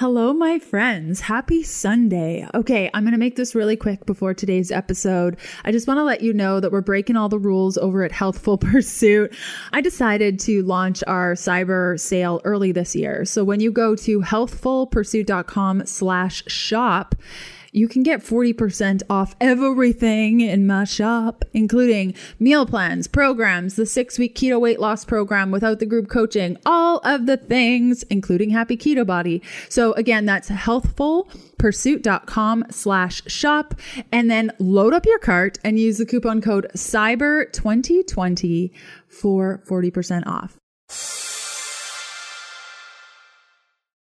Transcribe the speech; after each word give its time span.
Hello, 0.00 0.32
my 0.32 0.58
friends. 0.58 1.20
Happy 1.20 1.62
Sunday. 1.62 2.48
Okay, 2.54 2.88
I'm 2.94 3.02
going 3.02 3.12
to 3.12 3.18
make 3.18 3.36
this 3.36 3.54
really 3.54 3.76
quick 3.76 4.06
before 4.06 4.32
today's 4.32 4.72
episode. 4.72 5.36
I 5.62 5.72
just 5.72 5.86
want 5.86 5.98
to 5.98 6.04
let 6.04 6.22
you 6.22 6.32
know 6.32 6.58
that 6.58 6.72
we're 6.72 6.80
breaking 6.80 7.18
all 7.18 7.28
the 7.28 7.38
rules 7.38 7.76
over 7.76 8.02
at 8.02 8.10
Healthful 8.10 8.56
Pursuit. 8.60 9.36
I 9.74 9.82
decided 9.82 10.40
to 10.40 10.62
launch 10.62 11.04
our 11.06 11.34
cyber 11.34 12.00
sale 12.00 12.40
early 12.44 12.72
this 12.72 12.96
year. 12.96 13.26
So 13.26 13.44
when 13.44 13.60
you 13.60 13.70
go 13.70 13.94
to 13.96 14.20
healthfulpursuit.com 14.20 15.84
slash 15.84 16.44
shop, 16.46 17.14
you 17.72 17.88
can 17.88 18.02
get 18.02 18.20
40% 18.20 19.02
off 19.08 19.34
everything 19.40 20.40
in 20.40 20.66
my 20.66 20.84
shop, 20.84 21.44
including 21.52 22.14
meal 22.38 22.66
plans, 22.66 23.08
programs, 23.08 23.76
the 23.76 23.86
six 23.86 24.18
week 24.18 24.34
keto 24.34 24.60
weight 24.60 24.80
loss 24.80 25.04
program 25.04 25.50
without 25.50 25.78
the 25.78 25.86
group 25.86 26.08
coaching, 26.08 26.56
all 26.66 26.98
of 26.98 27.26
the 27.26 27.36
things, 27.36 28.02
including 28.04 28.50
Happy 28.50 28.76
Keto 28.76 29.06
Body. 29.06 29.42
So 29.68 29.92
again, 29.94 30.26
that's 30.26 30.50
healthfulpursuit.com 30.50 32.64
slash 32.70 33.22
shop 33.26 33.74
and 34.12 34.30
then 34.30 34.52
load 34.58 34.92
up 34.92 35.06
your 35.06 35.18
cart 35.18 35.58
and 35.64 35.78
use 35.78 35.96
the 35.98 36.06
coupon 36.06 36.40
code 36.40 36.66
CYBER2020 36.74 38.70
for 39.08 39.62
40% 39.68 40.26
off. 40.26 40.56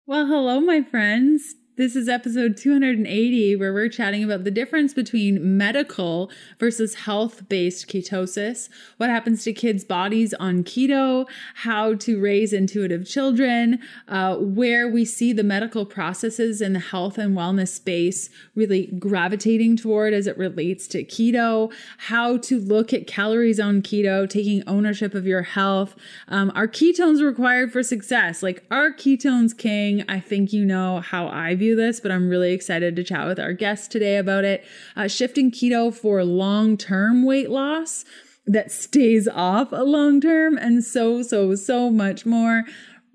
Well, 0.05 0.27
hello, 0.27 0.59
my 0.59 0.81
friends. 0.81 1.55
This 1.76 1.95
is 1.95 2.08
episode 2.08 2.55
280, 2.55 3.55
where 3.55 3.73
we're 3.73 3.90
chatting 3.90 4.23
about 4.23 4.44
the 4.44 4.52
difference 4.52 4.94
between 4.94 5.58
medical 5.58 6.30
versus 6.59 6.94
health 6.94 7.49
based 7.49 7.88
ketosis, 7.88 8.70
what 8.98 9.09
happens 9.09 9.44
to 9.44 9.54
kids' 9.54 9.84
bodies 9.84 10.36
on 10.36 10.63
keto, 10.63 11.26
how 11.55 11.96
to 11.96 12.22
raise 12.22 12.54
intuitive 12.54 13.08
children, 13.08 13.80
uh, 14.08 14.36
where 14.36 14.88
we 14.88 15.04
see 15.04 15.34
the 15.34 15.44
medical 15.44 15.84
processes 15.84 16.62
in 16.62 16.73
the 16.73 16.80
health 16.80 17.18
and 17.18 17.36
wellness 17.36 17.70
space 17.70 18.30
really 18.54 18.94
gravitating 18.99 19.76
toward 19.76 20.13
as 20.13 20.27
it 20.27 20.37
relates 20.37 20.85
to 20.90 21.04
keto, 21.04 21.74
how 21.98 22.37
to 22.37 22.60
look 22.60 22.93
at 22.93 23.08
calories 23.08 23.60
on 23.60 23.82
keto, 23.82 24.30
taking 24.30 24.62
ownership 24.68 25.15
of 25.15 25.26
your 25.26 25.41
health. 25.41 25.96
Um, 26.27 26.52
are 26.54 26.68
ketones 26.68 27.26
required 27.26 27.74
for 27.74 27.82
success? 27.82 28.43
Like, 28.43 28.63
are 28.70 28.93
ketones 28.93 29.58
king? 29.58 30.05
I 30.08 30.20
think 30.20 30.54
you 30.54 30.63
know 30.63 30.99
how 30.99 31.30
I 31.30 31.55
view 31.63 31.75
this, 31.77 32.01
but 32.01 32.11
I'm 32.11 32.27
really 32.27 32.51
excited 32.51 32.95
to 32.97 33.03
chat 33.03 33.25
with 33.25 33.39
our 33.39 33.53
guest 33.53 33.89
today 33.89 34.17
about 34.17 34.43
it. 34.43 34.65
Uh, 34.97 35.07
shifting 35.07 35.49
keto 35.49 35.93
for 35.93 36.23
long 36.25 36.75
term 36.75 37.25
weight 37.25 37.49
loss 37.49 38.03
that 38.45 38.69
stays 38.69 39.29
off 39.29 39.71
a 39.71 39.84
long 39.84 40.19
term, 40.19 40.57
and 40.57 40.84
so, 40.84 41.21
so, 41.23 41.55
so 41.55 41.89
much 41.89 42.25
more. 42.25 42.65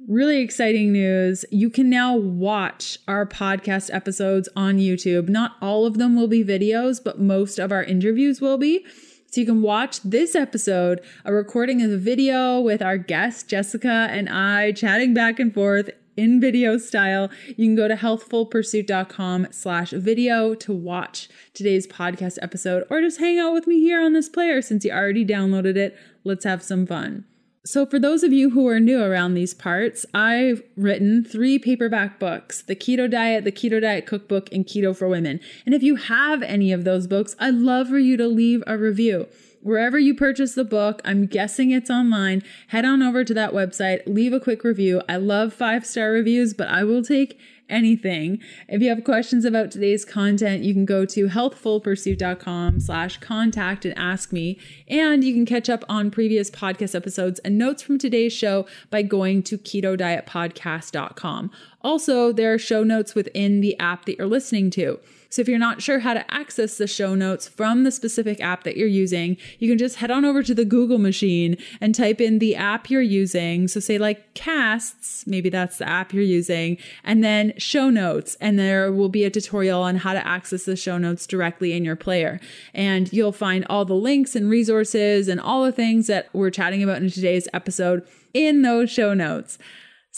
Really 0.09 0.41
exciting 0.41 0.93
news. 0.93 1.45
You 1.51 1.69
can 1.69 1.91
now 1.91 2.17
watch 2.17 2.97
our 3.07 3.27
podcast 3.27 3.93
episodes 3.93 4.49
on 4.57 4.79
YouTube. 4.79 5.29
Not 5.29 5.57
all 5.61 5.85
of 5.85 5.99
them 5.99 6.17
will 6.17 6.29
be 6.29 6.43
videos, 6.43 6.99
but 7.05 7.21
most 7.21 7.59
of 7.59 7.71
our 7.71 7.85
interviews 7.85 8.41
will 8.41 8.57
be. 8.57 8.87
So 9.31 9.43
you 9.43 9.47
can 9.47 9.61
watch 9.61 10.01
this 10.01 10.35
episode, 10.35 11.03
a 11.27 11.35
recording 11.35 11.83
of 11.83 11.91
the 11.91 11.99
video 11.99 12.61
with 12.61 12.81
our 12.81 12.97
guest, 12.97 13.51
Jessica, 13.51 14.09
and 14.11 14.31
I 14.31 14.73
chatting 14.73 15.13
back 15.13 15.39
and 15.39 15.53
forth 15.53 15.91
in 16.19 16.41
video 16.41 16.77
style. 16.77 17.31
You 17.47 17.67
can 17.67 17.77
go 17.77 17.89
to 17.89 17.95
healthfulpursuit.com 17.95 19.47
slash 19.53 19.91
video 19.93 20.55
to 20.57 20.73
watch 20.73 21.29
today's 21.55 21.87
podcast 21.87 22.39
episode 22.43 22.85
or 22.91 23.01
just 23.01 23.21
hang 23.21 23.39
out 23.39 23.55
with 23.55 23.67
me 23.67 23.81
here 23.81 24.03
on 24.03 24.13
this 24.13 24.29
player 24.29 24.61
since 24.61 24.85
you 24.85 24.91
already 24.91 25.25
downloaded 25.25 25.77
it. 25.77 25.97
Let's 26.25 26.45
have 26.45 26.63
some 26.63 26.87
fun. 26.87 27.25
So, 27.65 27.85
for 27.85 27.99
those 27.99 28.23
of 28.23 28.33
you 28.33 28.51
who 28.51 28.67
are 28.67 28.81
new 28.81 29.03
around 29.03 29.35
these 29.35 29.53
parts, 29.53 30.07
I've 30.15 30.63
written 30.75 31.23
three 31.23 31.59
paperback 31.59 32.19
books 32.19 32.63
The 32.63 32.75
Keto 32.75 33.11
Diet, 33.11 33.45
The 33.45 33.53
Keto 33.53 33.81
Diet 33.81 34.07
Cookbook, 34.07 34.49
and 34.53 34.65
Keto 34.65 34.97
for 34.97 35.07
Women. 35.07 35.39
And 35.67 35.75
if 35.75 35.83
you 35.83 35.97
have 35.97 36.43
any 36.43 36.73
of 36.73 36.85
those 36.85 37.07
books, 37.07 37.37
I'd 37.39 37.55
love 37.55 37.89
for 37.89 37.99
you 37.99 38.17
to 38.17 38.27
leave 38.27 38.63
a 38.67 38.79
review. 38.79 39.29
Wherever 39.61 39.99
you 39.99 40.15
purchase 40.15 40.55
the 40.55 40.65
book, 40.65 41.01
I'm 41.05 41.27
guessing 41.27 41.71
it's 41.71 41.91
online. 41.91 42.43
Head 42.69 42.85
on 42.85 43.03
over 43.03 43.25
to 43.25 43.35
that 43.35 43.53
website, 43.53 44.03
leave 44.07 44.33
a 44.33 44.41
quick 44.41 44.65
review. 44.65 45.03
I 45.09 45.17
love 45.17 45.53
five 45.53 45.85
star 45.85 46.11
reviews, 46.11 46.55
but 46.55 46.69
I 46.69 46.85
will 46.85 47.03
take 47.03 47.39
anything. 47.69 48.41
If 48.69 48.83
you 48.83 48.89
have 48.89 49.05
questions 49.05 49.45
about 49.45 49.71
today's 49.71 50.05
content, 50.05 50.63
you 50.63 50.73
can 50.73 50.85
go 50.85 51.05
to 51.07 51.29
healthfulpursuit.com 51.29 52.81
slash 52.81 53.19
contact 53.19 53.85
and 53.85 53.99
ask 53.99 54.33
me. 54.33 54.59
And 54.89 55.23
you 55.23 55.35
can 55.35 55.47
catch 55.47 55.69
up 55.69 55.85
on 55.89 56.11
previous 56.11 56.51
podcast 56.51 56.95
episodes 56.95 57.39
and 57.41 57.59
notes 57.59 57.83
from 57.83 57.99
today's 57.99 58.33
show 58.33 58.67
by 58.91 59.03
going 59.03 59.43
to 59.45 59.59
ketodietpodcast.com. 59.59 61.51
Also, 61.83 62.33
there 62.33 62.53
are 62.53 62.59
show 62.59 62.83
notes 62.83 63.15
within 63.15 63.61
the 63.61 63.79
app 63.79 64.05
that 64.07 64.19
you're 64.19 64.27
listening 64.27 64.71
to. 64.71 64.99
So 65.31 65.43
if 65.43 65.49
you're 65.49 65.59
not 65.59 65.83
sure 65.83 65.99
how 65.99 66.15
to 66.15 66.35
access 66.35 66.79
the 66.79 66.87
show 66.87 67.15
notes 67.15 67.47
from 67.47 67.85
the 67.85 67.91
specific 67.91 68.41
app 68.41 68.65
that 68.65 68.77
you're 68.77 68.89
using, 68.89 69.37
you 69.59 69.69
can 69.69 69.79
just 69.79 69.97
head 69.97 70.11
on 70.11 70.25
over 70.25 70.43
to 70.43 70.55
the 70.55 70.65
Google 70.65 70.99
machine 70.99 71.57
and 71.81 71.95
type 71.95 72.21
in 72.21 72.39
the 72.39 72.57
app 72.57 72.89
you're 72.89 73.03
using. 73.03 73.69
So 73.69 73.79
say 73.81 73.99
like 73.99 74.33
casts, 74.35 75.27
maybe 75.27 75.51
that's 75.51 75.79
the 75.79 75.89
app 75.89 76.13
you're 76.13 76.23
using, 76.23 76.79
and 77.05 77.23
then 77.23 77.53
show 77.59 77.91
notes. 77.91 78.37
And 78.41 78.59
there 78.59 78.91
will 78.91 79.11
be 79.11 79.25
a 79.25 79.31
tutorial 79.31 79.83
on 79.83 79.97
how 79.97 80.15
to 80.15 80.27
access 80.27 80.65
the 80.65 80.77
show 80.77 80.97
notes 80.97 81.27
directly 81.27 81.75
in 81.75 81.85
your 81.85 81.97
player. 81.97 82.41
And 82.73 83.13
you'll 83.13 83.33
find 83.33 83.67
all 83.69 83.85
the 83.85 83.95
links 83.95 84.35
and 84.35 84.49
resources 84.49 85.29
and 85.29 85.41
all 85.41 85.65
the 85.65 85.73
things 85.73 86.07
that 86.07 86.29
we're 86.33 86.51
chatting 86.51 86.83
about 86.83 87.03
in 87.03 87.11
today's 87.11 87.49
episode 87.53 88.07
in 88.33 88.63
those 88.63 88.91
show 88.91 89.13
notes. 89.15 89.59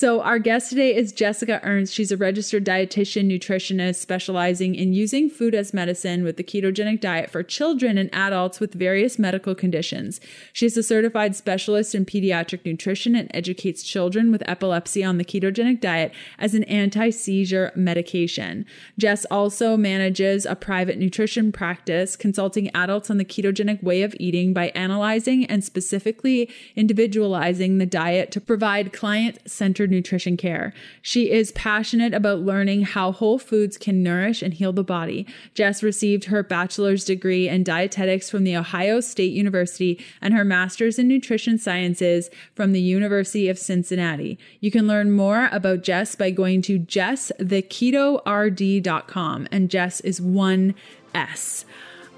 So, 0.00 0.22
our 0.22 0.38
guest 0.38 0.70
today 0.70 0.96
is 0.96 1.12
Jessica 1.12 1.60
Ernst. 1.62 1.92
She's 1.92 2.10
a 2.10 2.16
registered 2.16 2.64
dietitian, 2.64 3.30
nutritionist 3.30 3.96
specializing 3.96 4.74
in 4.74 4.94
using 4.94 5.28
food 5.28 5.54
as 5.54 5.74
medicine 5.74 6.24
with 6.24 6.38
the 6.38 6.42
ketogenic 6.42 7.02
diet 7.02 7.28
for 7.28 7.42
children 7.42 7.98
and 7.98 8.08
adults 8.14 8.60
with 8.60 8.72
various 8.72 9.18
medical 9.18 9.54
conditions. 9.54 10.18
She's 10.54 10.74
a 10.78 10.82
certified 10.82 11.36
specialist 11.36 11.94
in 11.94 12.06
pediatric 12.06 12.64
nutrition 12.64 13.14
and 13.14 13.30
educates 13.34 13.82
children 13.82 14.32
with 14.32 14.42
epilepsy 14.48 15.04
on 15.04 15.18
the 15.18 15.24
ketogenic 15.24 15.82
diet 15.82 16.14
as 16.38 16.54
an 16.54 16.64
anti 16.64 17.10
seizure 17.10 17.70
medication. 17.76 18.64
Jess 18.96 19.26
also 19.26 19.76
manages 19.76 20.46
a 20.46 20.56
private 20.56 20.96
nutrition 20.96 21.52
practice, 21.52 22.16
consulting 22.16 22.74
adults 22.74 23.10
on 23.10 23.18
the 23.18 23.24
ketogenic 23.26 23.82
way 23.82 24.00
of 24.00 24.16
eating 24.18 24.54
by 24.54 24.68
analyzing 24.68 25.44
and 25.44 25.62
specifically 25.62 26.48
individualizing 26.74 27.76
the 27.76 27.84
diet 27.84 28.30
to 28.30 28.40
provide 28.40 28.94
client 28.94 29.38
centered 29.44 29.89
nutrition 29.90 30.36
care. 30.36 30.72
She 31.02 31.30
is 31.30 31.52
passionate 31.52 32.14
about 32.14 32.40
learning 32.40 32.82
how 32.82 33.12
whole 33.12 33.38
foods 33.38 33.76
can 33.76 34.02
nourish 34.02 34.42
and 34.42 34.54
heal 34.54 34.72
the 34.72 34.82
body. 34.84 35.26
Jess 35.54 35.82
received 35.82 36.24
her 36.24 36.42
bachelor's 36.42 37.04
degree 37.04 37.48
in 37.48 37.64
dietetics 37.64 38.30
from 38.30 38.44
the 38.44 38.56
Ohio 38.56 39.00
State 39.00 39.32
University 39.32 40.02
and 40.20 40.34
her 40.34 40.44
master's 40.44 40.98
in 40.98 41.08
nutrition 41.08 41.56
sciences 41.58 42.30
from 42.54 42.72
the 42.72 42.80
University 42.80 43.48
of 43.48 43.58
Cincinnati. 43.58 44.38
You 44.60 44.70
can 44.70 44.86
learn 44.86 45.10
more 45.12 45.48
about 45.52 45.82
Jess 45.82 46.14
by 46.14 46.30
going 46.30 46.62
to 46.62 46.78
jesstheketord.com 46.78 49.48
and 49.50 49.70
Jess 49.70 50.00
is 50.00 50.20
one 50.20 50.74
S. 51.14 51.64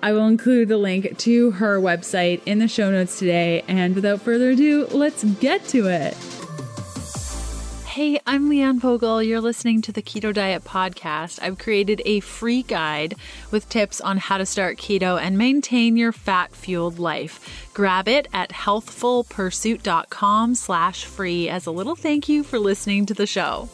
I 0.03 0.13
will 0.13 0.27
include 0.27 0.69
the 0.69 0.79
link 0.79 1.17
to 1.19 1.53
her 1.53 1.81
website 1.81 2.41
in 2.45 2.59
the 2.59 2.67
show 2.67 2.91
notes 2.91 3.21
today. 3.21 3.63
And 3.69 3.95
without 3.95 4.21
further 4.21 4.51
ado, 4.51 4.89
let's 4.91 5.23
get 5.23 5.65
to 5.69 5.87
it. 5.87 6.17
Hey, 7.93 8.19
I'm 8.27 8.49
Leanne 8.49 8.81
Vogel. 8.81 9.23
You're 9.23 9.43
listening 9.43 9.83
to 9.83 9.93
the 9.93 10.01
Keto 10.01 10.33
Diet 10.33 10.65
Podcast. 10.65 11.39
I've 11.43 11.59
created 11.59 12.01
a 12.07 12.21
free 12.21 12.63
guide 12.63 13.17
with 13.51 13.69
tips 13.69 14.01
on 14.01 14.17
how 14.17 14.39
to 14.39 14.47
start 14.47 14.79
keto 14.79 15.21
and 15.21 15.37
maintain 15.37 15.99
your 15.99 16.11
fat-fueled 16.11 16.99
life. 16.99 17.69
Grab 17.75 18.09
it 18.09 18.29
at 18.33 18.49
healthfulpursuit.com 18.49 20.55
slash 20.55 21.05
free 21.05 21.51
as 21.51 21.67
a 21.67 21.71
little 21.71 21.95
thank 21.95 22.31
you 22.31 22.43
for 22.43 22.59
listening 22.59 23.05
to 23.05 23.13
the 23.13 23.27
show. 23.27 23.69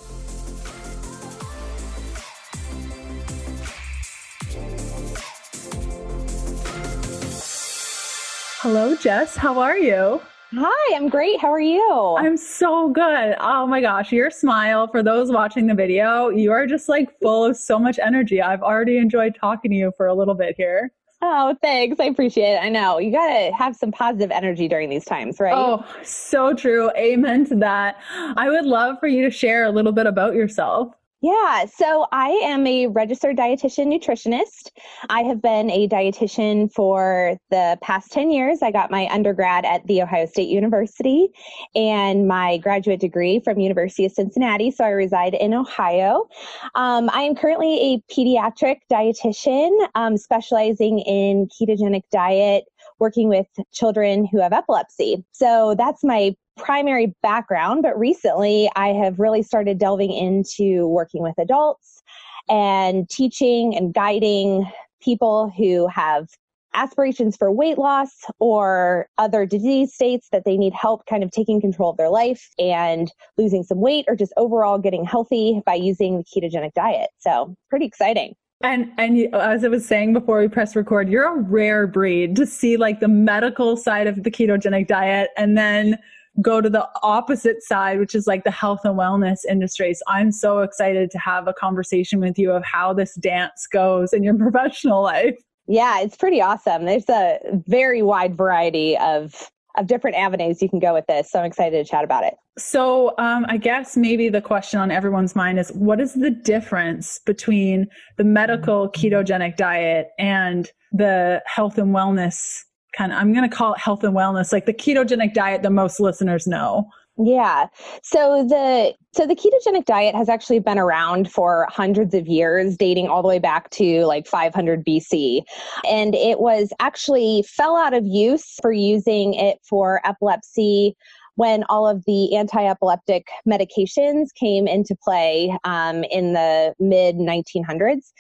Hello, 8.63 8.97
Jess. 8.97 9.37
How 9.37 9.61
are 9.61 9.79
you? 9.79 10.21
Hi, 10.53 10.97
I'm 10.97 11.11
great. 11.11 11.39
How 11.39 11.53
are 11.53 11.61
you? 11.61 12.17
I'm 12.19 12.39
so 12.39 12.89
good. 12.89 13.37
Oh 13.39 13.67
my 13.67 13.83
gosh, 13.83 14.13
your 14.13 14.31
smile 14.31 14.89
for 14.89 15.03
those 15.03 15.31
watching 15.31 15.67
the 15.67 15.75
video, 15.75 16.31
you 16.31 16.53
are 16.53 16.67
just 16.67 16.89
like 16.89 17.19
full 17.21 17.45
of 17.45 17.55
so 17.55 17.79
much 17.79 17.99
energy. 17.99 18.41
I've 18.41 18.63
already 18.63 18.97
enjoyed 18.97 19.37
talking 19.39 19.71
to 19.73 19.77
you 19.77 19.93
for 19.95 20.07
a 20.07 20.15
little 20.15 20.35
bit 20.35 20.55
here. 20.57 20.91
Oh, 21.21 21.55
thanks. 21.61 22.01
I 22.01 22.05
appreciate 22.05 22.55
it. 22.55 22.63
I 22.63 22.71
know 22.71 22.99
you 22.99 23.13
got 23.13 23.27
to 23.27 23.53
have 23.53 23.77
some 23.77 23.93
positive 23.93 24.31
energy 24.31 24.69
during 24.69 24.89
these 24.89 25.05
times, 25.05 25.39
right? 25.39 25.53
Oh, 25.55 25.85
so 26.03 26.55
true. 26.55 26.91
Amen 26.97 27.45
to 27.47 27.57
that. 27.57 27.99
I 28.11 28.49
would 28.49 28.65
love 28.65 28.97
for 29.01 29.09
you 29.09 29.25
to 29.25 29.31
share 29.31 29.65
a 29.65 29.71
little 29.71 29.93
bit 29.93 30.07
about 30.07 30.35
yourself. 30.35 30.95
Yeah, 31.21 31.65
so 31.67 32.07
I 32.13 32.29
am 32.45 32.65
a 32.65 32.87
registered 32.87 33.37
dietitian 33.37 33.93
nutritionist. 33.93 34.71
I 35.11 35.23
have 35.23 35.43
been 35.43 35.69
a 35.69 35.89
dietitian 35.89 36.73
for 36.73 37.37
the 37.51 37.77
past 37.83 38.13
10 38.13 38.31
years. 38.31 38.63
I 38.63 38.71
got 38.71 38.93
my 38.93 39.09
undergrad 39.11 39.65
at 39.65 39.85
The 39.89 40.03
Ohio 40.03 40.27
State 40.27 40.49
University 40.49 41.31
and 41.75 42.29
my 42.29 42.59
graduate 42.59 43.01
degree 43.01 43.41
from 43.41 43.59
University 43.59 44.05
of 44.05 44.13
Cincinnati. 44.13 44.71
So 44.71 44.85
I 44.85 44.91
reside 44.91 45.35
in 45.35 45.55
Ohio. 45.55 46.29
Um, 46.77 47.11
I 47.13 47.23
am 47.23 47.35
currently 47.35 47.95
a 47.95 48.13
pediatric 48.15 48.77
dietitian 48.89 49.89
um, 49.97 50.17
specializing 50.17 51.01
in 51.01 51.49
ketogenic 51.49 52.03
diet, 52.13 52.67
working 53.01 53.29
with 53.29 53.49
children 53.73 54.25
who 54.25 54.41
have 54.41 54.53
epilepsy. 54.53 55.25
So 55.33 55.75
that's 55.77 56.05
my 56.05 56.37
primary 56.59 57.15
background, 57.23 57.83
but 57.83 57.99
recently 57.99 58.71
I 58.77 58.89
have 58.89 59.19
really 59.19 59.43
started 59.43 59.79
delving 59.79 60.13
into 60.13 60.87
working 60.89 61.23
with 61.23 61.35
adults 61.39 62.03
and 62.49 63.09
teaching 63.09 63.77
and 63.77 63.95
guiding 63.95 64.71
people 65.01 65.53
who 65.57 65.87
have 65.89 66.29
aspirations 66.75 67.37
for 67.37 67.51
weight 67.51 67.79
loss 67.79 68.11
or 68.39 69.09
other 69.19 69.47
disease 69.47 69.93
states 69.95 70.29
that 70.33 70.45
they 70.45 70.57
need 70.57 70.73
help 70.73 71.05
kind 71.07 71.23
of 71.23 71.31
taking 71.31 71.61
control 71.61 71.91
of 71.91 71.97
their 71.97 72.11
life 72.11 72.51
and 72.59 73.11
losing 73.37 73.63
some 73.63 73.81
weight 73.81 74.05
or 74.07 74.15
just 74.15 74.33
overall 74.37 74.79
getting 74.79 75.05
healthy 75.05 75.61
by 75.65 75.75
using 75.75 76.19
the 76.19 76.25
ketogenic 76.25 76.73
diet. 76.75 77.09
So, 77.19 77.55
pretty 77.71 77.87
exciting. 77.87 78.35
And 78.61 78.91
and 78.99 79.33
as 79.35 79.65
I 79.65 79.69
was 79.69 79.87
saying 79.87 80.13
before 80.13 80.41
we 80.41 80.49
press 80.49 80.75
record, 80.75 81.09
you're 81.09 81.33
a 81.33 81.41
rare 81.41 81.87
breed 81.87 82.35
to 82.37 82.47
see 82.47 82.77
like 82.77 82.99
the 82.99 83.09
medical 83.09 83.77
side 83.77 84.09
of 84.09 84.25
the 84.25 84.31
ketogenic 84.31 84.89
diet 84.89 85.31
and 85.37 85.57
then 85.57 85.97
go 86.41 86.61
to 86.61 86.71
the 86.71 86.89
opposite 87.03 87.63
side, 87.63 87.99
which 87.99 88.15
is 88.15 88.27
like 88.27 88.45
the 88.45 88.51
health 88.51 88.81
and 88.85 88.99
wellness 88.99 89.39
industry. 89.49 89.95
So 89.95 90.03
I'm 90.09 90.31
so 90.31 90.61
excited 90.61 91.11
to 91.11 91.19
have 91.19 91.49
a 91.49 91.53
conversation 91.53 92.21
with 92.21 92.39
you 92.39 92.53
of 92.53 92.65
how 92.65 92.93
this 92.93 93.15
dance 93.17 93.67
goes 93.67 94.13
in 94.13 94.23
your 94.23 94.35
professional 94.39 95.03
life. 95.03 95.37
Yeah, 95.67 96.01
it's 96.01 96.17
pretty 96.17 96.41
awesome. 96.41 96.87
There's 96.87 97.09
a 97.09 97.39
very 97.67 98.03
wide 98.03 98.37
variety 98.37 98.97
of 98.99 99.51
of 99.77 99.87
different 99.87 100.17
avenues 100.17 100.61
you 100.61 100.69
can 100.69 100.81
go 100.81 100.93
with 100.93 101.07
this. 101.07 101.31
So 101.31 101.39
I'm 101.39 101.45
excited 101.45 101.85
to 101.85 101.89
chat 101.89 102.03
about 102.03 102.25
it. 102.25 102.35
So 102.59 103.15
um, 103.19 103.47
I 103.49 103.57
guess 103.57 103.97
maybe 103.97 104.29
the 104.29 104.41
question 104.41 104.81
on 104.81 104.91
everyone's 104.91 105.37
mind 105.37 105.61
is 105.61 105.71
what 105.71 106.01
is 106.01 106.15
the 106.15 106.31
difference 106.31 107.21
between 107.25 107.87
the 108.17 108.25
medical 108.25 108.91
ketogenic 108.91 109.57
diet 109.57 110.09
and 110.19 110.69
the 110.91 111.43
health 111.47 111.79
and 111.79 111.95
wellness 111.95 112.65
kind 112.99 113.13
of 113.13 113.19
i'm 113.19 113.33
going 113.33 113.49
to 113.49 113.57
call 113.57 113.73
it 113.73 113.79
health 113.79 114.05
and 114.05 114.15
wellness 114.15 114.53
like 114.53 114.67
the 114.67 114.75
ketogenic 114.75 115.33
diet 115.33 115.63
that 115.63 115.71
most 115.71 116.01
listeners 116.01 116.47
know 116.47 116.91
yeah. 117.21 117.67
So 118.05 118.47
the 118.49 118.95
so 119.13 119.27
the 119.27 119.35
ketogenic 119.35 119.87
diet 119.87 120.15
has 120.15 120.29
actually 120.29 120.61
been 120.61 120.79
around 120.79 121.31
for 121.31 121.67
hundreds 121.69 122.15
of 122.15 122.29
years, 122.29 122.77
dating 122.77 123.09
all 123.09 123.23
the 123.23 123.29
way 123.29 123.41
back 123.41 123.71
to 123.71 124.05
like 124.05 124.29
500 124.29 124.85
BC. 124.87 125.43
And 125.89 126.15
it 126.15 126.39
was 126.39 126.73
actually 126.79 127.45
fell 127.49 127.77
out 127.77 127.93
of 127.93 128.07
use 128.07 128.55
for 128.63 128.71
using 128.71 129.35
it 129.35 129.59
for 129.69 130.01
epilepsy 130.05 130.97
when 131.35 131.65
all 131.69 131.89
of 131.89 132.05
the 132.05 132.37
anti-epileptic 132.37 133.27
medications 133.49 134.27
came 134.39 134.69
into 134.69 134.97
play 135.03 135.57
um, 135.65 136.05
in 136.05 136.35
the 136.35 136.75
mid 136.79 137.17
1900s 137.17 138.13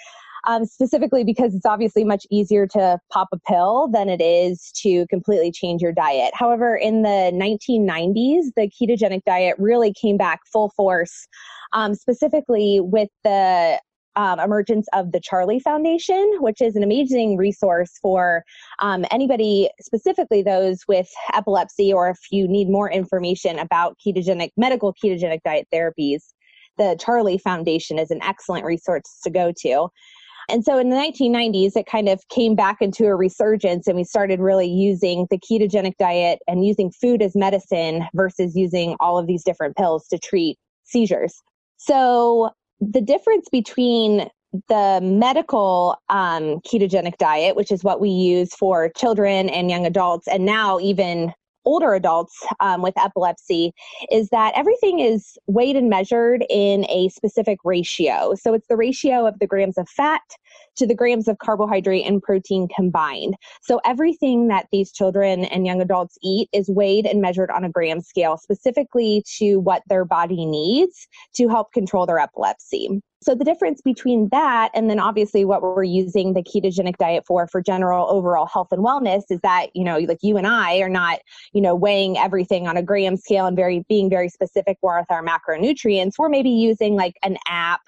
um, 0.48 0.64
specifically 0.64 1.22
because 1.24 1.54
it's 1.54 1.66
obviously 1.66 2.04
much 2.04 2.26
easier 2.30 2.66
to 2.66 2.98
pop 3.12 3.28
a 3.32 3.38
pill 3.38 3.88
than 3.92 4.08
it 4.08 4.20
is 4.20 4.72
to 4.82 5.06
completely 5.08 5.52
change 5.52 5.82
your 5.82 5.92
diet. 5.92 6.32
However, 6.34 6.74
in 6.74 7.02
the 7.02 7.30
1990s, 7.34 8.54
the 8.56 8.70
ketogenic 8.70 9.22
diet 9.24 9.56
really 9.58 9.92
came 9.92 10.16
back 10.16 10.40
full 10.50 10.70
force, 10.70 11.28
um, 11.74 11.94
specifically 11.94 12.80
with 12.80 13.10
the 13.24 13.78
um, 14.16 14.40
emergence 14.40 14.88
of 14.94 15.12
the 15.12 15.20
Charlie 15.20 15.60
Foundation, 15.60 16.38
which 16.40 16.62
is 16.62 16.74
an 16.76 16.82
amazing 16.82 17.36
resource 17.36 17.92
for 18.00 18.42
um, 18.80 19.04
anybody, 19.10 19.68
specifically 19.80 20.42
those 20.42 20.78
with 20.88 21.08
epilepsy, 21.34 21.92
or 21.92 22.08
if 22.08 22.18
you 22.30 22.48
need 22.48 22.70
more 22.70 22.90
information 22.90 23.58
about 23.58 23.96
ketogenic, 24.04 24.50
medical 24.56 24.94
ketogenic 24.94 25.40
diet 25.44 25.68
therapies. 25.72 26.22
The 26.78 26.96
Charlie 26.98 27.38
Foundation 27.38 27.98
is 27.98 28.10
an 28.10 28.22
excellent 28.22 28.64
resource 28.64 29.20
to 29.24 29.30
go 29.30 29.52
to. 29.62 29.88
And 30.50 30.64
so 30.64 30.78
in 30.78 30.88
the 30.88 30.96
1990s, 30.96 31.76
it 31.76 31.86
kind 31.86 32.08
of 32.08 32.26
came 32.28 32.54
back 32.54 32.78
into 32.80 33.04
a 33.04 33.14
resurgence, 33.14 33.86
and 33.86 33.96
we 33.96 34.04
started 34.04 34.40
really 34.40 34.66
using 34.66 35.26
the 35.30 35.38
ketogenic 35.38 35.96
diet 35.98 36.38
and 36.48 36.64
using 36.64 36.90
food 36.90 37.20
as 37.20 37.36
medicine 37.36 38.06
versus 38.14 38.56
using 38.56 38.96
all 38.98 39.18
of 39.18 39.26
these 39.26 39.44
different 39.44 39.76
pills 39.76 40.06
to 40.08 40.18
treat 40.18 40.56
seizures. 40.84 41.34
So 41.76 42.50
the 42.80 43.02
difference 43.02 43.48
between 43.50 44.30
the 44.68 45.00
medical 45.02 45.96
um, 46.08 46.60
ketogenic 46.60 47.18
diet, 47.18 47.54
which 47.54 47.70
is 47.70 47.84
what 47.84 48.00
we 48.00 48.08
use 48.08 48.54
for 48.54 48.90
children 48.96 49.50
and 49.50 49.70
young 49.70 49.84
adults, 49.84 50.26
and 50.28 50.46
now 50.46 50.78
even 50.80 51.32
older 51.68 51.92
adults 51.92 52.46
um, 52.60 52.80
with 52.80 52.96
epilepsy 52.96 53.72
is 54.10 54.30
that 54.30 54.52
everything 54.56 55.00
is 55.00 55.36
weighed 55.46 55.76
and 55.76 55.90
measured 55.90 56.42
in 56.48 56.86
a 56.88 57.10
specific 57.10 57.58
ratio. 57.62 58.34
So 58.34 58.54
it's 58.54 58.66
the 58.68 58.76
ratio 58.76 59.26
of 59.26 59.38
the 59.38 59.46
grams 59.46 59.76
of 59.76 59.86
fat 59.86 60.22
to 60.78 60.86
the 60.86 60.94
grams 60.94 61.28
of 61.28 61.38
carbohydrate 61.38 62.06
and 62.06 62.22
protein 62.22 62.68
combined. 62.74 63.34
So 63.62 63.80
everything 63.84 64.48
that 64.48 64.66
these 64.72 64.92
children 64.92 65.44
and 65.46 65.66
young 65.66 65.80
adults 65.80 66.16
eat 66.22 66.48
is 66.52 66.68
weighed 66.68 67.06
and 67.06 67.20
measured 67.20 67.50
on 67.50 67.64
a 67.64 67.70
gram 67.70 68.00
scale, 68.00 68.38
specifically 68.38 69.22
to 69.38 69.56
what 69.56 69.82
their 69.88 70.04
body 70.04 70.46
needs 70.46 71.06
to 71.36 71.48
help 71.48 71.72
control 71.72 72.06
their 72.06 72.18
epilepsy. 72.18 73.00
So 73.20 73.34
the 73.34 73.44
difference 73.44 73.80
between 73.82 74.28
that 74.30 74.70
and 74.74 74.88
then 74.88 75.00
obviously 75.00 75.44
what 75.44 75.60
we're 75.60 75.82
using 75.82 76.34
the 76.34 76.42
ketogenic 76.42 76.98
diet 76.98 77.24
for 77.26 77.48
for 77.48 77.60
general 77.60 78.08
overall 78.08 78.46
health 78.46 78.68
and 78.70 78.84
wellness 78.84 79.22
is 79.28 79.40
that, 79.40 79.74
you 79.74 79.82
know, 79.82 79.98
like 79.98 80.18
you 80.22 80.36
and 80.36 80.46
I 80.46 80.78
are 80.78 80.88
not, 80.88 81.18
you 81.52 81.60
know, 81.60 81.74
weighing 81.74 82.16
everything 82.16 82.68
on 82.68 82.76
a 82.76 82.82
gram 82.82 83.16
scale 83.16 83.46
and 83.46 83.56
very 83.56 83.84
being 83.88 84.08
very 84.08 84.28
specific 84.28 84.78
with 84.82 85.06
our 85.10 85.24
macronutrients. 85.24 86.12
We're 86.16 86.28
maybe 86.28 86.50
using 86.50 86.94
like 86.94 87.14
an 87.24 87.38
app 87.48 87.80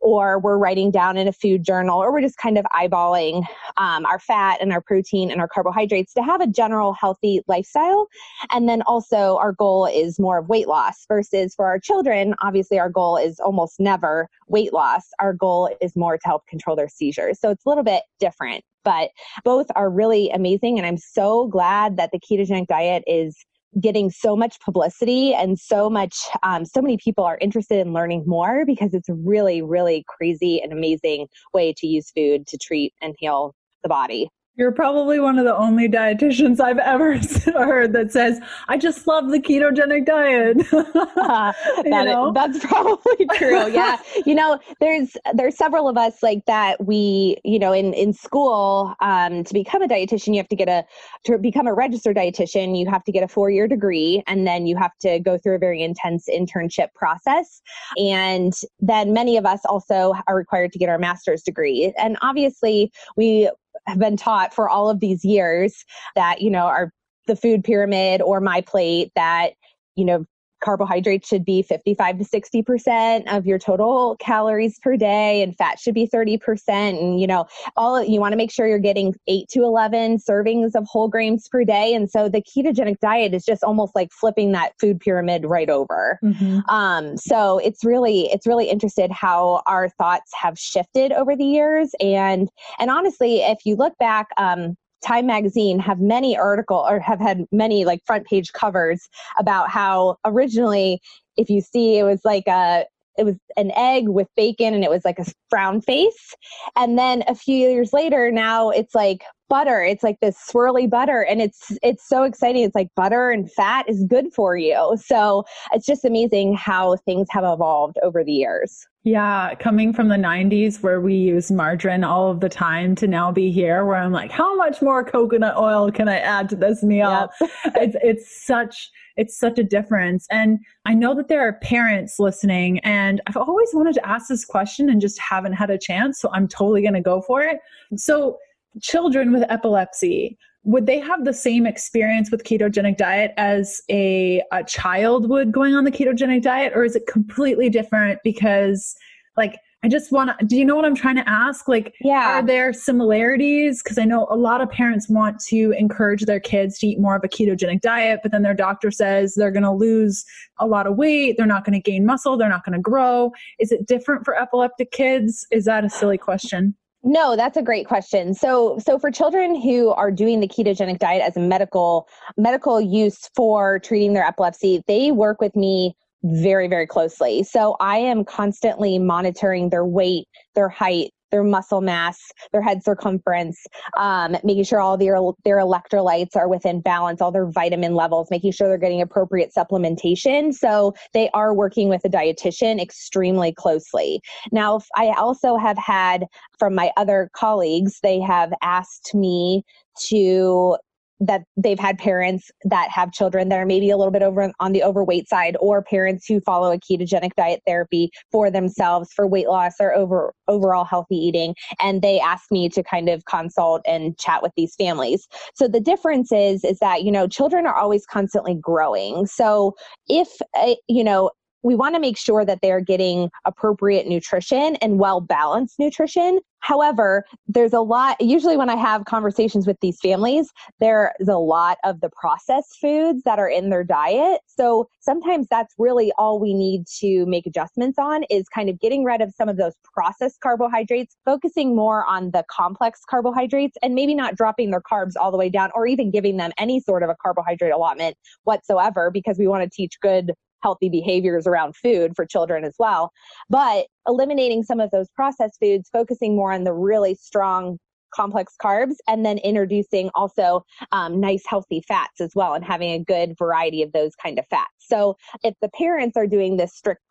or 0.00 0.38
we're 0.38 0.58
writing 0.58 0.90
down 0.90 1.16
in 1.16 1.28
a 1.28 1.32
food 1.32 1.64
journal, 1.64 1.98
or 1.98 2.12
we're 2.12 2.20
just 2.20 2.38
kind 2.38 2.58
of 2.58 2.64
eyeballing 2.76 3.44
um, 3.76 4.04
our 4.06 4.18
fat 4.18 4.58
and 4.60 4.72
our 4.72 4.80
protein 4.80 5.30
and 5.30 5.40
our 5.40 5.48
carbohydrates 5.48 6.12
to 6.14 6.22
have 6.22 6.40
a 6.40 6.46
general 6.46 6.92
healthy 6.92 7.40
lifestyle. 7.46 8.08
And 8.50 8.68
then 8.68 8.82
also, 8.82 9.36
our 9.38 9.52
goal 9.52 9.86
is 9.86 10.18
more 10.18 10.38
of 10.38 10.48
weight 10.48 10.68
loss 10.68 11.04
versus 11.06 11.54
for 11.54 11.66
our 11.66 11.78
children, 11.78 12.34
obviously, 12.42 12.78
our 12.78 12.90
goal 12.90 13.16
is 13.16 13.38
almost 13.40 13.78
never 13.78 14.28
weight 14.48 14.72
loss. 14.72 15.02
Our 15.18 15.32
goal 15.32 15.70
is 15.80 15.96
more 15.96 16.16
to 16.16 16.26
help 16.26 16.46
control 16.46 16.76
their 16.76 16.88
seizures. 16.88 17.38
So 17.40 17.50
it's 17.50 17.64
a 17.64 17.68
little 17.68 17.84
bit 17.84 18.02
different 18.18 18.64
but 18.84 19.10
both 19.44 19.66
are 19.76 19.90
really 19.90 20.30
amazing. 20.30 20.78
And 20.78 20.86
I'm 20.86 20.96
so 20.96 21.48
glad 21.48 21.96
that 21.98 22.12
the 22.12 22.18
ketogenic 22.18 22.66
diet 22.66 23.04
is 23.06 23.36
getting 23.80 24.10
so 24.10 24.34
much 24.34 24.58
publicity 24.60 25.32
and 25.34 25.58
so 25.58 25.88
much 25.88 26.16
um, 26.42 26.64
so 26.64 26.82
many 26.82 26.96
people 26.96 27.24
are 27.24 27.38
interested 27.40 27.78
in 27.78 27.92
learning 27.92 28.24
more 28.26 28.64
because 28.66 28.94
it's 28.94 29.08
really 29.08 29.62
really 29.62 30.04
crazy 30.08 30.60
and 30.60 30.72
amazing 30.72 31.28
way 31.54 31.72
to 31.76 31.86
use 31.86 32.10
food 32.10 32.46
to 32.46 32.58
treat 32.58 32.92
and 33.00 33.14
heal 33.18 33.54
the 33.82 33.88
body 33.88 34.28
you're 34.60 34.70
probably 34.70 35.18
one 35.18 35.38
of 35.38 35.46
the 35.46 35.56
only 35.56 35.88
dietitians 35.88 36.60
I've 36.60 36.76
ever 36.76 37.16
heard 37.54 37.94
that 37.94 38.12
says, 38.12 38.38
I 38.68 38.76
just 38.76 39.06
love 39.06 39.30
the 39.30 39.38
ketogenic 39.38 40.04
diet. 40.04 40.58
uh, 40.72 41.52
that 41.88 42.06
is, 42.06 42.34
that's 42.34 42.66
probably 42.66 43.26
true. 43.36 43.72
Yeah. 43.72 43.96
you 44.26 44.34
know, 44.34 44.58
there's 44.78 45.16
there's 45.32 45.56
several 45.56 45.88
of 45.88 45.96
us 45.96 46.22
like 46.22 46.44
that 46.44 46.84
we, 46.84 47.38
you 47.42 47.58
know, 47.58 47.72
in, 47.72 47.94
in 47.94 48.12
school, 48.12 48.94
um, 49.00 49.44
to 49.44 49.54
become 49.54 49.80
a 49.80 49.88
dietitian, 49.88 50.34
you 50.34 50.36
have 50.36 50.48
to 50.48 50.56
get 50.56 50.68
a 50.68 50.84
to 51.24 51.38
become 51.38 51.66
a 51.66 51.72
registered 51.72 52.18
dietitian, 52.18 52.78
you 52.78 52.86
have 52.86 53.02
to 53.04 53.12
get 53.12 53.22
a 53.22 53.28
four-year 53.28 53.66
degree 53.66 54.22
and 54.26 54.46
then 54.46 54.66
you 54.66 54.76
have 54.76 54.92
to 55.00 55.20
go 55.20 55.38
through 55.38 55.54
a 55.54 55.58
very 55.58 55.82
intense 55.82 56.28
internship 56.28 56.92
process. 56.94 57.62
And 57.96 58.52
then 58.78 59.14
many 59.14 59.38
of 59.38 59.46
us 59.46 59.60
also 59.64 60.12
are 60.28 60.36
required 60.36 60.72
to 60.72 60.78
get 60.78 60.90
our 60.90 60.98
master's 60.98 61.42
degree. 61.42 61.94
And 61.96 62.18
obviously 62.20 62.92
we 63.16 63.48
have 63.90 63.98
been 63.98 64.16
taught 64.16 64.54
for 64.54 64.68
all 64.68 64.88
of 64.88 65.00
these 65.00 65.24
years 65.24 65.84
that, 66.14 66.40
you 66.40 66.50
know, 66.50 66.66
are 66.66 66.92
the 67.26 67.36
food 67.36 67.62
pyramid 67.62 68.22
or 68.22 68.40
my 68.40 68.60
plate 68.62 69.12
that, 69.14 69.52
you 69.96 70.04
know, 70.04 70.24
carbohydrates 70.60 71.28
should 71.28 71.44
be 71.44 71.62
55 71.62 72.18
to 72.18 72.24
60% 72.24 73.36
of 73.36 73.46
your 73.46 73.58
total 73.58 74.16
calories 74.20 74.78
per 74.78 74.96
day 74.96 75.42
and 75.42 75.56
fat 75.56 75.78
should 75.78 75.94
be 75.94 76.06
30% 76.06 76.68
and 76.68 77.20
you 77.20 77.26
know 77.26 77.46
all 77.76 78.02
you 78.02 78.20
want 78.20 78.32
to 78.32 78.36
make 78.36 78.50
sure 78.50 78.66
you're 78.66 78.78
getting 78.78 79.14
8 79.26 79.48
to 79.50 79.62
11 79.62 80.18
servings 80.18 80.74
of 80.74 80.86
whole 80.86 81.08
grains 81.08 81.48
per 81.48 81.64
day. 81.64 81.94
And 81.94 82.10
so 82.10 82.28
the 82.28 82.42
ketogenic 82.42 82.98
diet 83.00 83.34
is 83.34 83.44
just 83.44 83.64
almost 83.64 83.94
like 83.94 84.12
flipping 84.12 84.52
that 84.52 84.72
food 84.80 85.00
pyramid 85.00 85.44
right 85.44 85.70
over. 85.70 86.18
Mm-hmm. 86.22 86.60
um, 86.68 87.16
so 87.16 87.58
it's 87.58 87.84
really 87.84 88.30
it's 88.32 88.46
really 88.46 88.68
interested 88.68 89.10
how 89.10 89.62
our 89.66 89.88
thoughts 89.88 90.30
have 90.40 90.58
shifted 90.58 91.12
over 91.12 91.36
the 91.36 91.44
years. 91.44 91.92
And 92.00 92.48
and 92.78 92.90
honestly 92.90 93.40
if 93.40 93.58
you 93.64 93.76
look 93.76 93.96
back 93.98 94.28
um, 94.36 94.76
Time 95.04 95.26
Magazine 95.26 95.78
have 95.78 96.00
many 96.00 96.36
article 96.36 96.86
or 96.88 97.00
have 97.00 97.20
had 97.20 97.44
many 97.52 97.84
like 97.84 98.02
front 98.06 98.26
page 98.26 98.52
covers 98.52 99.08
about 99.38 99.70
how 99.70 100.16
originally, 100.24 101.00
if 101.36 101.48
you 101.48 101.60
see, 101.60 101.98
it 101.98 102.04
was 102.04 102.20
like 102.24 102.46
a 102.46 102.84
it 103.18 103.24
was 103.24 103.36
an 103.56 103.70
egg 103.76 104.08
with 104.08 104.28
bacon 104.36 104.72
and 104.72 104.84
it 104.84 104.90
was 104.90 105.04
like 105.04 105.18
a 105.18 105.26
frown 105.50 105.80
face. 105.80 106.34
And 106.76 106.98
then 106.98 107.22
a 107.28 107.34
few 107.34 107.56
years 107.56 107.92
later, 107.92 108.30
now 108.30 108.70
it's 108.70 108.94
like 108.94 109.24
butter. 109.50 109.82
It's 109.82 110.02
like 110.02 110.18
this 110.20 110.38
swirly 110.38 110.88
butter 110.88 111.20
and 111.20 111.42
it's 111.42 111.72
it's 111.82 112.08
so 112.08 112.22
exciting. 112.22 112.62
It's 112.62 112.74
like 112.74 112.88
butter 112.96 113.30
and 113.30 113.52
fat 113.52 113.86
is 113.88 114.04
good 114.04 114.32
for 114.32 114.56
you. 114.56 114.96
So 115.04 115.44
it's 115.72 115.84
just 115.84 116.06
amazing 116.06 116.54
how 116.54 116.96
things 117.04 117.26
have 117.30 117.44
evolved 117.44 117.98
over 118.02 118.24
the 118.24 118.32
years. 118.32 118.86
Yeah, 119.02 119.54
coming 119.54 119.94
from 119.94 120.08
the 120.08 120.16
90s 120.16 120.82
where 120.82 121.00
we 121.00 121.14
use 121.14 121.50
margarine 121.50 122.04
all 122.04 122.30
of 122.30 122.40
the 122.40 122.50
time 122.50 122.94
to 122.96 123.06
now 123.06 123.32
be 123.32 123.50
here 123.50 123.86
where 123.86 123.96
I'm 123.96 124.12
like, 124.12 124.30
how 124.30 124.54
much 124.56 124.82
more 124.82 125.02
coconut 125.02 125.56
oil 125.56 125.90
can 125.90 126.06
I 126.06 126.18
add 126.18 126.48
to 126.50 126.56
this 126.56 126.82
meal? 126.82 127.28
It's 127.74 127.96
it's 128.02 128.46
such 128.46 128.90
it's 129.16 129.38
such 129.38 129.58
a 129.58 129.64
difference. 129.64 130.26
And 130.30 130.58
I 130.86 130.94
know 130.94 131.14
that 131.14 131.28
there 131.28 131.46
are 131.46 131.54
parents 131.54 132.18
listening 132.18 132.78
and 132.80 133.20
I've 133.26 133.36
always 133.36 133.70
wanted 133.74 133.94
to 133.94 134.08
ask 134.08 134.28
this 134.28 134.44
question 134.44 134.88
and 134.88 135.00
just 135.00 135.18
haven't 135.18 135.54
had 135.54 135.70
a 135.70 135.78
chance, 135.78 136.20
so 136.20 136.30
I'm 136.32 136.48
totally 136.48 136.80
going 136.82 136.94
to 136.94 137.00
go 137.00 137.20
for 137.20 137.42
it. 137.42 137.58
So, 137.96 138.38
children 138.80 139.32
with 139.32 139.44
epilepsy, 139.48 140.38
would 140.64 140.86
they 140.86 140.98
have 140.98 141.24
the 141.24 141.32
same 141.32 141.66
experience 141.66 142.30
with 142.30 142.44
ketogenic 142.44 142.96
diet 142.96 143.32
as 143.36 143.80
a, 143.88 144.42
a 144.52 144.62
child 144.64 145.28
would 145.28 145.52
going 145.52 145.74
on 145.74 145.84
the 145.84 145.90
ketogenic 145.90 146.42
diet? 146.42 146.72
Or 146.74 146.84
is 146.84 146.96
it 146.96 147.06
completely 147.06 147.70
different 147.70 148.20
because 148.22 148.94
like 149.36 149.58
i 149.82 149.88
just 149.88 150.12
want 150.12 150.38
to 150.38 150.44
do 150.44 150.56
you 150.56 150.64
know 150.64 150.76
what 150.76 150.84
i'm 150.84 150.94
trying 150.94 151.16
to 151.16 151.26
ask? 151.26 151.66
Like 151.66 151.94
yeah. 152.02 152.38
are 152.38 152.42
there 152.42 152.74
similarities? 152.74 153.82
Because 153.82 153.96
i 153.96 154.04
know 154.04 154.26
a 154.28 154.36
lot 154.36 154.60
of 154.60 154.68
parents 154.68 155.08
want 155.08 155.40
to 155.46 155.72
encourage 155.78 156.26
their 156.26 156.40
kids 156.40 156.78
to 156.80 156.88
eat 156.88 157.00
more 157.00 157.16
of 157.16 157.24
a 157.24 157.28
ketogenic 157.28 157.80
diet 157.80 158.20
but 158.22 158.30
then 158.30 158.42
their 158.42 158.52
doctor 158.52 158.90
says 158.90 159.34
they're 159.34 159.50
going 159.50 159.62
to 159.62 159.72
lose 159.72 160.26
a 160.58 160.66
lot 160.66 160.86
of 160.86 160.96
weight 160.96 161.36
they're 161.38 161.46
not 161.46 161.64
going 161.64 161.72
to 161.72 161.90
gain 161.90 162.04
muscle 162.04 162.36
they're 162.36 162.50
not 162.50 162.64
going 162.66 162.76
to 162.76 162.82
grow. 162.82 163.32
Is 163.58 163.72
it 163.72 163.86
different 163.86 164.26
for 164.26 164.38
epileptic 164.38 164.90
kids? 164.90 165.46
Is 165.50 165.64
that 165.64 165.84
a 165.84 165.88
silly 165.88 166.18
question 166.18 166.74
no, 167.02 167.36
that's 167.36 167.56
a 167.56 167.62
great 167.62 167.86
question. 167.86 168.34
So, 168.34 168.78
so 168.78 168.98
for 168.98 169.10
children 169.10 169.60
who 169.60 169.90
are 169.90 170.10
doing 170.10 170.40
the 170.40 170.48
ketogenic 170.48 170.98
diet 170.98 171.22
as 171.22 171.36
a 171.36 171.40
medical 171.40 172.08
medical 172.36 172.80
use 172.80 173.30
for 173.34 173.78
treating 173.78 174.12
their 174.12 174.24
epilepsy, 174.24 174.82
they 174.86 175.10
work 175.10 175.40
with 175.40 175.56
me 175.56 175.94
very 176.22 176.68
very 176.68 176.86
closely. 176.86 177.42
So, 177.42 177.76
I 177.80 177.98
am 177.98 178.24
constantly 178.24 178.98
monitoring 178.98 179.70
their 179.70 179.84
weight, 179.84 180.26
their 180.54 180.68
height, 180.68 181.12
their 181.30 181.42
muscle 181.42 181.80
mass, 181.80 182.18
their 182.52 182.62
head 182.62 182.82
circumference, 182.82 183.58
um, 183.96 184.36
making 184.44 184.64
sure 184.64 184.80
all 184.80 184.96
their 184.96 185.18
their 185.44 185.58
electrolytes 185.58 186.36
are 186.36 186.48
within 186.48 186.80
balance, 186.80 187.20
all 187.20 187.32
their 187.32 187.46
vitamin 187.46 187.94
levels, 187.94 188.30
making 188.30 188.52
sure 188.52 188.68
they're 188.68 188.78
getting 188.78 189.00
appropriate 189.00 189.52
supplementation. 189.56 190.52
So 190.52 190.94
they 191.12 191.30
are 191.30 191.54
working 191.54 191.88
with 191.88 192.04
a 192.04 192.08
dietitian 192.08 192.80
extremely 192.80 193.52
closely. 193.52 194.20
Now, 194.52 194.80
I 194.96 195.14
also 195.18 195.56
have 195.56 195.78
had 195.78 196.26
from 196.58 196.74
my 196.74 196.90
other 196.96 197.30
colleagues, 197.34 198.00
they 198.02 198.20
have 198.20 198.52
asked 198.62 199.14
me 199.14 199.64
to 200.08 200.76
that 201.20 201.42
they've 201.56 201.78
had 201.78 201.98
parents 201.98 202.50
that 202.64 202.90
have 202.90 203.12
children 203.12 203.48
that 203.50 203.58
are 203.58 203.66
maybe 203.66 203.90
a 203.90 203.96
little 203.96 204.10
bit 204.10 204.22
over 204.22 204.50
on 204.58 204.72
the 204.72 204.82
overweight 204.82 205.28
side 205.28 205.56
or 205.60 205.82
parents 205.82 206.26
who 206.26 206.40
follow 206.40 206.72
a 206.72 206.78
ketogenic 206.78 207.30
diet 207.36 207.60
therapy 207.66 208.10
for 208.32 208.50
themselves 208.50 209.12
for 209.14 209.26
weight 209.26 209.48
loss 209.48 209.74
or 209.80 209.94
over 209.94 210.32
overall 210.48 210.84
healthy 210.84 211.16
eating. 211.16 211.54
And 211.80 212.02
they 212.02 212.18
ask 212.20 212.50
me 212.50 212.68
to 212.70 212.82
kind 212.82 213.08
of 213.08 213.24
consult 213.26 213.82
and 213.86 214.18
chat 214.18 214.42
with 214.42 214.52
these 214.56 214.74
families. 214.76 215.28
So 215.54 215.68
the 215.68 215.80
difference 215.80 216.32
is 216.32 216.64
is 216.64 216.78
that 216.78 217.02
you 217.04 217.12
know 217.12 217.28
children 217.28 217.66
are 217.66 217.76
always 217.76 218.06
constantly 218.06 218.54
growing. 218.54 219.26
So 219.26 219.74
if 220.08 220.28
uh, 220.58 220.74
you 220.88 221.04
know 221.04 221.30
we 221.62 221.74
want 221.74 221.94
to 221.94 222.00
make 222.00 222.18
sure 222.18 222.44
that 222.44 222.60
they're 222.62 222.80
getting 222.80 223.30
appropriate 223.44 224.06
nutrition 224.06 224.76
and 224.76 224.98
well 224.98 225.20
balanced 225.20 225.78
nutrition. 225.78 226.40
However, 226.60 227.24
there's 227.48 227.72
a 227.72 227.80
lot, 227.80 228.20
usually 228.20 228.56
when 228.56 228.68
I 228.68 228.76
have 228.76 229.06
conversations 229.06 229.66
with 229.66 229.78
these 229.80 229.98
families, 229.98 230.50
there's 230.78 231.26
a 231.26 231.38
lot 231.38 231.78
of 231.84 232.00
the 232.00 232.10
processed 232.10 232.76
foods 232.80 233.22
that 233.24 233.38
are 233.38 233.48
in 233.48 233.70
their 233.70 233.82
diet. 233.82 234.42
So 234.46 234.88
sometimes 235.00 235.46
that's 235.50 235.74
really 235.78 236.12
all 236.18 236.38
we 236.38 236.52
need 236.52 236.86
to 236.98 237.24
make 237.26 237.46
adjustments 237.46 237.98
on 237.98 238.24
is 238.24 238.46
kind 238.48 238.68
of 238.68 238.78
getting 238.78 239.04
rid 239.04 239.22
of 239.22 239.32
some 239.34 239.48
of 239.48 239.56
those 239.56 239.72
processed 239.94 240.40
carbohydrates, 240.40 241.16
focusing 241.24 241.74
more 241.74 242.04
on 242.06 242.30
the 242.30 242.44
complex 242.50 243.00
carbohydrates, 243.08 243.76
and 243.82 243.94
maybe 243.94 244.14
not 244.14 244.36
dropping 244.36 244.70
their 244.70 244.82
carbs 244.82 245.12
all 245.18 245.30
the 245.30 245.38
way 245.38 245.48
down 245.48 245.70
or 245.74 245.86
even 245.86 246.10
giving 246.10 246.36
them 246.36 246.52
any 246.58 246.80
sort 246.80 247.02
of 247.02 247.08
a 247.08 247.16
carbohydrate 247.22 247.72
allotment 247.72 248.16
whatsoever 248.44 249.10
because 249.10 249.38
we 249.38 249.48
want 249.48 249.62
to 249.62 249.70
teach 249.74 249.98
good 250.02 250.32
healthy 250.62 250.88
behaviors 250.88 251.46
around 251.46 251.76
food 251.76 252.12
for 252.14 252.26
children 252.26 252.64
as 252.64 252.74
well. 252.78 253.12
But 253.48 253.86
eliminating 254.06 254.62
some 254.62 254.80
of 254.80 254.90
those 254.90 255.08
processed 255.14 255.58
foods, 255.60 255.88
focusing 255.92 256.36
more 256.36 256.52
on 256.52 256.64
the 256.64 256.72
really 256.72 257.14
strong 257.14 257.78
complex 258.14 258.54
carbs 258.62 258.94
and 259.08 259.24
then 259.24 259.38
introducing 259.38 260.10
also 260.14 260.64
um, 260.92 261.20
nice 261.20 261.42
healthy 261.46 261.82
fats 261.86 262.20
as 262.20 262.32
well 262.34 262.54
and 262.54 262.64
having 262.64 262.90
a 262.90 263.04
good 263.04 263.34
variety 263.38 263.82
of 263.82 263.92
those 263.92 264.14
kind 264.16 264.38
of 264.38 264.44
fats 264.48 264.70
so 264.78 265.16
if 265.42 265.54
the 265.62 265.68
parents 265.70 266.16
are 266.16 266.26
doing 266.26 266.56
this 266.56 266.74
strict 266.74 267.02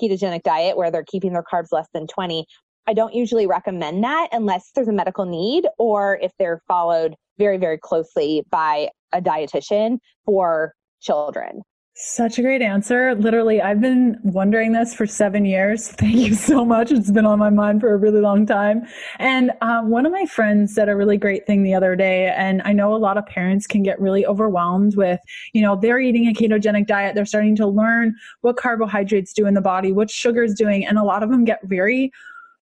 ketogenic 0.00 0.42
diet 0.42 0.76
where 0.76 0.90
they're 0.90 1.04
keeping 1.04 1.32
their 1.32 1.44
carbs 1.52 1.68
less 1.72 1.88
than 1.92 2.06
20 2.06 2.44
i 2.86 2.92
don't 2.92 3.14
usually 3.14 3.46
recommend 3.46 4.02
that 4.02 4.28
unless 4.32 4.70
there's 4.74 4.88
a 4.88 4.92
medical 4.92 5.24
need 5.24 5.66
or 5.78 6.18
if 6.22 6.32
they're 6.38 6.62
followed 6.66 7.14
very 7.38 7.58
very 7.58 7.78
closely 7.78 8.42
by 8.50 8.88
a 9.12 9.20
dietitian 9.20 9.98
for 10.24 10.72
children 11.00 11.62
such 12.00 12.38
a 12.38 12.42
great 12.42 12.62
answer. 12.62 13.12
Literally, 13.16 13.60
I've 13.60 13.80
been 13.80 14.20
wondering 14.22 14.70
this 14.70 14.94
for 14.94 15.04
seven 15.04 15.44
years. 15.44 15.88
Thank 15.88 16.14
you 16.14 16.32
so 16.32 16.64
much. 16.64 16.92
It's 16.92 17.10
been 17.10 17.26
on 17.26 17.40
my 17.40 17.50
mind 17.50 17.80
for 17.80 17.92
a 17.92 17.96
really 17.96 18.20
long 18.20 18.46
time. 18.46 18.86
And 19.18 19.50
um, 19.62 19.90
one 19.90 20.06
of 20.06 20.12
my 20.12 20.24
friends 20.24 20.72
said 20.72 20.88
a 20.88 20.94
really 20.94 21.16
great 21.16 21.44
thing 21.44 21.64
the 21.64 21.74
other 21.74 21.96
day. 21.96 22.28
And 22.28 22.62
I 22.64 22.72
know 22.72 22.94
a 22.94 22.96
lot 22.96 23.18
of 23.18 23.26
parents 23.26 23.66
can 23.66 23.82
get 23.82 24.00
really 24.00 24.24
overwhelmed 24.24 24.96
with, 24.96 25.18
you 25.52 25.60
know, 25.60 25.74
they're 25.74 25.98
eating 25.98 26.28
a 26.28 26.32
ketogenic 26.32 26.86
diet. 26.86 27.16
They're 27.16 27.26
starting 27.26 27.56
to 27.56 27.66
learn 27.66 28.14
what 28.42 28.56
carbohydrates 28.56 29.32
do 29.32 29.46
in 29.46 29.54
the 29.54 29.60
body, 29.60 29.90
what 29.90 30.08
sugar 30.08 30.44
is 30.44 30.54
doing. 30.54 30.86
And 30.86 30.98
a 30.98 31.04
lot 31.04 31.24
of 31.24 31.30
them 31.30 31.44
get 31.44 31.58
very 31.64 32.12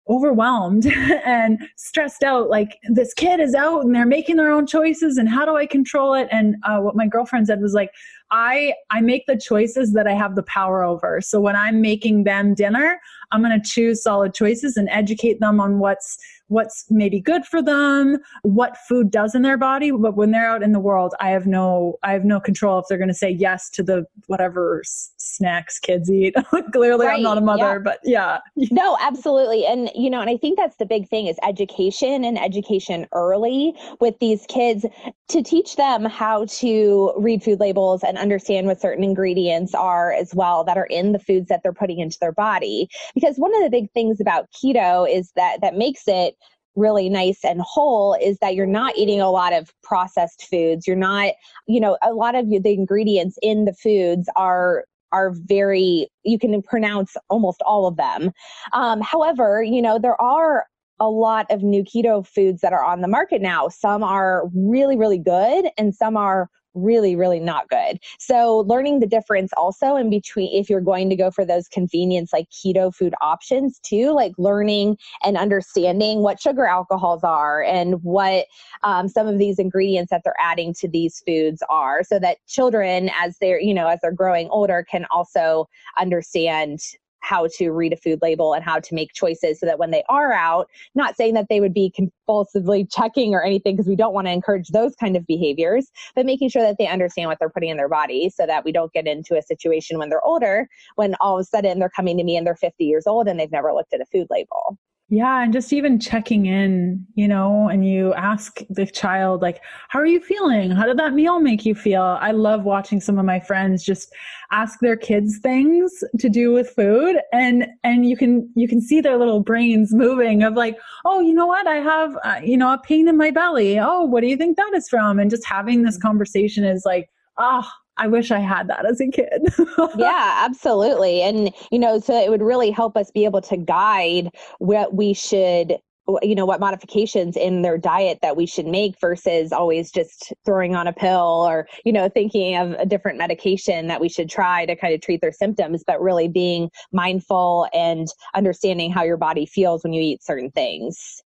overwhelmed 0.08 0.86
and 1.24 1.58
stressed 1.76 2.22
out 2.22 2.50
like 2.50 2.78
this 2.90 3.14
kid 3.14 3.40
is 3.40 3.54
out 3.54 3.84
and 3.84 3.94
they're 3.94 4.04
making 4.04 4.36
their 4.36 4.50
own 4.50 4.66
choices 4.66 5.16
and 5.16 5.30
how 5.30 5.46
do 5.46 5.56
i 5.56 5.64
control 5.64 6.12
it 6.12 6.28
and 6.30 6.56
uh, 6.64 6.78
what 6.78 6.94
my 6.94 7.06
girlfriend 7.06 7.46
said 7.46 7.60
was 7.60 7.72
like 7.72 7.90
I 8.34 8.74
I 8.90 9.00
make 9.00 9.26
the 9.26 9.36
choices 9.36 9.92
that 9.92 10.08
I 10.08 10.12
have 10.12 10.34
the 10.34 10.42
power 10.42 10.82
over. 10.82 11.20
So 11.20 11.40
when 11.40 11.54
I'm 11.54 11.80
making 11.80 12.24
them 12.24 12.52
dinner, 12.52 13.00
I'm 13.30 13.42
going 13.42 13.58
to 13.58 13.66
choose 13.66 14.02
solid 14.02 14.34
choices 14.34 14.76
and 14.76 14.88
educate 14.90 15.38
them 15.38 15.60
on 15.60 15.78
what's 15.78 16.18
what's 16.48 16.84
maybe 16.90 17.20
good 17.20 17.44
for 17.44 17.62
them, 17.62 18.18
what 18.42 18.76
food 18.88 19.10
does 19.10 19.34
in 19.34 19.42
their 19.42 19.56
body. 19.56 19.90
But 19.90 20.16
when 20.16 20.30
they're 20.30 20.46
out 20.46 20.62
in 20.62 20.72
the 20.72 20.80
world, 20.80 21.14
I 21.20 21.30
have 21.30 21.46
no 21.46 21.98
I 22.02 22.12
have 22.12 22.24
no 22.24 22.40
control 22.40 22.78
if 22.78 22.86
they're 22.88 22.98
going 22.98 23.08
to 23.08 23.14
say 23.14 23.30
yes 23.30 23.70
to 23.70 23.82
the 23.82 24.04
whatever 24.26 24.80
s- 24.84 25.12
snacks 25.16 25.78
kids 25.78 26.10
eat. 26.10 26.34
Clearly, 26.72 27.06
right. 27.06 27.16
I'm 27.16 27.22
not 27.22 27.38
a 27.38 27.40
mother, 27.40 27.74
yeah. 27.74 27.78
but 27.78 27.98
yeah. 28.04 28.38
no, 28.70 28.96
absolutely, 29.00 29.66
and 29.66 29.90
you 29.94 30.10
know, 30.10 30.20
and 30.20 30.30
I 30.30 30.36
think 30.36 30.58
that's 30.58 30.76
the 30.76 30.86
big 30.86 31.08
thing 31.08 31.26
is 31.26 31.36
education 31.42 32.24
and 32.24 32.38
education 32.38 33.06
early 33.12 33.74
with 34.00 34.18
these 34.18 34.44
kids 34.48 34.84
to 35.28 35.42
teach 35.42 35.76
them 35.76 36.04
how 36.04 36.44
to 36.46 37.12
read 37.16 37.42
food 37.42 37.60
labels 37.60 38.02
and 38.02 38.18
understand 38.18 38.66
what 38.66 38.80
certain 38.80 39.02
ingredients 39.02 39.74
are 39.74 40.12
as 40.12 40.34
well 40.34 40.64
that 40.64 40.76
are 40.76 40.86
in 40.86 41.12
the 41.12 41.18
foods 41.18 41.48
that 41.48 41.62
they're 41.62 41.72
putting 41.72 41.98
into 41.98 42.18
their 42.20 42.32
body 42.32 42.88
because 43.14 43.36
one 43.36 43.54
of 43.54 43.62
the 43.62 43.70
big 43.70 43.90
things 43.92 44.20
about 44.20 44.48
keto 44.52 45.10
is 45.10 45.32
that 45.32 45.60
that 45.60 45.76
makes 45.76 46.02
it 46.06 46.33
really 46.76 47.08
nice 47.08 47.44
and 47.44 47.60
whole 47.62 48.14
is 48.20 48.38
that 48.38 48.54
you're 48.54 48.66
not 48.66 48.96
eating 48.96 49.20
a 49.20 49.30
lot 49.30 49.52
of 49.52 49.72
processed 49.82 50.46
foods. 50.50 50.86
You're 50.86 50.96
not 50.96 51.32
you 51.66 51.80
know 51.80 51.96
a 52.02 52.12
lot 52.12 52.34
of 52.34 52.48
the 52.48 52.72
ingredients 52.72 53.38
in 53.42 53.64
the 53.64 53.74
foods 53.74 54.28
are 54.36 54.84
are 55.12 55.32
very 55.44 56.08
you 56.24 56.38
can 56.38 56.60
pronounce 56.62 57.16
almost 57.30 57.62
all 57.62 57.86
of 57.86 57.96
them. 57.96 58.32
Um, 58.72 59.00
however 59.00 59.62
you 59.62 59.82
know 59.82 59.98
there 59.98 60.20
are 60.20 60.66
a 61.00 61.08
lot 61.08 61.46
of 61.50 61.62
new 61.62 61.82
keto 61.82 62.26
foods 62.26 62.60
that 62.60 62.72
are 62.72 62.84
on 62.84 63.00
the 63.00 63.08
market 63.08 63.42
now. 63.42 63.68
Some 63.68 64.02
are 64.02 64.44
really 64.54 64.96
really 64.96 65.18
good 65.18 65.66
and 65.78 65.94
some 65.94 66.16
are 66.16 66.48
really, 66.74 67.16
really 67.16 67.40
not 67.40 67.68
good. 67.68 67.98
So, 68.18 68.58
learning 68.66 69.00
the 69.00 69.06
difference 69.06 69.52
also 69.56 69.96
in 69.96 70.10
between 70.10 70.52
if 70.52 70.68
you're 70.68 70.80
going 70.80 71.08
to 71.10 71.16
go 71.16 71.30
for 71.30 71.44
those 71.44 71.68
convenience 71.68 72.32
like 72.32 72.48
keto 72.50 72.94
food 72.94 73.14
options 73.20 73.78
too, 73.80 74.10
like 74.12 74.32
learning 74.38 74.98
and 75.22 75.36
understanding 75.36 76.20
what 76.20 76.40
sugar 76.40 76.66
alcohols 76.66 77.24
are 77.24 77.62
and 77.62 78.02
what 78.02 78.46
um, 78.82 79.08
some 79.08 79.26
of 79.26 79.38
these 79.38 79.58
ingredients 79.58 80.10
that 80.10 80.22
they're 80.24 80.34
adding 80.40 80.74
to 80.74 80.88
these 80.88 81.22
foods 81.26 81.62
are, 81.68 82.02
so 82.02 82.18
that 82.18 82.38
children, 82.46 83.10
as 83.20 83.36
they're, 83.40 83.60
you 83.60 83.74
know, 83.74 83.88
as 83.88 83.98
they're 84.02 84.12
growing 84.12 84.48
older, 84.50 84.84
can 84.88 85.06
also 85.10 85.68
understand 85.98 86.80
how 87.24 87.48
to 87.56 87.70
read 87.70 87.92
a 87.92 87.96
food 87.96 88.20
label 88.20 88.52
and 88.52 88.62
how 88.62 88.78
to 88.78 88.94
make 88.94 89.12
choices 89.14 89.58
so 89.58 89.64
that 89.64 89.78
when 89.78 89.90
they 89.90 90.02
are 90.08 90.32
out, 90.32 90.68
not 90.94 91.16
saying 91.16 91.32
that 91.34 91.46
they 91.48 91.58
would 91.58 91.72
be 91.72 91.92
compulsively 91.98 92.86
checking 92.90 93.34
or 93.34 93.42
anything 93.42 93.74
because 93.74 93.88
we 93.88 93.96
don't 93.96 94.12
want 94.12 94.26
to 94.26 94.30
encourage 94.30 94.68
those 94.68 94.94
kind 94.96 95.16
of 95.16 95.26
behaviors, 95.26 95.90
but 96.14 96.26
making 96.26 96.50
sure 96.50 96.62
that 96.62 96.76
they 96.78 96.86
understand 96.86 97.28
what 97.28 97.38
they're 97.38 97.48
putting 97.48 97.70
in 97.70 97.78
their 97.78 97.88
body 97.88 98.28
so 98.28 98.44
that 98.46 98.64
we 98.64 98.72
don't 98.72 98.92
get 98.92 99.06
into 99.06 99.36
a 99.36 99.42
situation 99.42 99.98
when 99.98 100.10
they're 100.10 100.24
older, 100.24 100.68
when 100.96 101.14
all 101.20 101.38
of 101.38 101.40
a 101.40 101.44
sudden 101.44 101.78
they're 101.78 101.88
coming 101.88 102.18
to 102.18 102.24
me 102.24 102.36
and 102.36 102.46
they're 102.46 102.54
50 102.54 102.84
years 102.84 103.06
old 103.06 103.26
and 103.26 103.40
they've 103.40 103.50
never 103.50 103.72
looked 103.72 103.94
at 103.94 104.02
a 104.02 104.06
food 104.06 104.26
label. 104.28 104.78
Yeah, 105.11 105.42
and 105.42 105.52
just 105.52 105.73
even 105.73 106.00
checking 106.00 106.46
in, 106.46 107.06
you 107.14 107.28
know, 107.28 107.68
and 107.68 107.87
you 107.87 108.14
ask 108.14 108.61
the 108.70 108.87
child 108.87 109.42
like, 109.42 109.61
"How 109.90 109.99
are 110.00 110.06
you 110.06 110.18
feeling? 110.18 110.70
How 110.70 110.87
did 110.87 110.99
that 110.99 111.12
meal 111.12 111.40
make 111.40 111.66
you 111.66 111.75
feel?" 111.75 112.02
I 112.02 112.30
love 112.30 112.64
watching 112.64 113.00
some 113.00 113.18
of 113.18 113.26
my 113.26 113.38
friends 113.38 113.84
just 113.84 114.12
ask 114.50 114.80
their 114.80 114.96
kids 114.96 115.38
things 115.40 115.92
to 116.18 116.28
do 116.30 116.52
with 116.52 116.70
food 116.70 117.16
and 117.32 117.66
and 117.84 118.08
you 118.08 118.16
can 118.16 118.49
you 118.56 118.66
can 118.66 118.80
see 118.80 119.00
their 119.02 119.18
little 119.18 119.40
brains 119.40 119.92
moving 119.94 120.42
of 120.42 120.54
like, 120.54 120.78
"Oh, 121.04 121.20
you 121.20 121.34
know 121.34 121.46
what? 121.46 121.66
I 121.66 121.76
have 121.76 122.16
uh, 122.25 122.40
you 122.42 122.56
know, 122.56 122.73
a 122.73 122.78
pain 122.78 123.06
in 123.06 123.18
my 123.18 123.30
belly. 123.30 123.78
Oh, 123.78 124.04
what 124.04 124.23
do 124.23 124.26
you 124.28 124.38
think 124.38 124.56
that 124.56 124.73
is 124.75 124.88
from?" 124.88 125.18
And 125.18 125.30
just 125.30 125.44
having 125.46 125.82
this 125.82 125.99
conversation 125.99 126.64
is 126.64 126.84
like, 126.87 127.11
"Ah, 127.38 127.61
oh, 127.62 127.83
I 127.96 128.08
wish 128.08 128.30
I 128.30 128.40
had 128.40 128.68
that 128.68 128.86
as 128.86 129.00
a 129.00 129.08
kid. 129.08 129.42
yeah, 129.96 130.42
absolutely. 130.44 131.22
And, 131.22 131.50
you 131.70 131.78
know, 131.78 132.00
so 132.00 132.18
it 132.18 132.30
would 132.30 132.42
really 132.42 132.70
help 132.70 132.96
us 132.96 133.10
be 133.10 133.24
able 133.24 133.40
to 133.42 133.56
guide 133.56 134.30
what 134.58 134.94
we 134.94 135.14
should 135.14 135.78
you 136.22 136.34
know 136.34 136.44
what 136.44 136.60
modifications 136.60 137.36
in 137.36 137.62
their 137.62 137.78
diet 137.78 138.18
that 138.20 138.36
we 138.36 138.44
should 138.44 138.66
make 138.66 138.98
versus 139.00 139.52
always 139.52 139.90
just 139.90 140.34
throwing 140.44 140.74
on 140.74 140.86
a 140.86 140.92
pill 140.92 141.46
or 141.48 141.66
you 141.84 141.92
know 141.92 142.08
thinking 142.08 142.56
of 142.56 142.72
a 142.72 142.84
different 142.84 143.16
medication 143.16 143.86
that 143.86 144.00
we 144.00 144.08
should 144.08 144.28
try 144.28 144.66
to 144.66 144.76
kind 144.76 144.92
of 144.92 145.00
treat 145.00 145.20
their 145.22 145.32
symptoms 145.32 145.82
but 145.86 146.00
really 146.00 146.28
being 146.28 146.68
mindful 146.92 147.66
and 147.72 148.08
understanding 148.34 148.92
how 148.92 149.02
your 149.02 149.16
body 149.16 149.46
feels 149.46 149.82
when 149.82 149.94
you 149.94 150.02
eat 150.02 150.22
certain 150.22 150.50
things 150.50 151.22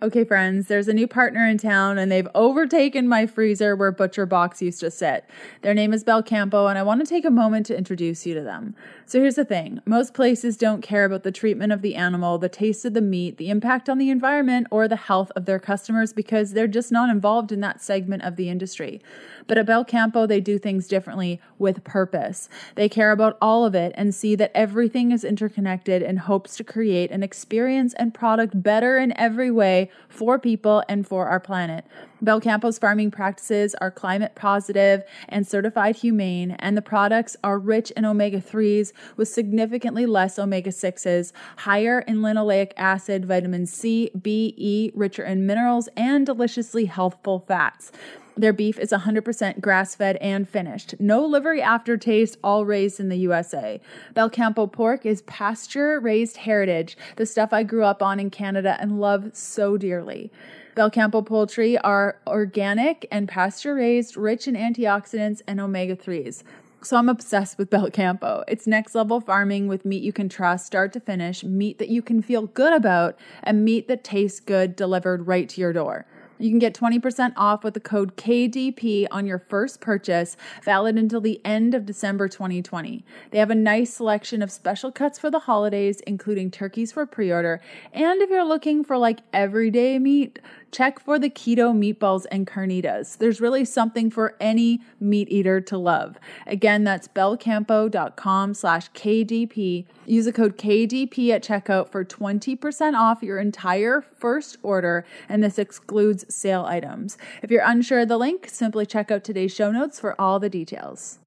Okay, 0.00 0.22
friends, 0.22 0.68
there's 0.68 0.86
a 0.86 0.92
new 0.92 1.08
partner 1.08 1.44
in 1.48 1.58
town 1.58 1.98
and 1.98 2.12
they've 2.12 2.28
overtaken 2.32 3.08
my 3.08 3.26
freezer 3.26 3.74
where 3.74 3.90
Butcher 3.90 4.26
Box 4.26 4.62
used 4.62 4.78
to 4.78 4.92
sit. 4.92 5.24
Their 5.62 5.74
name 5.74 5.92
is 5.92 6.04
Belcampo, 6.04 6.68
and 6.68 6.78
I 6.78 6.84
want 6.84 7.00
to 7.00 7.06
take 7.06 7.24
a 7.24 7.32
moment 7.32 7.66
to 7.66 7.76
introduce 7.76 8.24
you 8.24 8.32
to 8.34 8.42
them. 8.42 8.76
So 9.08 9.22
here's 9.22 9.36
the 9.36 9.44
thing 9.46 9.80
most 9.86 10.12
places 10.12 10.58
don't 10.58 10.82
care 10.82 11.06
about 11.06 11.22
the 11.22 11.32
treatment 11.32 11.72
of 11.72 11.80
the 11.80 11.94
animal, 11.94 12.36
the 12.36 12.50
taste 12.50 12.84
of 12.84 12.92
the 12.92 13.00
meat, 13.00 13.38
the 13.38 13.48
impact 13.48 13.88
on 13.88 13.96
the 13.96 14.10
environment, 14.10 14.66
or 14.70 14.86
the 14.86 14.96
health 14.96 15.32
of 15.34 15.46
their 15.46 15.58
customers 15.58 16.12
because 16.12 16.52
they're 16.52 16.66
just 16.66 16.92
not 16.92 17.08
involved 17.08 17.50
in 17.50 17.60
that 17.60 17.80
segment 17.80 18.22
of 18.22 18.36
the 18.36 18.50
industry. 18.50 19.00
But 19.46 19.56
at 19.56 19.64
Belcampo, 19.64 20.28
they 20.28 20.42
do 20.42 20.58
things 20.58 20.86
differently 20.86 21.40
with 21.58 21.84
purpose. 21.84 22.50
They 22.74 22.90
care 22.90 23.10
about 23.10 23.38
all 23.40 23.64
of 23.64 23.74
it 23.74 23.92
and 23.94 24.14
see 24.14 24.34
that 24.34 24.52
everything 24.54 25.10
is 25.10 25.24
interconnected 25.24 26.02
and 26.02 26.18
hopes 26.18 26.54
to 26.58 26.64
create 26.64 27.10
an 27.10 27.22
experience 27.22 27.94
and 27.94 28.12
product 28.12 28.62
better 28.62 28.98
in 28.98 29.16
every 29.16 29.50
way 29.50 29.90
for 30.10 30.38
people 30.38 30.84
and 30.86 31.06
for 31.06 31.28
our 31.28 31.40
planet. 31.40 31.86
Belcampo's 32.22 32.78
farming 32.78 33.10
practices 33.10 33.74
are 33.76 33.90
climate 33.90 34.34
positive 34.34 35.04
and 35.28 35.46
certified 35.46 35.96
humane, 35.96 36.50
and 36.58 36.76
the 36.76 36.82
products 36.82 37.36
are 37.44 37.58
rich 37.58 37.90
in 37.92 38.04
omega 38.04 38.40
3s 38.40 38.92
with 39.16 39.28
significantly 39.28 40.06
less 40.06 40.38
omega 40.38 40.70
6s, 40.70 41.32
higher 41.58 42.00
in 42.00 42.18
linoleic 42.18 42.72
acid, 42.76 43.24
vitamin 43.24 43.66
C, 43.66 44.10
B, 44.20 44.54
E, 44.56 44.90
richer 44.94 45.24
in 45.24 45.46
minerals, 45.46 45.88
and 45.96 46.26
deliciously 46.26 46.86
healthful 46.86 47.40
fats. 47.46 47.92
Their 48.38 48.52
beef 48.52 48.78
is 48.78 48.92
100% 48.92 49.60
grass 49.60 49.96
fed 49.96 50.16
and 50.18 50.48
finished. 50.48 50.94
No 51.00 51.26
livery 51.26 51.60
aftertaste, 51.60 52.38
all 52.44 52.64
raised 52.64 53.00
in 53.00 53.08
the 53.08 53.16
USA. 53.16 53.80
Belcampo 54.14 54.70
pork 54.70 55.04
is 55.04 55.22
pasture 55.22 55.98
raised 55.98 56.36
heritage, 56.36 56.96
the 57.16 57.26
stuff 57.26 57.52
I 57.52 57.64
grew 57.64 57.82
up 57.82 58.00
on 58.00 58.20
in 58.20 58.30
Canada 58.30 58.76
and 58.78 59.00
love 59.00 59.30
so 59.32 59.76
dearly. 59.76 60.30
Belcampo 60.76 61.26
poultry 61.26 61.76
are 61.78 62.20
organic 62.28 63.08
and 63.10 63.26
pasture 63.26 63.74
raised, 63.74 64.16
rich 64.16 64.46
in 64.46 64.54
antioxidants 64.54 65.42
and 65.48 65.60
omega 65.60 65.96
3s. 65.96 66.44
So 66.80 66.96
I'm 66.96 67.08
obsessed 67.08 67.58
with 67.58 67.70
Belcampo. 67.70 68.44
It's 68.46 68.66
next 68.66 68.94
level 68.94 69.20
farming 69.20 69.66
with 69.66 69.84
meat 69.84 70.02
you 70.02 70.12
can 70.12 70.28
trust 70.28 70.64
start 70.64 70.92
to 70.92 71.00
finish, 71.00 71.42
meat 71.42 71.78
that 71.78 71.88
you 71.88 72.02
can 72.02 72.22
feel 72.22 72.46
good 72.46 72.72
about, 72.72 73.18
and 73.42 73.64
meat 73.64 73.88
that 73.88 74.04
tastes 74.04 74.38
good 74.38 74.76
delivered 74.76 75.26
right 75.26 75.48
to 75.48 75.60
your 75.60 75.72
door. 75.72 76.06
You 76.38 76.50
can 76.50 76.60
get 76.60 76.74
20% 76.74 77.32
off 77.36 77.64
with 77.64 77.74
the 77.74 77.80
code 77.80 78.16
KDP 78.16 79.08
on 79.10 79.26
your 79.26 79.40
first 79.40 79.80
purchase, 79.80 80.36
valid 80.62 80.96
until 80.96 81.20
the 81.20 81.44
end 81.44 81.74
of 81.74 81.84
December 81.84 82.28
2020. 82.28 83.04
They 83.32 83.38
have 83.38 83.50
a 83.50 83.56
nice 83.56 83.92
selection 83.92 84.40
of 84.40 84.52
special 84.52 84.92
cuts 84.92 85.18
for 85.18 85.32
the 85.32 85.40
holidays, 85.40 85.98
including 86.06 86.52
turkeys 86.52 86.92
for 86.92 87.06
pre 87.06 87.32
order. 87.32 87.60
And 87.92 88.22
if 88.22 88.30
you're 88.30 88.44
looking 88.44 88.84
for 88.84 88.96
like 88.96 89.18
everyday 89.32 89.98
meat, 89.98 90.38
check 90.70 91.00
for 91.00 91.18
the 91.18 91.30
keto 91.30 91.72
meatballs 91.72 92.26
and 92.30 92.46
carnitas. 92.46 93.16
There's 93.18 93.40
really 93.40 93.64
something 93.64 94.10
for 94.10 94.36
any 94.40 94.80
meat 95.00 95.28
eater 95.30 95.60
to 95.62 95.78
love. 95.78 96.18
Again, 96.46 96.84
that's 96.84 97.08
belcampo.com 97.08 98.54
slash 98.54 98.90
KDP. 98.92 99.86
Use 100.06 100.24
the 100.24 100.32
code 100.32 100.58
KDP 100.58 101.30
at 101.30 101.42
checkout 101.42 101.90
for 101.90 102.04
20% 102.04 102.94
off 102.94 103.22
your 103.22 103.38
entire 103.38 104.00
first 104.00 104.56
order, 104.62 105.04
and 105.28 105.42
this 105.42 105.58
excludes 105.58 106.24
sale 106.34 106.64
items. 106.64 107.18
If 107.42 107.50
you're 107.50 107.64
unsure 107.64 108.00
of 108.00 108.08
the 108.08 108.18
link, 108.18 108.48
simply 108.48 108.86
check 108.86 109.10
out 109.10 109.24
today's 109.24 109.54
show 109.54 109.70
notes 109.70 109.98
for 110.00 110.20
all 110.20 110.38
the 110.38 110.50
details. 110.50 111.18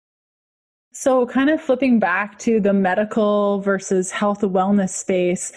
So, 0.93 1.25
kind 1.25 1.49
of 1.49 1.61
flipping 1.61 1.99
back 1.99 2.37
to 2.39 2.59
the 2.59 2.73
medical 2.73 3.61
versus 3.61 4.11
health 4.11 4.43
and 4.43 4.53
wellness 4.53 4.89
space, 4.89 5.53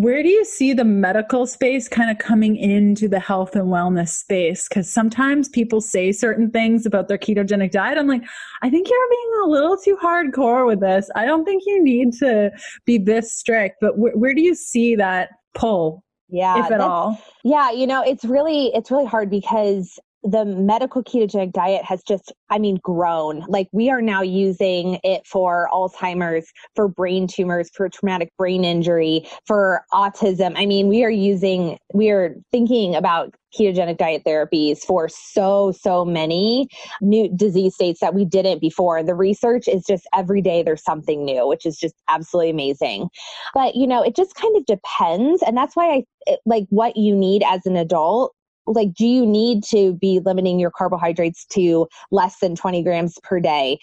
where 0.00 0.22
do 0.22 0.28
you 0.28 0.44
see 0.44 0.72
the 0.72 0.84
medical 0.84 1.44
space 1.44 1.88
kind 1.88 2.08
of 2.08 2.18
coming 2.18 2.54
into 2.56 3.08
the 3.08 3.18
health 3.18 3.56
and 3.56 3.66
wellness 3.66 4.10
space? 4.10 4.68
Because 4.68 4.88
sometimes 4.88 5.48
people 5.48 5.80
say 5.80 6.12
certain 6.12 6.52
things 6.52 6.86
about 6.86 7.08
their 7.08 7.18
ketogenic 7.18 7.72
diet. 7.72 7.98
I'm 7.98 8.06
like, 8.06 8.22
I 8.62 8.70
think 8.70 8.88
you're 8.88 9.08
being 9.10 9.32
a 9.44 9.48
little 9.48 9.76
too 9.76 9.98
hardcore 10.00 10.66
with 10.66 10.80
this. 10.80 11.10
I 11.16 11.26
don't 11.26 11.44
think 11.44 11.64
you 11.66 11.82
need 11.82 12.12
to 12.20 12.52
be 12.84 12.98
this 12.98 13.34
strict. 13.34 13.78
But 13.80 13.94
wh- 13.94 14.16
where 14.16 14.34
do 14.34 14.40
you 14.40 14.54
see 14.54 14.94
that 14.94 15.30
pull 15.54 16.04
yeah 16.28 16.64
if 16.64 16.70
at 16.70 16.80
all 16.80 17.20
yeah 17.42 17.70
you 17.70 17.86
know 17.86 18.02
it's 18.02 18.22
really 18.22 18.66
it's 18.74 18.90
really 18.90 19.06
hard 19.06 19.30
because 19.30 19.98
the 20.24 20.44
medical 20.44 21.02
ketogenic 21.02 21.52
diet 21.52 21.84
has 21.84 22.02
just, 22.02 22.32
I 22.50 22.58
mean, 22.58 22.78
grown. 22.82 23.44
Like 23.48 23.68
we 23.72 23.88
are 23.88 24.02
now 24.02 24.22
using 24.22 24.98
it 25.04 25.26
for 25.26 25.68
Alzheimer's, 25.72 26.50
for 26.74 26.88
brain 26.88 27.26
tumors, 27.28 27.70
for 27.74 27.88
traumatic 27.88 28.30
brain 28.36 28.64
injury, 28.64 29.28
for 29.46 29.82
autism. 29.92 30.54
I 30.56 30.66
mean, 30.66 30.88
we 30.88 31.04
are 31.04 31.10
using, 31.10 31.78
we 31.94 32.10
are 32.10 32.34
thinking 32.50 32.96
about 32.96 33.34
ketogenic 33.58 33.96
diet 33.96 34.22
therapies 34.26 34.80
for 34.80 35.08
so, 35.08 35.72
so 35.72 36.04
many 36.04 36.68
new 37.00 37.28
disease 37.34 37.74
states 37.74 38.00
that 38.00 38.14
we 38.14 38.24
didn't 38.24 38.60
before. 38.60 39.02
The 39.02 39.14
research 39.14 39.68
is 39.68 39.84
just 39.86 40.06
every 40.14 40.42
day 40.42 40.62
there's 40.62 40.84
something 40.84 41.24
new, 41.24 41.46
which 41.46 41.64
is 41.64 41.78
just 41.78 41.94
absolutely 42.08 42.50
amazing. 42.50 43.08
But, 43.54 43.74
you 43.74 43.86
know, 43.86 44.02
it 44.02 44.14
just 44.14 44.34
kind 44.34 44.56
of 44.56 44.66
depends. 44.66 45.42
And 45.42 45.56
that's 45.56 45.76
why 45.76 46.04
I 46.28 46.36
like 46.44 46.66
what 46.70 46.96
you 46.96 47.14
need 47.16 47.42
as 47.46 47.64
an 47.64 47.76
adult 47.76 48.34
like 48.72 48.94
do 48.94 49.06
you 49.06 49.24
need 49.26 49.64
to 49.64 49.94
be 49.94 50.20
limiting 50.24 50.58
your 50.58 50.70
carbohydrates 50.70 51.44
to 51.46 51.88
less 52.10 52.38
than 52.40 52.54
20 52.54 52.82
grams 52.82 53.18
per 53.22 53.40
day? 53.40 53.78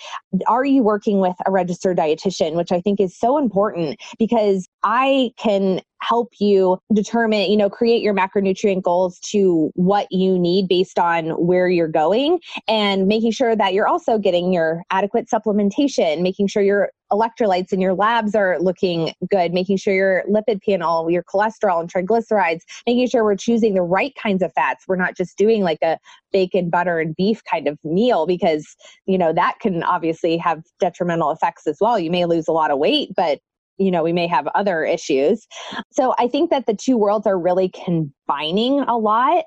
Are 0.47 0.65
you 0.65 0.83
working 0.83 1.19
with 1.19 1.35
a 1.45 1.51
registered 1.51 1.97
dietitian 1.97 2.55
which 2.55 2.71
i 2.71 2.81
think 2.81 2.99
is 2.99 3.17
so 3.17 3.37
important 3.37 3.99
because 4.19 4.67
i 4.83 5.31
can 5.37 5.81
help 6.07 6.33
you 6.39 6.77
determine, 6.93 7.49
you 7.49 7.57
know, 7.57 7.69
create 7.69 8.01
your 8.01 8.13
macronutrient 8.13 8.83
goals 8.83 9.19
to 9.19 9.71
what 9.75 10.07
you 10.11 10.37
need 10.37 10.67
based 10.67 10.99
on 10.99 11.29
where 11.31 11.67
you're 11.67 11.87
going 11.87 12.39
and 12.67 13.07
making 13.07 13.31
sure 13.31 13.55
that 13.55 13.73
you're 13.73 13.87
also 13.87 14.17
getting 14.17 14.53
your 14.53 14.83
adequate 14.91 15.27
supplementation, 15.27 16.21
making 16.21 16.47
sure 16.47 16.61
your 16.61 16.89
electrolytes 17.11 17.71
in 17.71 17.79
your 17.79 17.93
labs 17.93 18.35
are 18.35 18.59
looking 18.59 19.13
good, 19.29 19.53
making 19.53 19.77
sure 19.77 19.93
your 19.93 20.23
lipid 20.29 20.59
panel, 20.67 21.09
your 21.09 21.23
cholesterol 21.23 21.79
and 21.79 21.91
triglycerides, 21.91 22.61
making 22.85 23.07
sure 23.07 23.23
we're 23.23 23.35
choosing 23.35 23.73
the 23.73 23.81
right 23.81 24.13
kinds 24.15 24.41
of 24.41 24.51
fats. 24.53 24.85
We're 24.87 24.95
not 24.95 25.15
just 25.15 25.37
doing 25.37 25.61
like 25.61 25.79
a 25.83 25.97
bacon, 26.31 26.69
butter, 26.69 26.99
and 26.99 27.15
beef 27.15 27.41
kind 27.49 27.67
of 27.67 27.77
meal 27.83 28.25
because, 28.25 28.75
you 29.05 29.17
know, 29.17 29.33
that 29.33 29.55
can 29.59 29.83
obviously 29.83 30.37
have 30.37 30.63
detrimental 30.79 31.31
effects 31.31 31.67
as 31.67 31.77
well. 31.79 31.99
You 31.99 32.11
may 32.11 32.25
lose 32.25 32.47
a 32.47 32.51
lot 32.51 32.71
of 32.71 32.79
weight, 32.79 33.09
but 33.15 33.39
you 33.77 33.91
know, 33.91 34.03
we 34.03 34.13
may 34.13 34.27
have 34.27 34.47
other 34.55 34.83
issues. 34.83 35.45
So 35.91 36.13
I 36.17 36.27
think 36.27 36.49
that 36.49 36.65
the 36.65 36.73
two 36.73 36.97
worlds 36.97 37.27
are 37.27 37.39
really 37.39 37.69
combining 37.69 38.79
a 38.81 38.97
lot. 38.97 39.45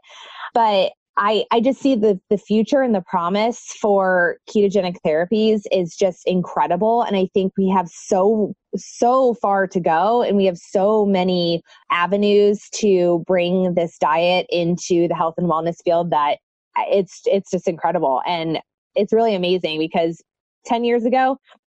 But 0.54 0.92
I, 1.20 1.44
I 1.50 1.60
just 1.60 1.80
see 1.80 1.96
the, 1.96 2.20
the 2.30 2.38
future 2.38 2.80
and 2.80 2.94
the 2.94 3.02
promise 3.02 3.60
for 3.80 4.36
ketogenic 4.48 4.96
therapies 5.04 5.62
is 5.72 5.96
just 5.96 6.22
incredible. 6.26 7.02
And 7.02 7.16
I 7.16 7.28
think 7.34 7.52
we 7.58 7.68
have 7.70 7.88
so, 7.88 8.54
so 8.76 9.34
far 9.34 9.66
to 9.66 9.80
go 9.80 10.22
and 10.22 10.36
we 10.36 10.44
have 10.44 10.56
so 10.56 11.04
many 11.04 11.60
avenues 11.90 12.68
to 12.76 13.24
bring 13.26 13.74
this 13.74 13.98
diet 13.98 14.46
into 14.48 15.08
the 15.08 15.14
health 15.16 15.34
and 15.38 15.48
wellness 15.48 15.82
field 15.84 16.10
that 16.10 16.38
it's, 16.76 17.22
it's 17.24 17.50
just 17.50 17.66
incredible. 17.66 18.22
And 18.24 18.60
it's 18.94 19.12
really 19.12 19.34
amazing 19.34 19.80
because 19.80 20.22
10 20.66 20.84
years 20.84 21.04
ago, 21.04 21.36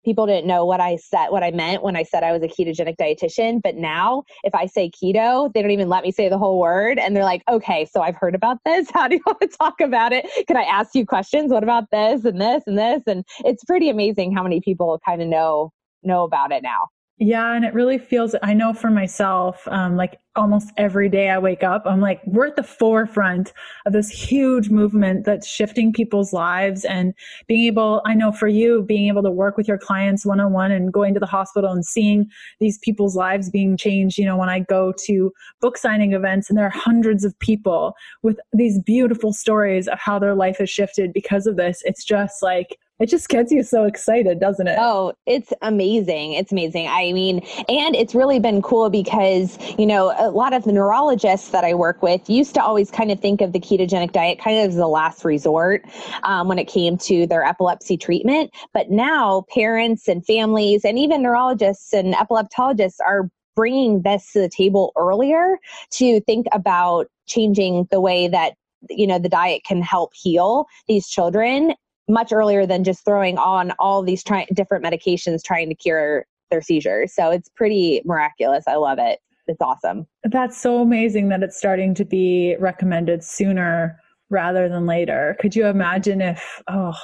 people 0.08 0.26
didn't 0.26 0.46
know 0.46 0.64
what 0.64 0.80
I 0.80 0.96
said, 0.96 1.28
what 1.28 1.42
I 1.42 1.50
meant 1.50 1.82
when 1.82 1.94
I 1.94 2.02
said 2.02 2.22
I 2.22 2.32
was 2.32 2.42
a 2.42 2.48
ketogenic 2.48 2.96
dietitian. 2.96 3.60
But 3.62 3.76
now, 3.76 4.24
if 4.42 4.54
I 4.54 4.64
say 4.64 4.90
keto, 4.90 5.52
they 5.52 5.60
don't 5.60 5.70
even 5.70 5.90
let 5.90 6.02
me 6.02 6.10
say 6.10 6.30
the 6.30 6.38
whole 6.38 6.58
word. 6.58 6.98
And 6.98 7.14
they're 7.14 7.24
like, 7.24 7.42
okay, 7.46 7.84
so 7.84 8.00
I've 8.00 8.16
heard 8.16 8.34
about 8.34 8.56
this. 8.64 8.90
How 8.94 9.06
do 9.06 9.16
you 9.16 9.22
want 9.26 9.40
to 9.42 9.48
talk 9.48 9.82
about 9.82 10.14
it? 10.14 10.26
Can 10.46 10.56
I 10.56 10.62
ask 10.62 10.94
you 10.94 11.04
questions? 11.04 11.52
What 11.52 11.62
about 11.62 11.90
this 11.92 12.24
and 12.24 12.40
this 12.40 12.62
and 12.66 12.78
this? 12.78 13.02
And 13.06 13.22
it's 13.40 13.62
pretty 13.64 13.90
amazing 13.90 14.34
how 14.34 14.42
many 14.42 14.62
people 14.62 14.98
kind 15.04 15.20
of 15.20 15.28
know 15.28 15.72
know 16.02 16.24
about 16.24 16.52
it 16.52 16.62
now. 16.62 16.86
Yeah, 17.20 17.54
and 17.54 17.64
it 17.64 17.74
really 17.74 17.98
feels, 17.98 18.36
I 18.44 18.54
know 18.54 18.72
for 18.72 18.90
myself, 18.90 19.66
um, 19.66 19.96
like 19.96 20.20
almost 20.36 20.70
every 20.76 21.08
day 21.08 21.30
I 21.30 21.38
wake 21.38 21.64
up, 21.64 21.82
I'm 21.84 22.00
like, 22.00 22.20
we're 22.24 22.46
at 22.46 22.54
the 22.54 22.62
forefront 22.62 23.52
of 23.86 23.92
this 23.92 24.08
huge 24.08 24.70
movement 24.70 25.24
that's 25.24 25.44
shifting 25.44 25.92
people's 25.92 26.32
lives 26.32 26.84
and 26.84 27.12
being 27.48 27.64
able, 27.66 28.02
I 28.06 28.14
know 28.14 28.30
for 28.30 28.46
you, 28.46 28.82
being 28.82 29.08
able 29.08 29.24
to 29.24 29.32
work 29.32 29.56
with 29.56 29.66
your 29.66 29.78
clients 29.78 30.24
one 30.24 30.38
on 30.38 30.52
one 30.52 30.70
and 30.70 30.92
going 30.92 31.12
to 31.14 31.18
the 31.18 31.26
hospital 31.26 31.72
and 31.72 31.84
seeing 31.84 32.30
these 32.60 32.78
people's 32.78 33.16
lives 33.16 33.50
being 33.50 33.76
changed. 33.76 34.16
You 34.16 34.24
know, 34.24 34.36
when 34.36 34.48
I 34.48 34.60
go 34.60 34.92
to 35.06 35.32
book 35.60 35.76
signing 35.76 36.12
events 36.12 36.48
and 36.48 36.56
there 36.56 36.66
are 36.66 36.70
hundreds 36.70 37.24
of 37.24 37.36
people 37.40 37.94
with 38.22 38.38
these 38.52 38.80
beautiful 38.80 39.32
stories 39.32 39.88
of 39.88 39.98
how 39.98 40.20
their 40.20 40.36
life 40.36 40.58
has 40.58 40.70
shifted 40.70 41.12
because 41.12 41.48
of 41.48 41.56
this, 41.56 41.82
it's 41.84 42.04
just 42.04 42.44
like, 42.44 42.78
it 43.00 43.08
just 43.08 43.28
gets 43.28 43.52
you 43.52 43.62
so 43.62 43.84
excited, 43.84 44.40
doesn't 44.40 44.66
it? 44.66 44.76
Oh, 44.78 45.12
it's 45.26 45.52
amazing. 45.62 46.32
It's 46.32 46.50
amazing. 46.50 46.88
I 46.88 47.12
mean, 47.12 47.38
and 47.68 47.94
it's 47.94 48.14
really 48.14 48.40
been 48.40 48.60
cool 48.60 48.90
because, 48.90 49.56
you 49.78 49.86
know, 49.86 50.14
a 50.18 50.30
lot 50.30 50.52
of 50.52 50.64
the 50.64 50.72
neurologists 50.72 51.50
that 51.50 51.64
I 51.64 51.74
work 51.74 52.02
with 52.02 52.28
used 52.28 52.54
to 52.54 52.62
always 52.62 52.90
kind 52.90 53.12
of 53.12 53.20
think 53.20 53.40
of 53.40 53.52
the 53.52 53.60
ketogenic 53.60 54.12
diet 54.12 54.40
kind 54.40 54.58
of 54.58 54.70
as 54.70 54.76
the 54.76 54.88
last 54.88 55.24
resort 55.24 55.82
um, 56.24 56.48
when 56.48 56.58
it 56.58 56.66
came 56.66 56.98
to 56.98 57.26
their 57.26 57.44
epilepsy 57.44 57.96
treatment. 57.96 58.50
But 58.74 58.90
now 58.90 59.44
parents 59.54 60.08
and 60.08 60.24
families 60.26 60.84
and 60.84 60.98
even 60.98 61.22
neurologists 61.22 61.92
and 61.92 62.14
epileptologists 62.14 62.98
are 63.06 63.30
bringing 63.54 64.02
this 64.02 64.32
to 64.32 64.40
the 64.40 64.48
table 64.48 64.92
earlier 64.96 65.58
to 65.90 66.20
think 66.20 66.46
about 66.52 67.06
changing 67.26 67.86
the 67.90 68.00
way 68.00 68.28
that 68.28 68.54
you 68.88 69.06
know 69.06 69.18
the 69.18 69.28
diet 69.28 69.62
can 69.64 69.82
help 69.82 70.12
heal 70.14 70.66
these 70.86 71.08
children 71.08 71.74
much 72.08 72.32
earlier 72.32 72.66
than 72.66 72.84
just 72.84 73.04
throwing 73.04 73.38
on 73.38 73.72
all 73.78 74.02
these 74.02 74.24
try- 74.24 74.46
different 74.54 74.84
medications 74.84 75.42
trying 75.42 75.68
to 75.68 75.74
cure 75.74 76.24
their 76.50 76.62
seizures. 76.62 77.14
So 77.14 77.30
it's 77.30 77.48
pretty 77.50 78.02
miraculous. 78.04 78.64
I 78.66 78.76
love 78.76 78.98
it. 78.98 79.20
It's 79.46 79.60
awesome. 79.60 80.06
That's 80.24 80.58
so 80.58 80.80
amazing 80.80 81.28
that 81.28 81.42
it's 81.42 81.56
starting 81.56 81.94
to 81.94 82.04
be 82.04 82.56
recommended 82.58 83.24
sooner 83.24 83.98
rather 84.30 84.68
than 84.68 84.86
later. 84.86 85.36
Could 85.40 85.56
you 85.56 85.66
imagine 85.66 86.20
if, 86.20 86.62
oh, 86.68 86.94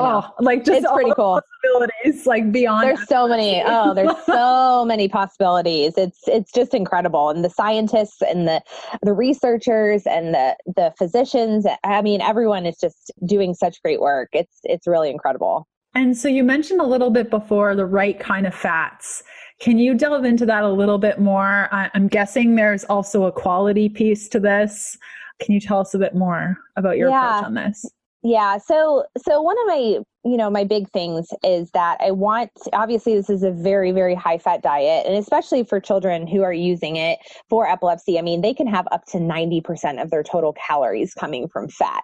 Oh, 0.00 0.30
like 0.40 0.64
just 0.64 0.82
it's 0.82 0.92
pretty 0.92 1.12
cool. 1.12 1.40
Possibilities 1.62 2.26
like 2.26 2.52
beyond. 2.52 2.86
There's 2.86 3.06
so 3.08 3.28
many. 3.28 3.62
Oh, 3.64 3.94
there's 3.94 4.14
so 4.26 4.84
many 4.84 5.08
possibilities. 5.08 5.94
It's 5.96 6.20
it's 6.26 6.52
just 6.52 6.74
incredible, 6.74 7.30
and 7.30 7.44
the 7.44 7.50
scientists 7.50 8.22
and 8.22 8.46
the 8.46 8.62
the 9.02 9.12
researchers 9.12 10.06
and 10.06 10.34
the 10.34 10.56
the 10.76 10.92
physicians. 10.98 11.66
I 11.84 12.02
mean, 12.02 12.20
everyone 12.20 12.66
is 12.66 12.76
just 12.78 13.12
doing 13.26 13.54
such 13.54 13.82
great 13.82 14.00
work. 14.00 14.28
It's 14.32 14.58
it's 14.64 14.86
really 14.86 15.10
incredible. 15.10 15.66
And 15.94 16.14
so 16.16 16.28
you 16.28 16.44
mentioned 16.44 16.80
a 16.82 16.86
little 16.86 17.10
bit 17.10 17.30
before 17.30 17.74
the 17.74 17.86
right 17.86 18.20
kind 18.20 18.46
of 18.46 18.54
fats. 18.54 19.22
Can 19.60 19.78
you 19.78 19.94
delve 19.94 20.26
into 20.26 20.44
that 20.44 20.62
a 20.62 20.68
little 20.68 20.98
bit 20.98 21.18
more? 21.18 21.68
I'm 21.72 22.08
guessing 22.08 22.54
there's 22.54 22.84
also 22.84 23.24
a 23.24 23.32
quality 23.32 23.88
piece 23.88 24.28
to 24.28 24.40
this. 24.40 24.98
Can 25.40 25.54
you 25.54 25.60
tell 25.60 25.80
us 25.80 25.94
a 25.94 25.98
bit 25.98 26.14
more 26.14 26.58
about 26.76 26.98
your 26.98 27.08
yeah. 27.08 27.38
approach 27.38 27.46
on 27.46 27.54
this? 27.54 27.86
Yeah. 28.26 28.58
So, 28.58 29.04
so 29.16 29.40
one 29.40 29.56
of 29.56 29.68
my, 29.68 29.98
you 30.24 30.36
know, 30.36 30.50
my 30.50 30.64
big 30.64 30.90
things 30.90 31.28
is 31.44 31.70
that 31.70 31.98
I 32.00 32.10
want, 32.10 32.50
obviously, 32.72 33.14
this 33.14 33.30
is 33.30 33.44
a 33.44 33.52
very, 33.52 33.92
very 33.92 34.16
high 34.16 34.38
fat 34.38 34.64
diet, 34.64 35.06
and 35.06 35.16
especially 35.16 35.62
for 35.62 35.78
children 35.78 36.26
who 36.26 36.42
are 36.42 36.52
using 36.52 36.96
it 36.96 37.20
for 37.48 37.68
epilepsy. 37.68 38.18
I 38.18 38.22
mean, 38.22 38.40
they 38.40 38.52
can 38.52 38.66
have 38.66 38.88
up 38.90 39.04
to 39.12 39.18
90% 39.18 40.02
of 40.02 40.10
their 40.10 40.24
total 40.24 40.54
calories 40.54 41.14
coming 41.14 41.46
from 41.46 41.68
fat, 41.68 42.02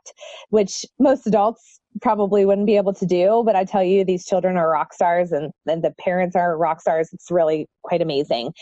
which 0.51 0.85
most 1.01 1.27
adults 1.27 1.81
probably 2.01 2.45
wouldn't 2.45 2.67
be 2.67 2.77
able 2.77 2.95
to 2.95 3.07
do. 3.07 3.43
But 3.45 3.57
I 3.57 3.65
tell 3.65 3.83
you, 3.83 4.05
these 4.05 4.25
children 4.25 4.57
are 4.57 4.71
rock 4.71 4.93
stars 4.93 5.33
and, 5.33 5.53
and 5.67 5.83
the 5.83 5.93
parents 6.01 6.35
are 6.37 6.57
rock 6.57 6.81
stars. 6.81 7.11
It's 7.13 7.31
really 7.31 7.69
quite 7.83 8.01
amazing. 8.01 8.53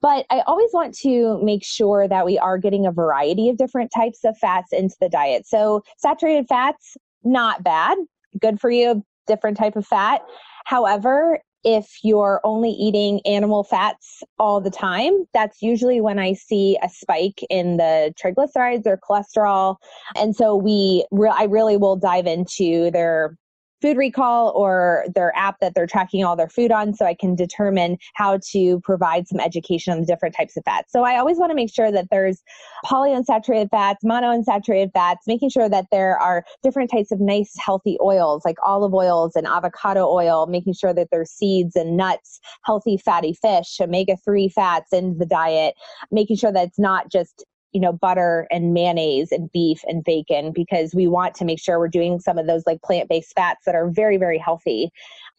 But 0.00 0.26
I 0.30 0.40
always 0.46 0.70
want 0.72 0.94
to 0.98 1.42
make 1.42 1.64
sure 1.64 2.08
that 2.08 2.26
we 2.26 2.38
are 2.38 2.58
getting 2.58 2.86
a 2.86 2.92
variety 2.92 3.48
of 3.48 3.56
different 3.56 3.92
types 3.94 4.24
of 4.24 4.36
fats 4.38 4.72
into 4.72 4.96
the 5.00 5.08
diet. 5.08 5.46
So 5.46 5.82
saturated 5.98 6.46
fats, 6.48 6.96
not 7.22 7.62
bad, 7.62 7.98
good 8.40 8.60
for 8.60 8.70
you, 8.70 9.04
different 9.26 9.56
type 9.56 9.76
of 9.76 9.86
fat. 9.86 10.22
However, 10.64 11.40
if 11.64 11.98
you're 12.02 12.40
only 12.44 12.70
eating 12.70 13.20
animal 13.24 13.64
fats 13.64 14.22
all 14.38 14.60
the 14.60 14.70
time, 14.70 15.24
that's 15.32 15.62
usually 15.62 16.00
when 16.00 16.18
I 16.18 16.32
see 16.32 16.78
a 16.82 16.88
spike 16.88 17.44
in 17.50 17.76
the 17.76 18.12
triglycerides 18.22 18.86
or 18.86 18.98
cholesterol. 18.98 19.76
And 20.16 20.34
so 20.34 20.56
we, 20.56 21.04
re- 21.10 21.32
I 21.34 21.44
really 21.44 21.76
will 21.76 21.96
dive 21.96 22.26
into 22.26 22.90
their 22.90 23.36
food 23.82 23.96
recall 23.96 24.52
or 24.54 25.04
their 25.14 25.36
app 25.36 25.58
that 25.60 25.74
they're 25.74 25.86
tracking 25.86 26.24
all 26.24 26.36
their 26.36 26.48
food 26.48 26.70
on 26.70 26.94
so 26.94 27.04
I 27.04 27.14
can 27.14 27.34
determine 27.34 27.98
how 28.14 28.38
to 28.52 28.80
provide 28.80 29.26
some 29.28 29.40
education 29.40 29.92
on 29.92 30.00
the 30.00 30.06
different 30.06 30.34
types 30.36 30.56
of 30.56 30.62
fats. 30.64 30.92
So 30.92 31.02
I 31.02 31.18
always 31.18 31.36
want 31.36 31.50
to 31.50 31.56
make 31.56 31.74
sure 31.74 31.90
that 31.90 32.06
there's 32.10 32.42
polyunsaturated 32.86 33.70
fats, 33.70 34.04
monounsaturated 34.04 34.92
fats, 34.92 35.26
making 35.26 35.50
sure 35.50 35.68
that 35.68 35.86
there 35.90 36.18
are 36.18 36.44
different 36.62 36.90
types 36.90 37.10
of 37.10 37.20
nice 37.20 37.52
healthy 37.58 37.98
oils 38.00 38.42
like 38.44 38.56
olive 38.64 38.94
oils 38.94 39.32
and 39.34 39.46
avocado 39.46 40.08
oil, 40.08 40.46
making 40.46 40.74
sure 40.74 40.94
that 40.94 41.08
there's 41.10 41.30
seeds 41.30 41.74
and 41.74 41.96
nuts, 41.96 42.40
healthy 42.64 42.96
fatty 42.96 43.34
fish, 43.34 43.78
omega 43.80 44.16
3 44.24 44.48
fats 44.48 44.92
in 44.92 45.18
the 45.18 45.26
diet, 45.26 45.74
making 46.10 46.36
sure 46.36 46.52
that 46.52 46.68
it's 46.68 46.78
not 46.78 47.10
just 47.10 47.44
you 47.72 47.80
know, 47.80 47.92
butter 47.92 48.46
and 48.50 48.74
mayonnaise 48.74 49.32
and 49.32 49.50
beef 49.52 49.80
and 49.86 50.04
bacon 50.04 50.52
because 50.52 50.94
we 50.94 51.06
want 51.06 51.34
to 51.34 51.44
make 51.44 51.58
sure 51.60 51.78
we're 51.78 51.88
doing 51.88 52.20
some 52.20 52.38
of 52.38 52.46
those 52.46 52.64
like 52.66 52.82
plant 52.82 53.08
based 53.08 53.32
fats 53.34 53.64
that 53.64 53.74
are 53.74 53.88
very, 53.88 54.16
very 54.16 54.38
healthy 54.38 54.90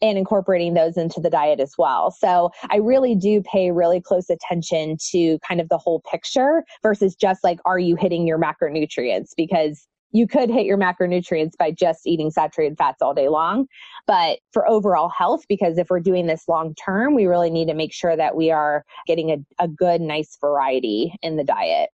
and 0.02 0.18
incorporating 0.18 0.74
those 0.74 0.96
into 0.96 1.20
the 1.20 1.30
diet 1.30 1.60
as 1.60 1.74
well. 1.78 2.10
So 2.10 2.50
I 2.70 2.76
really 2.76 3.14
do 3.14 3.42
pay 3.42 3.70
really 3.70 4.00
close 4.00 4.28
attention 4.28 4.96
to 5.10 5.38
kind 5.46 5.60
of 5.60 5.68
the 5.68 5.78
whole 5.78 6.02
picture 6.10 6.64
versus 6.82 7.14
just 7.14 7.44
like, 7.44 7.60
are 7.64 7.78
you 7.78 7.96
hitting 7.96 8.26
your 8.26 8.38
macronutrients? 8.38 9.30
Because 9.36 9.86
you 10.14 10.28
could 10.28 10.48
hit 10.48 10.64
your 10.64 10.78
macronutrients 10.78 11.56
by 11.58 11.72
just 11.72 12.06
eating 12.06 12.30
saturated 12.30 12.78
fats 12.78 13.02
all 13.02 13.14
day 13.14 13.28
long. 13.28 13.66
But 14.06 14.38
for 14.52 14.68
overall 14.68 15.08
health, 15.08 15.42
because 15.48 15.76
if 15.76 15.90
we're 15.90 16.00
doing 16.00 16.26
this 16.26 16.48
long 16.48 16.74
term, 16.76 17.14
we 17.14 17.26
really 17.26 17.50
need 17.50 17.66
to 17.66 17.74
make 17.74 17.92
sure 17.92 18.16
that 18.16 18.36
we 18.36 18.50
are 18.52 18.84
getting 19.08 19.30
a, 19.30 19.64
a 19.64 19.66
good, 19.66 20.00
nice 20.00 20.38
variety 20.40 21.14
in 21.22 21.36
the 21.36 21.44
diet. 21.44 21.90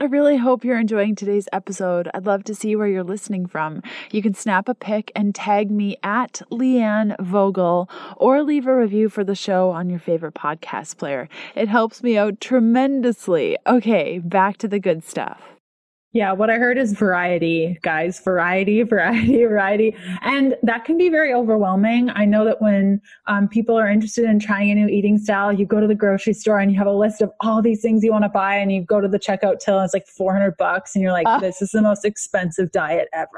I 0.00 0.04
really 0.04 0.36
hope 0.36 0.64
you're 0.64 0.78
enjoying 0.78 1.16
today's 1.16 1.48
episode. 1.52 2.08
I'd 2.14 2.24
love 2.24 2.44
to 2.44 2.54
see 2.54 2.76
where 2.76 2.86
you're 2.86 3.02
listening 3.02 3.46
from. 3.46 3.82
You 4.12 4.22
can 4.22 4.32
snap 4.32 4.68
a 4.68 4.74
pic 4.74 5.10
and 5.16 5.34
tag 5.34 5.72
me 5.72 5.96
at 6.04 6.40
Leanne 6.52 7.16
Vogel 7.18 7.90
or 8.16 8.44
leave 8.44 8.68
a 8.68 8.76
review 8.76 9.08
for 9.08 9.24
the 9.24 9.34
show 9.34 9.70
on 9.70 9.90
your 9.90 9.98
favorite 9.98 10.34
podcast 10.34 10.98
player. 10.98 11.28
It 11.56 11.66
helps 11.66 12.00
me 12.00 12.16
out 12.16 12.40
tremendously. 12.40 13.58
Okay, 13.66 14.20
back 14.20 14.56
to 14.58 14.68
the 14.68 14.78
good 14.78 15.02
stuff. 15.02 15.57
Yeah, 16.12 16.32
what 16.32 16.48
I 16.48 16.54
heard 16.54 16.78
is 16.78 16.92
variety, 16.92 17.78
guys. 17.82 18.18
Variety, 18.20 18.82
variety, 18.84 19.44
variety. 19.44 19.94
And 20.22 20.56
that 20.62 20.84
can 20.84 20.96
be 20.96 21.10
very 21.10 21.34
overwhelming. 21.34 22.08
I 22.10 22.24
know 22.24 22.44
that 22.46 22.62
when 22.62 23.00
um, 23.26 23.46
people 23.46 23.78
are 23.78 23.88
interested 23.88 24.24
in 24.24 24.38
trying 24.40 24.70
a 24.70 24.74
new 24.74 24.88
eating 24.88 25.18
style, 25.18 25.52
you 25.52 25.66
go 25.66 25.80
to 25.80 25.86
the 25.86 25.94
grocery 25.94 26.32
store 26.32 26.60
and 26.60 26.72
you 26.72 26.78
have 26.78 26.86
a 26.86 26.92
list 26.92 27.20
of 27.20 27.30
all 27.40 27.60
these 27.60 27.82
things 27.82 28.02
you 28.02 28.10
want 28.10 28.24
to 28.24 28.30
buy, 28.30 28.56
and 28.56 28.72
you 28.72 28.82
go 28.82 29.00
to 29.00 29.08
the 29.08 29.18
checkout 29.18 29.58
till 29.58 29.78
and 29.78 29.84
it's 29.84 29.94
like 29.94 30.06
400 30.06 30.56
bucks, 30.56 30.94
and 30.94 31.02
you're 31.02 31.12
like, 31.12 31.26
uh, 31.26 31.40
this 31.40 31.60
is 31.60 31.70
the 31.70 31.82
most 31.82 32.04
expensive 32.04 32.72
diet 32.72 33.08
ever. 33.12 33.28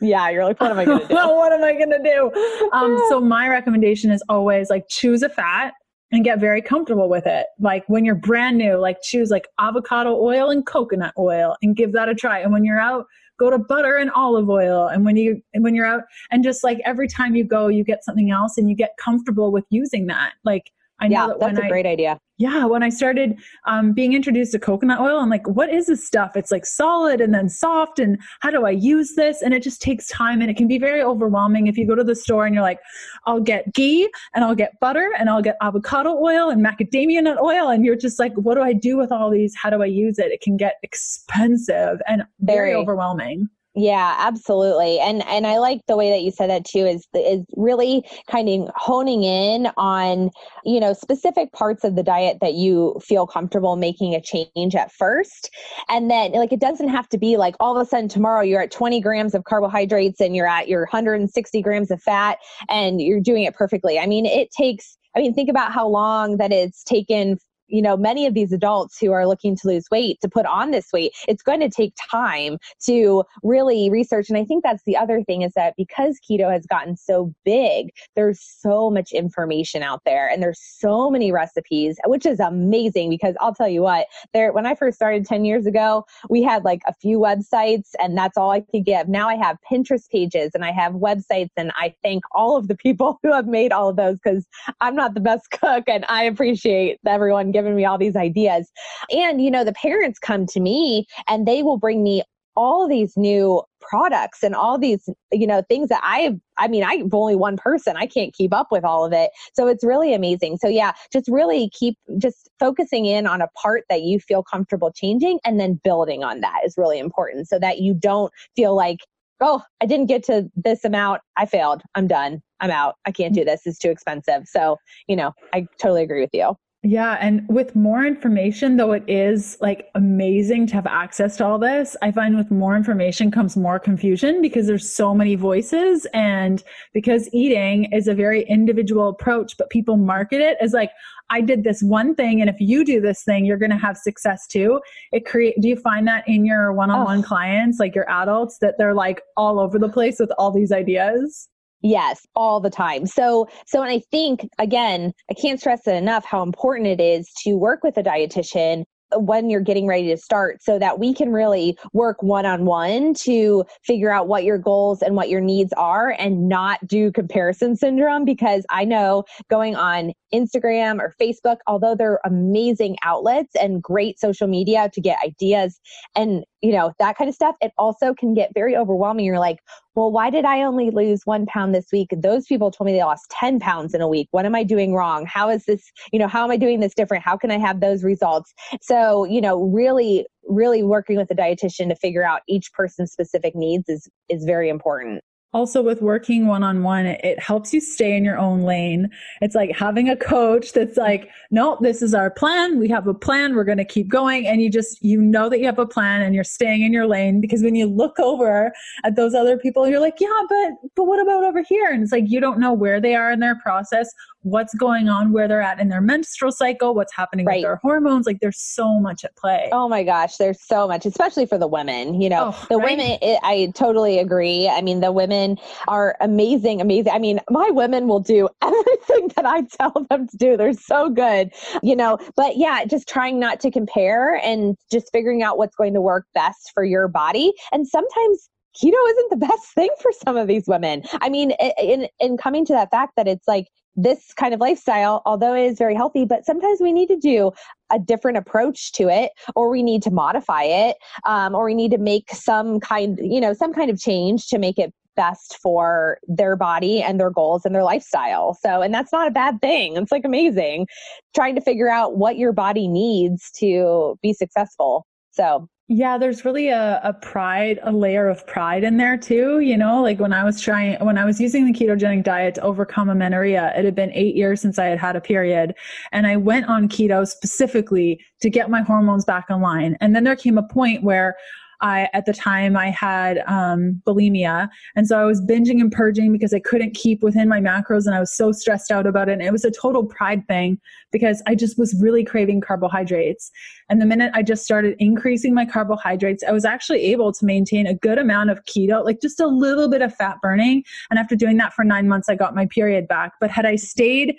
Yeah, 0.00 0.30
you're 0.30 0.44
like, 0.44 0.60
what 0.60 0.70
am 0.70 0.78
I 0.78 0.84
going 0.84 1.00
to 1.08 1.08
do? 1.08 1.14
what 1.14 1.52
am 1.52 1.62
I 1.64 1.72
going 1.72 1.90
to 1.90 2.02
do? 2.02 2.70
Um, 2.72 3.02
so, 3.08 3.20
my 3.36 3.48
recommendation 3.48 4.10
is 4.10 4.22
always 4.28 4.70
like 4.70 4.88
choose 4.88 5.22
a 5.22 5.28
fat 5.28 5.74
and 6.12 6.24
get 6.24 6.40
very 6.40 6.60
comfortable 6.60 7.08
with 7.08 7.26
it. 7.26 7.46
Like 7.58 7.84
when 7.88 8.04
you're 8.04 8.14
brand 8.14 8.58
new, 8.58 8.76
like 8.76 9.02
choose 9.02 9.30
like 9.30 9.48
avocado 9.58 10.16
oil 10.20 10.50
and 10.50 10.66
coconut 10.66 11.14
oil 11.18 11.56
and 11.62 11.76
give 11.76 11.92
that 11.92 12.08
a 12.08 12.14
try. 12.14 12.40
And 12.40 12.52
when 12.52 12.64
you're 12.64 12.80
out, 12.80 13.06
go 13.38 13.50
to 13.50 13.58
butter 13.58 13.96
and 13.96 14.10
olive 14.10 14.50
oil. 14.50 14.88
And 14.88 15.04
when 15.04 15.16
you 15.16 15.40
when 15.54 15.74
you're 15.74 15.86
out 15.86 16.02
and 16.30 16.42
just 16.42 16.64
like 16.64 16.78
every 16.84 17.08
time 17.08 17.34
you 17.34 17.44
go, 17.44 17.68
you 17.68 17.84
get 17.84 18.04
something 18.04 18.30
else 18.30 18.58
and 18.58 18.68
you 18.68 18.76
get 18.76 18.96
comfortable 18.98 19.52
with 19.52 19.64
using 19.70 20.06
that. 20.06 20.32
Like 20.44 20.72
I 21.00 21.08
know 21.08 21.12
yeah, 21.12 21.26
that 21.28 21.40
that's 21.40 21.58
a 21.58 21.64
I, 21.64 21.68
great 21.68 21.86
idea. 21.86 22.18
Yeah, 22.36 22.64
when 22.64 22.82
I 22.82 22.88
started 22.88 23.38
um, 23.66 23.92
being 23.92 24.14
introduced 24.14 24.52
to 24.52 24.58
coconut 24.58 24.98
oil, 24.98 25.18
I'm 25.18 25.28
like, 25.28 25.46
what 25.46 25.68
is 25.68 25.86
this 25.86 26.06
stuff? 26.06 26.36
It's 26.36 26.50
like 26.50 26.64
solid 26.64 27.20
and 27.20 27.34
then 27.34 27.48
soft, 27.48 27.98
and 27.98 28.18
how 28.40 28.50
do 28.50 28.64
I 28.64 28.70
use 28.70 29.14
this? 29.14 29.42
And 29.42 29.52
it 29.52 29.62
just 29.62 29.82
takes 29.82 30.08
time, 30.08 30.40
and 30.40 30.50
it 30.50 30.56
can 30.56 30.68
be 30.68 30.78
very 30.78 31.02
overwhelming 31.02 31.66
if 31.66 31.76
you 31.76 31.86
go 31.86 31.94
to 31.94 32.04
the 32.04 32.14
store 32.14 32.46
and 32.46 32.54
you're 32.54 32.64
like, 32.64 32.80
I'll 33.26 33.40
get 33.40 33.72
ghee 33.74 34.10
and 34.34 34.44
I'll 34.44 34.54
get 34.54 34.78
butter 34.80 35.12
and 35.18 35.28
I'll 35.28 35.42
get 35.42 35.56
avocado 35.60 36.16
oil 36.16 36.50
and 36.50 36.64
macadamia 36.64 37.22
nut 37.22 37.38
oil, 37.40 37.68
and 37.68 37.84
you're 37.84 37.96
just 37.96 38.18
like, 38.18 38.32
what 38.34 38.54
do 38.54 38.62
I 38.62 38.72
do 38.72 38.96
with 38.96 39.12
all 39.12 39.30
these? 39.30 39.54
How 39.54 39.70
do 39.70 39.82
I 39.82 39.86
use 39.86 40.18
it? 40.18 40.32
It 40.32 40.40
can 40.40 40.56
get 40.56 40.76
expensive 40.82 42.00
and 42.06 42.22
very, 42.40 42.70
very 42.70 42.74
overwhelming. 42.74 43.48
Yeah, 43.76 44.16
absolutely. 44.18 44.98
And 44.98 45.24
and 45.28 45.46
I 45.46 45.58
like 45.58 45.80
the 45.86 45.96
way 45.96 46.10
that 46.10 46.22
you 46.22 46.32
said 46.32 46.50
that 46.50 46.64
too 46.64 46.84
is 46.86 47.06
is 47.14 47.44
really 47.56 48.04
kind 48.28 48.48
of 48.48 48.68
honing 48.74 49.22
in 49.22 49.68
on, 49.76 50.30
you 50.64 50.80
know, 50.80 50.92
specific 50.92 51.52
parts 51.52 51.84
of 51.84 51.94
the 51.94 52.02
diet 52.02 52.38
that 52.40 52.54
you 52.54 52.96
feel 53.00 53.28
comfortable 53.28 53.76
making 53.76 54.12
a 54.14 54.20
change 54.20 54.74
at 54.74 54.90
first. 54.90 55.50
And 55.88 56.10
then 56.10 56.32
like 56.32 56.52
it 56.52 56.58
doesn't 56.60 56.88
have 56.88 57.08
to 57.10 57.18
be 57.18 57.36
like 57.36 57.54
all 57.60 57.76
of 57.78 57.86
a 57.86 57.88
sudden 57.88 58.08
tomorrow 58.08 58.40
you're 58.42 58.60
at 58.62 58.72
20 58.72 59.00
grams 59.00 59.34
of 59.36 59.44
carbohydrates 59.44 60.20
and 60.20 60.34
you're 60.34 60.48
at 60.48 60.66
your 60.68 60.80
160 60.80 61.62
grams 61.62 61.92
of 61.92 62.02
fat 62.02 62.38
and 62.68 63.00
you're 63.00 63.20
doing 63.20 63.44
it 63.44 63.54
perfectly. 63.54 64.00
I 64.00 64.06
mean, 64.06 64.26
it 64.26 64.50
takes 64.50 64.96
I 65.16 65.20
mean, 65.20 65.34
think 65.34 65.50
about 65.50 65.72
how 65.72 65.88
long 65.88 66.36
that 66.36 66.52
it's 66.52 66.84
taken 66.84 67.36
you 67.70 67.82
know 67.82 67.96
many 67.96 68.26
of 68.26 68.34
these 68.34 68.52
adults 68.52 68.98
who 68.98 69.12
are 69.12 69.26
looking 69.26 69.56
to 69.56 69.68
lose 69.68 69.84
weight 69.90 70.18
to 70.20 70.28
put 70.28 70.46
on 70.46 70.70
this 70.70 70.88
weight 70.92 71.12
it's 71.28 71.42
going 71.42 71.60
to 71.60 71.68
take 71.68 71.94
time 72.10 72.58
to 72.84 73.24
really 73.42 73.90
research. 73.90 74.28
And 74.28 74.38
i 74.38 74.44
think 74.44 74.62
that's 74.62 74.82
the 74.84 74.96
other 74.96 75.22
thing 75.22 75.42
is 75.42 75.52
that 75.54 75.74
because 75.76 76.18
keto 76.28 76.50
has 76.50 76.66
gotten 76.66 76.96
so 76.96 77.32
big 77.44 77.90
there's 78.16 78.40
so 78.40 78.90
much 78.90 79.12
information 79.12 79.82
out 79.82 80.02
there 80.04 80.28
and 80.28 80.42
there's 80.42 80.60
so 80.60 81.10
many 81.10 81.32
recipes 81.32 81.98
which 82.06 82.26
is 82.26 82.40
amazing 82.40 83.10
because 83.10 83.34
i'll 83.40 83.54
tell 83.54 83.68
you 83.68 83.82
what 83.82 84.06
there 84.32 84.52
when 84.52 84.66
i 84.66 84.74
first 84.74 84.96
started 84.96 85.24
10 85.24 85.44
years 85.44 85.66
ago 85.66 86.04
we 86.28 86.42
had 86.42 86.64
like 86.64 86.80
a 86.86 86.94
few 87.00 87.18
websites 87.18 87.90
and 87.98 88.16
that's 88.16 88.36
all 88.36 88.50
i 88.50 88.60
could 88.60 88.84
give. 88.84 89.08
Now 89.08 89.28
i 89.28 89.36
have 89.36 89.56
pinterest 89.70 90.08
pages 90.10 90.50
and 90.54 90.64
i 90.64 90.72
have 90.72 90.94
websites 90.94 91.50
and 91.56 91.72
i 91.76 91.94
thank 92.02 92.24
all 92.32 92.56
of 92.56 92.68
the 92.68 92.76
people 92.76 93.18
who 93.22 93.32
have 93.32 93.46
made 93.46 93.72
all 93.72 93.88
of 93.88 93.96
those 93.96 94.18
because 94.22 94.46
i'm 94.80 94.94
not 94.94 95.14
the 95.14 95.20
best 95.20 95.50
cook 95.50 95.84
and 95.86 96.04
i 96.08 96.24
appreciate 96.24 96.98
everyone 97.06 97.50
giving 97.50 97.59
me 97.62 97.84
all 97.84 97.98
these 97.98 98.16
ideas. 98.16 98.70
And, 99.10 99.42
you 99.42 99.50
know, 99.50 99.64
the 99.64 99.72
parents 99.72 100.18
come 100.18 100.46
to 100.46 100.60
me 100.60 101.06
and 101.28 101.46
they 101.46 101.62
will 101.62 101.78
bring 101.78 102.02
me 102.02 102.22
all 102.56 102.88
these 102.88 103.16
new 103.16 103.62
products 103.80 104.42
and 104.42 104.54
all 104.54 104.78
these 104.78 105.08
you 105.32 105.46
know 105.46 105.62
things 105.68 105.88
that 105.88 106.00
i 106.02 106.36
i 106.58 106.68
mean 106.68 106.84
i'm 106.84 107.08
only 107.12 107.34
one 107.34 107.56
person. 107.56 107.96
I 107.96 108.06
can't 108.06 108.34
keep 108.34 108.52
up 108.52 108.68
with 108.70 108.84
all 108.84 109.04
of 109.04 109.12
it. 109.12 109.30
So 109.54 109.66
it's 109.66 109.84
really 109.84 110.12
amazing. 110.14 110.58
So 110.58 110.68
yeah 110.68 110.92
just 111.12 111.28
really 111.28 111.70
keep 111.70 111.96
just 112.18 112.50
focusing 112.58 113.06
in 113.06 113.26
on 113.26 113.40
a 113.40 113.48
part 113.60 113.84
that 113.88 114.02
you 114.02 114.20
feel 114.20 114.42
comfortable 114.42 114.92
changing 114.92 115.38
and 115.44 115.58
then 115.58 115.80
building 115.82 116.22
on 116.22 116.40
that 116.40 116.60
is 116.64 116.74
really 116.76 116.98
important 116.98 117.48
so 117.48 117.58
that 117.58 117.78
you 117.78 117.94
don't 117.94 118.32
feel 118.56 118.74
like 118.74 118.98
oh 119.40 119.62
i 119.80 119.86
didn't 119.86 120.06
get 120.06 120.22
to 120.24 120.50
this 120.54 120.84
amount. 120.84 121.22
I 121.36 121.46
failed. 121.46 121.82
I'm 121.94 122.06
done. 122.06 122.42
I'm 122.60 122.70
out. 122.70 122.96
I 123.06 123.12
can't 123.12 123.32
do 123.32 123.40
mm-hmm. 123.40 123.48
this. 123.48 123.62
It's 123.64 123.78
too 123.78 123.90
expensive. 123.90 124.42
So 124.46 124.76
you 125.08 125.16
know 125.16 125.32
i 125.54 125.66
totally 125.80 126.02
agree 126.02 126.20
with 126.20 126.34
you 126.34 126.54
yeah. 126.82 127.18
And 127.20 127.46
with 127.48 127.76
more 127.76 128.04
information, 128.06 128.78
though 128.78 128.92
it 128.92 129.04
is 129.06 129.58
like 129.60 129.88
amazing 129.94 130.66
to 130.68 130.74
have 130.74 130.86
access 130.86 131.36
to 131.36 131.46
all 131.46 131.58
this, 131.58 131.96
I 132.00 132.10
find 132.10 132.36
with 132.36 132.50
more 132.50 132.74
information 132.74 133.30
comes 133.30 133.56
more 133.56 133.78
confusion 133.78 134.40
because 134.40 134.66
there's 134.66 134.90
so 134.90 135.14
many 135.14 135.34
voices. 135.34 136.06
And 136.14 136.62
because 136.94 137.28
eating 137.34 137.92
is 137.92 138.08
a 138.08 138.14
very 138.14 138.44
individual 138.44 139.08
approach, 139.08 139.58
but 139.58 139.68
people 139.68 139.98
market 139.98 140.40
it 140.40 140.56
as 140.60 140.72
like, 140.72 140.90
I 141.32 141.40
did 141.40 141.62
this 141.62 141.80
one 141.80 142.16
thing, 142.16 142.40
and 142.40 142.50
if 142.50 142.56
you 142.58 142.84
do 142.84 143.00
this 143.00 143.22
thing, 143.22 143.44
you're 143.44 143.56
going 143.56 143.70
to 143.70 143.76
have 143.76 143.96
success 143.96 144.48
too. 144.48 144.80
It 145.12 145.24
create. 145.24 145.54
Do 145.60 145.68
you 145.68 145.76
find 145.76 146.06
that 146.08 146.24
in 146.26 146.44
your 146.44 146.72
one-on-one 146.72 147.20
oh. 147.20 147.22
clients, 147.22 147.78
like 147.78 147.94
your 147.94 148.10
adults, 148.10 148.58
that 148.58 148.74
they're 148.78 148.94
like 148.94 149.22
all 149.36 149.60
over 149.60 149.78
the 149.78 149.88
place 149.88 150.18
with 150.18 150.32
all 150.38 150.50
these 150.50 150.72
ideas? 150.72 151.48
Yes, 151.82 152.26
all 152.36 152.60
the 152.60 152.70
time. 152.70 153.06
So, 153.06 153.48
so, 153.66 153.82
and 153.82 153.90
I 153.90 154.02
think 154.10 154.46
again, 154.58 155.12
I 155.30 155.34
can't 155.34 155.58
stress 155.58 155.86
it 155.86 155.94
enough 155.94 156.24
how 156.24 156.42
important 156.42 156.88
it 156.88 157.00
is 157.00 157.26
to 157.44 157.54
work 157.54 157.82
with 157.82 157.96
a 157.96 158.02
dietitian 158.02 158.84
when 159.16 159.50
you're 159.50 159.60
getting 159.60 159.86
ready 159.86 160.08
to 160.08 160.16
start 160.16 160.62
so 160.62 160.78
that 160.78 160.98
we 160.98 161.12
can 161.14 161.32
really 161.32 161.78
work 161.92 162.22
one 162.22 162.46
on 162.46 162.64
one 162.64 163.14
to 163.14 163.64
figure 163.82 164.10
out 164.10 164.28
what 164.28 164.44
your 164.44 164.58
goals 164.58 165.02
and 165.02 165.16
what 165.16 165.28
your 165.28 165.40
needs 165.40 165.72
are 165.74 166.14
and 166.18 166.48
not 166.48 166.84
do 166.86 167.10
comparison 167.12 167.76
syndrome 167.76 168.24
because 168.24 168.64
I 168.70 168.84
know 168.84 169.24
going 169.48 169.76
on 169.76 170.12
Instagram 170.32 171.00
or 171.00 171.14
Facebook, 171.20 171.56
although 171.66 171.94
they're 171.94 172.20
amazing 172.24 172.96
outlets 173.02 173.54
and 173.60 173.82
great 173.82 174.18
social 174.20 174.46
media 174.46 174.90
to 174.92 175.00
get 175.00 175.18
ideas 175.24 175.80
and 176.14 176.44
you 176.62 176.72
know 176.72 176.92
that 176.98 177.16
kind 177.16 177.28
of 177.28 177.34
stuff, 177.34 177.56
it 177.60 177.72
also 177.78 178.14
can 178.14 178.34
get 178.34 178.50
very 178.54 178.76
overwhelming. 178.76 179.24
You're 179.24 179.38
like, 179.38 179.58
well, 179.94 180.10
why 180.10 180.30
did 180.30 180.44
I 180.44 180.62
only 180.62 180.90
lose 180.90 181.22
one 181.24 181.46
pound 181.46 181.74
this 181.74 181.86
week? 181.92 182.08
Those 182.16 182.46
people 182.46 182.70
told 182.70 182.86
me 182.86 182.92
they 182.92 183.02
lost 183.02 183.30
10 183.30 183.58
pounds 183.58 183.92
in 183.92 184.00
a 184.00 184.08
week. 184.08 184.28
What 184.30 184.46
am 184.46 184.54
I 184.54 184.62
doing 184.62 184.94
wrong? 184.94 185.26
How 185.26 185.50
is 185.50 185.64
this, 185.64 185.90
you 186.12 186.18
know, 186.18 186.28
how 186.28 186.44
am 186.44 186.50
I 186.50 186.56
doing 186.56 186.80
this 186.80 186.94
different? 186.94 187.24
How 187.24 187.36
can 187.36 187.50
I 187.50 187.58
have 187.58 187.80
those 187.80 188.04
results? 188.04 188.54
So, 188.80 188.99
you 189.24 189.40
know, 189.40 189.62
really, 189.62 190.26
really 190.48 190.82
working 190.82 191.16
with 191.16 191.30
a 191.30 191.34
dietitian 191.34 191.88
to 191.88 191.96
figure 191.96 192.24
out 192.24 192.40
each 192.48 192.72
person's 192.72 193.12
specific 193.12 193.54
needs 193.54 193.88
is 193.88 194.08
is 194.28 194.44
very 194.44 194.68
important. 194.68 195.22
Also 195.52 195.82
with 195.82 196.00
working 196.00 196.46
one-on-one 196.46 197.06
it, 197.06 197.40
helps 197.40 197.74
you 197.74 197.80
stay 197.80 198.16
in 198.16 198.24
your 198.24 198.38
own 198.38 198.62
lane. 198.62 199.08
It's 199.40 199.56
like 199.56 199.76
having 199.76 200.08
a 200.08 200.16
coach 200.16 200.72
that's 200.72 200.96
like 200.96 201.28
no 201.50 201.76
this 201.80 202.02
is 202.02 202.14
our 202.14 202.30
plan. 202.30 202.78
We 202.78 202.88
have 202.88 203.08
a 203.08 203.14
plan. 203.14 203.56
We're 203.56 203.64
going 203.64 203.78
to 203.78 203.84
keep 203.84 204.08
going. 204.08 204.46
And 204.46 204.62
you 204.62 204.70
just 204.70 205.02
you 205.02 205.20
know 205.20 205.48
that 205.48 205.58
you 205.58 205.66
have 205.66 205.80
a 205.80 205.86
plan 205.86 206.22
and 206.22 206.36
you're 206.36 206.44
staying 206.44 206.82
in 206.82 206.92
your 206.92 207.08
lane 207.08 207.40
because 207.40 207.64
when 207.64 207.74
you 207.74 207.86
look 207.86 208.20
over 208.20 208.72
at 209.02 209.16
those 209.16 209.34
other 209.34 209.58
people 209.58 209.88
you're 209.88 210.00
like 210.00 210.20
yeah 210.20 210.42
but 210.48 210.70
but 210.94 211.04
what 211.04 211.20
about 211.20 211.42
over 211.42 211.62
here? 211.62 211.90
And 211.90 212.04
it's 212.04 212.12
like 212.12 212.24
you 212.28 212.38
don't 212.38 212.60
know 212.60 212.72
where 212.72 213.00
they 213.00 213.16
are 213.16 213.32
in 213.32 213.40
their 213.40 213.56
process 213.56 214.08
what's 214.42 214.74
going 214.74 215.08
on, 215.08 215.32
where 215.32 215.46
they're 215.46 215.60
at 215.60 215.80
in 215.80 215.88
their 215.88 216.00
menstrual 216.00 216.52
cycle, 216.52 216.94
what's 216.94 217.14
happening 217.14 217.46
right. 217.46 217.56
with 217.56 217.62
their 217.62 217.76
hormones. 217.76 218.26
Like 218.26 218.38
there's 218.40 218.60
so 218.60 218.98
much 218.98 219.24
at 219.24 219.36
play. 219.36 219.68
Oh 219.72 219.88
my 219.88 220.02
gosh, 220.02 220.36
there's 220.36 220.60
so 220.62 220.88
much, 220.88 221.04
especially 221.06 221.46
for 221.46 221.58
the 221.58 221.66
women. 221.66 222.20
You 222.20 222.28
know, 222.28 222.54
oh, 222.54 222.66
the 222.68 222.76
right? 222.76 222.96
women, 222.96 223.18
it, 223.20 223.38
I 223.42 223.72
totally 223.74 224.18
agree. 224.18 224.68
I 224.68 224.80
mean, 224.80 225.00
the 225.00 225.12
women 225.12 225.58
are 225.88 226.16
amazing, 226.20 226.80
amazing. 226.80 227.12
I 227.12 227.18
mean, 227.18 227.40
my 227.50 227.70
women 227.70 228.08
will 228.08 228.20
do 228.20 228.48
everything 228.62 229.30
that 229.36 229.46
I 229.46 229.62
tell 229.80 230.06
them 230.08 230.28
to 230.28 230.36
do. 230.36 230.56
They're 230.56 230.72
so 230.72 231.10
good, 231.10 231.52
you 231.82 231.96
know, 231.96 232.18
but 232.36 232.56
yeah, 232.56 232.84
just 232.84 233.08
trying 233.08 233.38
not 233.38 233.60
to 233.60 233.70
compare 233.70 234.36
and 234.36 234.76
just 234.90 235.10
figuring 235.12 235.42
out 235.42 235.58
what's 235.58 235.76
going 235.76 235.94
to 235.94 236.00
work 236.00 236.26
best 236.34 236.70
for 236.74 236.84
your 236.84 237.08
body. 237.08 237.52
And 237.72 237.86
sometimes 237.86 238.48
keto 238.76 239.10
isn't 239.10 239.30
the 239.30 239.36
best 239.48 239.74
thing 239.74 239.90
for 240.00 240.10
some 240.24 240.36
of 240.36 240.48
these 240.48 240.64
women. 240.66 241.02
I 241.20 241.28
mean, 241.28 241.52
in 241.78 242.08
in 242.18 242.36
coming 242.36 242.64
to 242.66 242.72
that 242.72 242.90
fact 242.90 243.12
that 243.16 243.28
it's 243.28 243.46
like 243.46 243.66
this 243.96 244.32
kind 244.34 244.54
of 244.54 244.60
lifestyle, 244.60 245.22
although 245.26 245.54
it 245.54 245.64
is 245.64 245.78
very 245.78 245.94
healthy, 245.94 246.24
but 246.24 246.44
sometimes 246.44 246.80
we 246.80 246.92
need 246.92 247.08
to 247.08 247.16
do 247.16 247.50
a 247.92 247.98
different 247.98 248.38
approach 248.38 248.92
to 248.92 249.08
it, 249.08 249.32
or 249.56 249.68
we 249.68 249.82
need 249.82 250.02
to 250.02 250.10
modify 250.10 250.62
it, 250.62 250.96
um, 251.24 251.54
or 251.54 251.64
we 251.64 251.74
need 251.74 251.90
to 251.90 251.98
make 251.98 252.30
some 252.30 252.80
kind, 252.80 253.18
you 253.22 253.40
know, 253.40 253.52
some 253.52 253.72
kind 253.72 253.90
of 253.90 254.00
change 254.00 254.46
to 254.48 254.58
make 254.58 254.78
it 254.78 254.92
best 255.16 255.58
for 255.60 256.18
their 256.28 256.56
body 256.56 257.02
and 257.02 257.18
their 257.18 257.30
goals 257.30 257.64
and 257.64 257.74
their 257.74 257.82
lifestyle. 257.82 258.56
So, 258.62 258.80
and 258.80 258.94
that's 258.94 259.12
not 259.12 259.28
a 259.28 259.30
bad 259.30 259.60
thing. 259.60 259.96
It's 259.96 260.12
like 260.12 260.24
amazing 260.24 260.86
trying 261.34 261.54
to 261.56 261.60
figure 261.60 261.90
out 261.90 262.16
what 262.16 262.38
your 262.38 262.52
body 262.52 262.88
needs 262.88 263.50
to 263.56 264.18
be 264.22 264.32
successful. 264.32 265.06
So, 265.32 265.68
yeah, 265.92 266.16
there's 266.16 266.44
really 266.44 266.68
a, 266.68 267.00
a 267.02 267.12
pride, 267.12 267.80
a 267.82 267.90
layer 267.90 268.28
of 268.28 268.46
pride 268.46 268.84
in 268.84 268.96
there 268.96 269.16
too. 269.16 269.58
You 269.58 269.76
know, 269.76 270.00
like 270.00 270.20
when 270.20 270.32
I 270.32 270.44
was 270.44 270.60
trying, 270.60 271.04
when 271.04 271.18
I 271.18 271.24
was 271.24 271.40
using 271.40 271.66
the 271.66 271.72
ketogenic 271.72 272.22
diet 272.22 272.54
to 272.54 272.60
overcome 272.60 273.08
amenorrhea, 273.08 273.72
it 273.76 273.84
had 273.84 273.96
been 273.96 274.12
eight 274.12 274.36
years 274.36 274.60
since 274.60 274.78
I 274.78 274.84
had 274.86 275.00
had 275.00 275.16
a 275.16 275.20
period. 275.20 275.74
And 276.12 276.28
I 276.28 276.36
went 276.36 276.66
on 276.66 276.88
keto 276.88 277.26
specifically 277.26 278.20
to 278.40 278.48
get 278.48 278.70
my 278.70 278.82
hormones 278.82 279.24
back 279.24 279.46
online. 279.50 279.96
And 280.00 280.14
then 280.14 280.22
there 280.22 280.36
came 280.36 280.58
a 280.58 280.62
point 280.62 281.02
where 281.02 281.34
I 281.80 282.08
at 282.12 282.26
the 282.26 282.32
time 282.32 282.76
I 282.76 282.90
had 282.90 283.38
um, 283.46 284.02
bulimia, 284.06 284.68
and 284.96 285.06
so 285.06 285.18
I 285.18 285.24
was 285.24 285.40
binging 285.40 285.80
and 285.80 285.90
purging 285.90 286.32
because 286.32 286.52
I 286.52 286.60
couldn't 286.60 286.94
keep 286.94 287.22
within 287.22 287.48
my 287.48 287.60
macros, 287.60 288.06
and 288.06 288.14
I 288.14 288.20
was 288.20 288.34
so 288.34 288.52
stressed 288.52 288.90
out 288.90 289.06
about 289.06 289.28
it. 289.28 289.32
And 289.32 289.42
it 289.42 289.52
was 289.52 289.64
a 289.64 289.70
total 289.70 290.04
pride 290.04 290.46
thing 290.46 290.78
because 291.12 291.42
I 291.46 291.54
just 291.54 291.78
was 291.78 291.94
really 292.00 292.24
craving 292.24 292.60
carbohydrates. 292.60 293.50
And 293.88 294.00
the 294.00 294.06
minute 294.06 294.30
I 294.34 294.42
just 294.42 294.64
started 294.64 294.94
increasing 294.98 295.54
my 295.54 295.64
carbohydrates, 295.64 296.44
I 296.44 296.52
was 296.52 296.64
actually 296.64 297.02
able 297.06 297.32
to 297.32 297.44
maintain 297.44 297.86
a 297.86 297.94
good 297.94 298.18
amount 298.18 298.50
of 298.50 298.64
keto, 298.64 299.04
like 299.04 299.20
just 299.20 299.40
a 299.40 299.46
little 299.46 299.88
bit 299.88 300.02
of 300.02 300.14
fat 300.14 300.36
burning. 300.42 300.84
And 301.10 301.18
after 301.18 301.36
doing 301.36 301.56
that 301.58 301.72
for 301.72 301.84
nine 301.84 302.08
months, 302.08 302.28
I 302.28 302.34
got 302.34 302.54
my 302.54 302.66
period 302.66 303.08
back. 303.08 303.32
But 303.40 303.50
had 303.50 303.66
I 303.66 303.76
stayed 303.76 304.36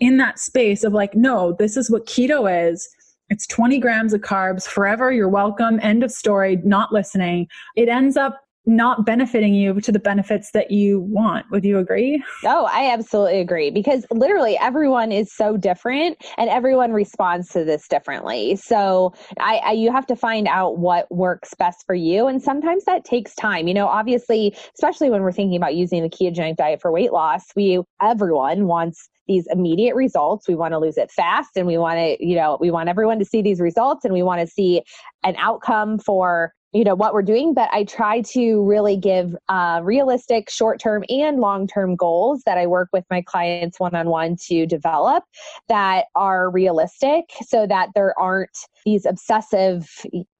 in 0.00 0.18
that 0.18 0.38
space 0.38 0.84
of 0.84 0.92
like, 0.92 1.14
no, 1.14 1.54
this 1.58 1.76
is 1.76 1.90
what 1.90 2.06
keto 2.06 2.70
is 2.70 2.88
it's 3.28 3.46
20 3.46 3.78
grams 3.78 4.12
of 4.12 4.20
carbs 4.20 4.66
forever. 4.66 5.12
You're 5.12 5.28
welcome. 5.28 5.80
End 5.82 6.02
of 6.04 6.12
story. 6.12 6.60
Not 6.64 6.92
listening. 6.92 7.48
It 7.74 7.88
ends 7.88 8.16
up 8.16 8.45
not 8.66 9.06
benefiting 9.06 9.54
you 9.54 9.80
to 9.80 9.92
the 9.92 9.98
benefits 9.98 10.50
that 10.50 10.70
you 10.70 11.00
want. 11.00 11.46
Would 11.50 11.64
you 11.64 11.78
agree? 11.78 12.22
Oh, 12.44 12.68
I 12.70 12.90
absolutely 12.90 13.40
agree 13.40 13.70
because 13.70 14.04
literally 14.10 14.58
everyone 14.58 15.12
is 15.12 15.32
so 15.32 15.56
different 15.56 16.18
and 16.36 16.50
everyone 16.50 16.92
responds 16.92 17.48
to 17.50 17.64
this 17.64 17.86
differently. 17.86 18.56
So 18.56 19.14
I, 19.38 19.58
I, 19.58 19.72
you 19.72 19.92
have 19.92 20.06
to 20.06 20.16
find 20.16 20.48
out 20.48 20.78
what 20.78 21.10
works 21.14 21.54
best 21.54 21.84
for 21.86 21.94
you. 21.94 22.26
And 22.26 22.42
sometimes 22.42 22.84
that 22.84 23.04
takes 23.04 23.34
time. 23.36 23.68
You 23.68 23.74
know, 23.74 23.86
obviously, 23.86 24.56
especially 24.74 25.10
when 25.10 25.22
we're 25.22 25.32
thinking 25.32 25.56
about 25.56 25.76
using 25.76 26.02
the 26.02 26.10
ketogenic 26.10 26.56
diet 26.56 26.80
for 26.80 26.90
weight 26.90 27.12
loss, 27.12 27.44
we 27.54 27.80
everyone 28.02 28.66
wants 28.66 29.08
these 29.28 29.46
immediate 29.50 29.94
results. 29.94 30.48
We 30.48 30.54
want 30.54 30.72
to 30.72 30.78
lose 30.78 30.96
it 30.96 31.10
fast 31.10 31.56
and 31.56 31.66
we 31.66 31.78
want 31.78 31.98
to, 31.98 32.24
you 32.24 32.36
know, 32.36 32.58
we 32.60 32.70
want 32.70 32.88
everyone 32.88 33.18
to 33.18 33.24
see 33.24 33.42
these 33.42 33.60
results 33.60 34.04
and 34.04 34.14
we 34.14 34.22
want 34.22 34.40
to 34.40 34.46
see 34.46 34.82
an 35.24 35.34
outcome 35.36 35.98
for 35.98 36.52
you 36.76 36.84
know 36.84 36.94
what 36.94 37.14
we're 37.14 37.22
doing 37.22 37.54
but 37.54 37.70
i 37.72 37.84
try 37.84 38.20
to 38.20 38.62
really 38.64 38.96
give 38.96 39.34
uh, 39.48 39.80
realistic 39.82 40.50
short-term 40.50 41.02
and 41.08 41.40
long-term 41.40 41.96
goals 41.96 42.42
that 42.44 42.58
i 42.58 42.66
work 42.66 42.88
with 42.92 43.04
my 43.10 43.22
clients 43.22 43.80
one-on-one 43.80 44.36
to 44.36 44.66
develop 44.66 45.24
that 45.68 46.04
are 46.14 46.50
realistic 46.50 47.24
so 47.46 47.66
that 47.66 47.88
there 47.94 48.18
aren't 48.18 48.58
these 48.84 49.06
obsessive 49.06 49.88